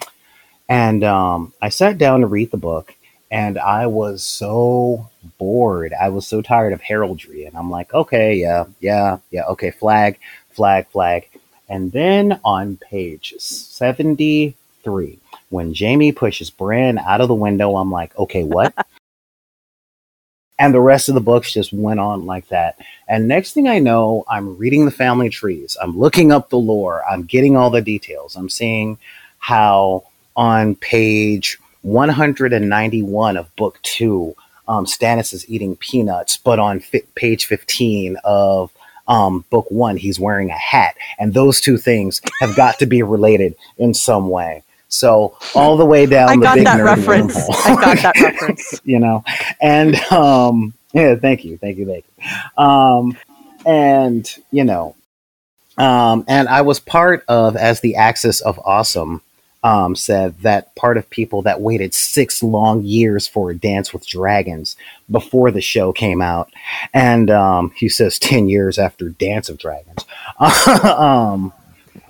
[0.68, 2.94] And um, I sat down to read the book,
[3.30, 5.92] and I was so bored.
[5.92, 7.44] I was so tired of heraldry.
[7.44, 10.18] And I'm like, okay, yeah, yeah, yeah, okay, flag,
[10.50, 11.28] flag, flag.
[11.68, 15.18] And then on page 73,
[15.50, 18.74] when Jaime pushes Bran out of the window, I'm like, okay, what?
[20.58, 22.78] and the rest of the books just went on like that.
[23.08, 25.76] And next thing I know, I'm reading the family trees.
[25.80, 27.02] I'm looking up the lore.
[27.08, 28.36] I'm getting all the details.
[28.36, 28.98] I'm seeing
[29.38, 30.04] how
[30.34, 34.34] on page 191 of book two,
[34.68, 38.72] um, Stannis is eating peanuts, but on fi- page 15 of
[39.08, 43.02] um, book one, he's wearing a hat, and those two things have got to be
[43.02, 44.64] related in some way.
[44.88, 47.34] So all the way down I the got big that reference.
[47.34, 47.66] wormhole.
[47.66, 48.80] I got that reference.
[48.84, 49.24] you know,
[49.60, 52.64] and um, yeah, thank you, thank you, thank you.
[52.64, 53.16] Um,
[53.64, 54.94] and you know,
[55.76, 59.22] um, and I was part of as the Axis of Awesome.
[59.64, 64.06] Um, said that part of people that waited six long years for a Dance with
[64.06, 64.76] Dragons
[65.10, 66.52] before the show came out,
[66.94, 70.04] and um, he says ten years after Dance of Dragons.
[70.84, 71.52] um,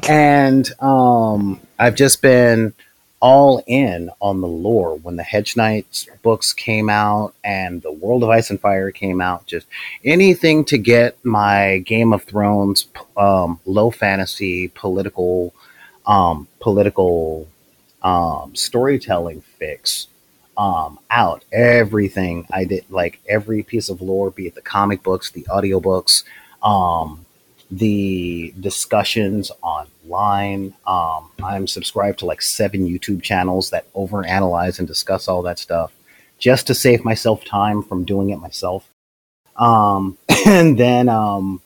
[0.09, 2.73] and um, I've just been
[3.21, 8.23] all in on the lore when the Hedge Knights books came out and the World
[8.23, 9.47] of Ice and Fire came out.
[9.47, 9.67] Just
[10.05, 12.87] anything to get my Game of Thrones
[13.17, 15.55] um, low fantasy political
[16.07, 17.49] um, political
[18.03, 20.07] um, storytelling fix
[20.57, 21.45] um, out.
[21.53, 26.23] Everything I did, like every piece of lore, be it the comic books, the audiobooks,
[26.63, 27.26] um,
[27.71, 30.75] the discussions online.
[30.87, 35.93] Um, I'm subscribed to like seven YouTube channels that overanalyze and discuss all that stuff
[36.39, 38.89] just to save myself time from doing it myself.
[39.57, 41.61] Um, and then, um,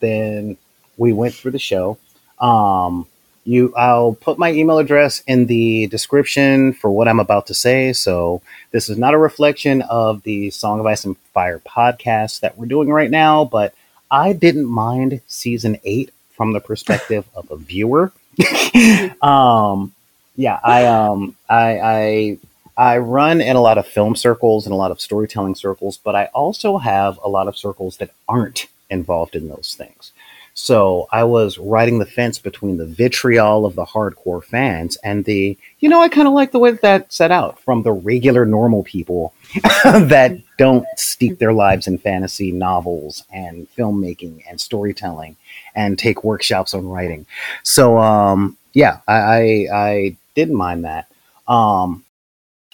[0.00, 0.56] then
[0.96, 1.98] we went through the show.
[2.38, 3.06] Um,
[3.44, 7.92] you, I'll put my email address in the description for what I'm about to say.
[7.92, 12.58] So this is not a reflection of the Song of Ice and Fire podcast that
[12.58, 13.74] we're doing right now, but
[14.10, 18.12] I didn't mind season eight from the perspective of a viewer.
[19.22, 19.92] um,
[20.36, 22.38] yeah, I um, I I
[22.76, 26.16] I run in a lot of film circles and a lot of storytelling circles, but
[26.16, 30.12] I also have a lot of circles that aren't involved in those things.
[30.54, 35.56] So I was riding the fence between the vitriol of the hardcore fans and the,
[35.78, 38.44] you know, I kind of like the way that, that set out from the regular
[38.44, 39.32] normal people
[39.84, 45.36] that don't steep their lives in fantasy novels and filmmaking and storytelling
[45.74, 47.26] and take workshops on writing.
[47.62, 51.06] So, um, yeah, I, I, I didn't mind that.
[51.48, 52.04] Um,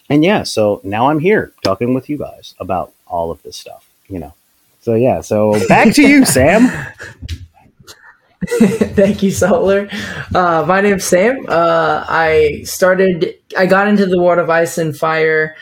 [0.09, 3.89] and yeah, so now I'm here talking with you guys about all of this stuff,
[4.09, 4.35] you know.
[4.81, 6.71] So yeah, so back to you, Sam.
[8.95, 9.93] Thank you, Saltler.
[10.35, 11.47] Uh, my name's Sam.
[11.49, 15.57] Uh, I started, I got into the World of Ice and Fire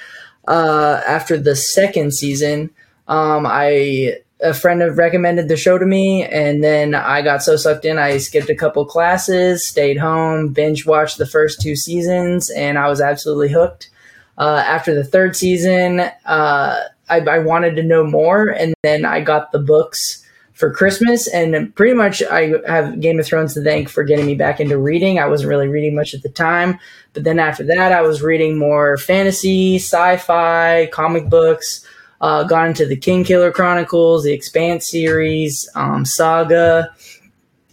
[0.47, 2.71] uh, after the second season.
[3.09, 7.57] Um, I a friend have recommended the show to me, and then I got so
[7.57, 12.51] sucked in, I skipped a couple classes, stayed home, binge watched the first two seasons,
[12.51, 13.89] and I was absolutely hooked.
[14.37, 19.21] Uh, after the third season, uh, I, I wanted to know more, and then I
[19.21, 20.24] got the books
[20.55, 24.37] for Christmas, and pretty much I have Game of Thrones to thank for getting me
[24.37, 25.19] back into reading.
[25.19, 26.79] I wasn't really reading much at the time,
[27.13, 31.87] but then after that, I was reading more fantasy, sci-fi, comic books.
[32.21, 36.95] Uh, got into the Kingkiller Chronicles, the Expanse series, um, Saga,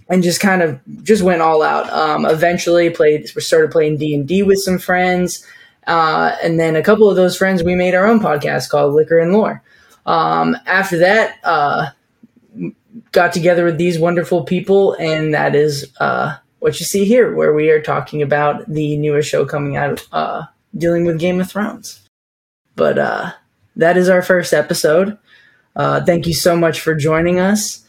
[0.09, 1.89] and just kind of just went all out.
[1.93, 5.45] Um, eventually, played started playing D and D with some friends,
[5.87, 9.19] uh, and then a couple of those friends we made our own podcast called Liquor
[9.19, 9.63] and Lore.
[10.05, 11.91] Um, after that, uh,
[13.11, 17.53] got together with these wonderful people, and that is uh, what you see here, where
[17.53, 20.43] we are talking about the newest show coming out, uh,
[20.77, 22.07] dealing with Game of Thrones.
[22.75, 23.33] But uh,
[23.75, 25.17] that is our first episode.
[25.75, 27.85] Uh, thank you so much for joining us.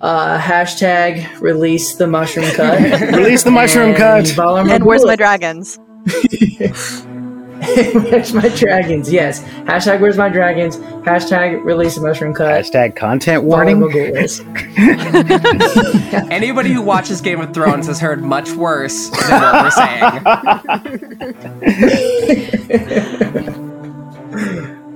[0.00, 2.80] Uh, hashtag release the mushroom cut.
[3.14, 4.68] Release the mushroom And cut.
[4.68, 5.78] And where's my dragons?
[7.92, 9.12] where's my dragons?
[9.12, 9.40] Yes.
[9.64, 10.78] Hashtag where's my dragons.
[11.06, 12.64] Hashtag release the mushroom cut.
[12.64, 13.80] Hashtag content warning.
[16.32, 20.02] Anybody who watches Game of Thrones has heard much worse than what we're saying.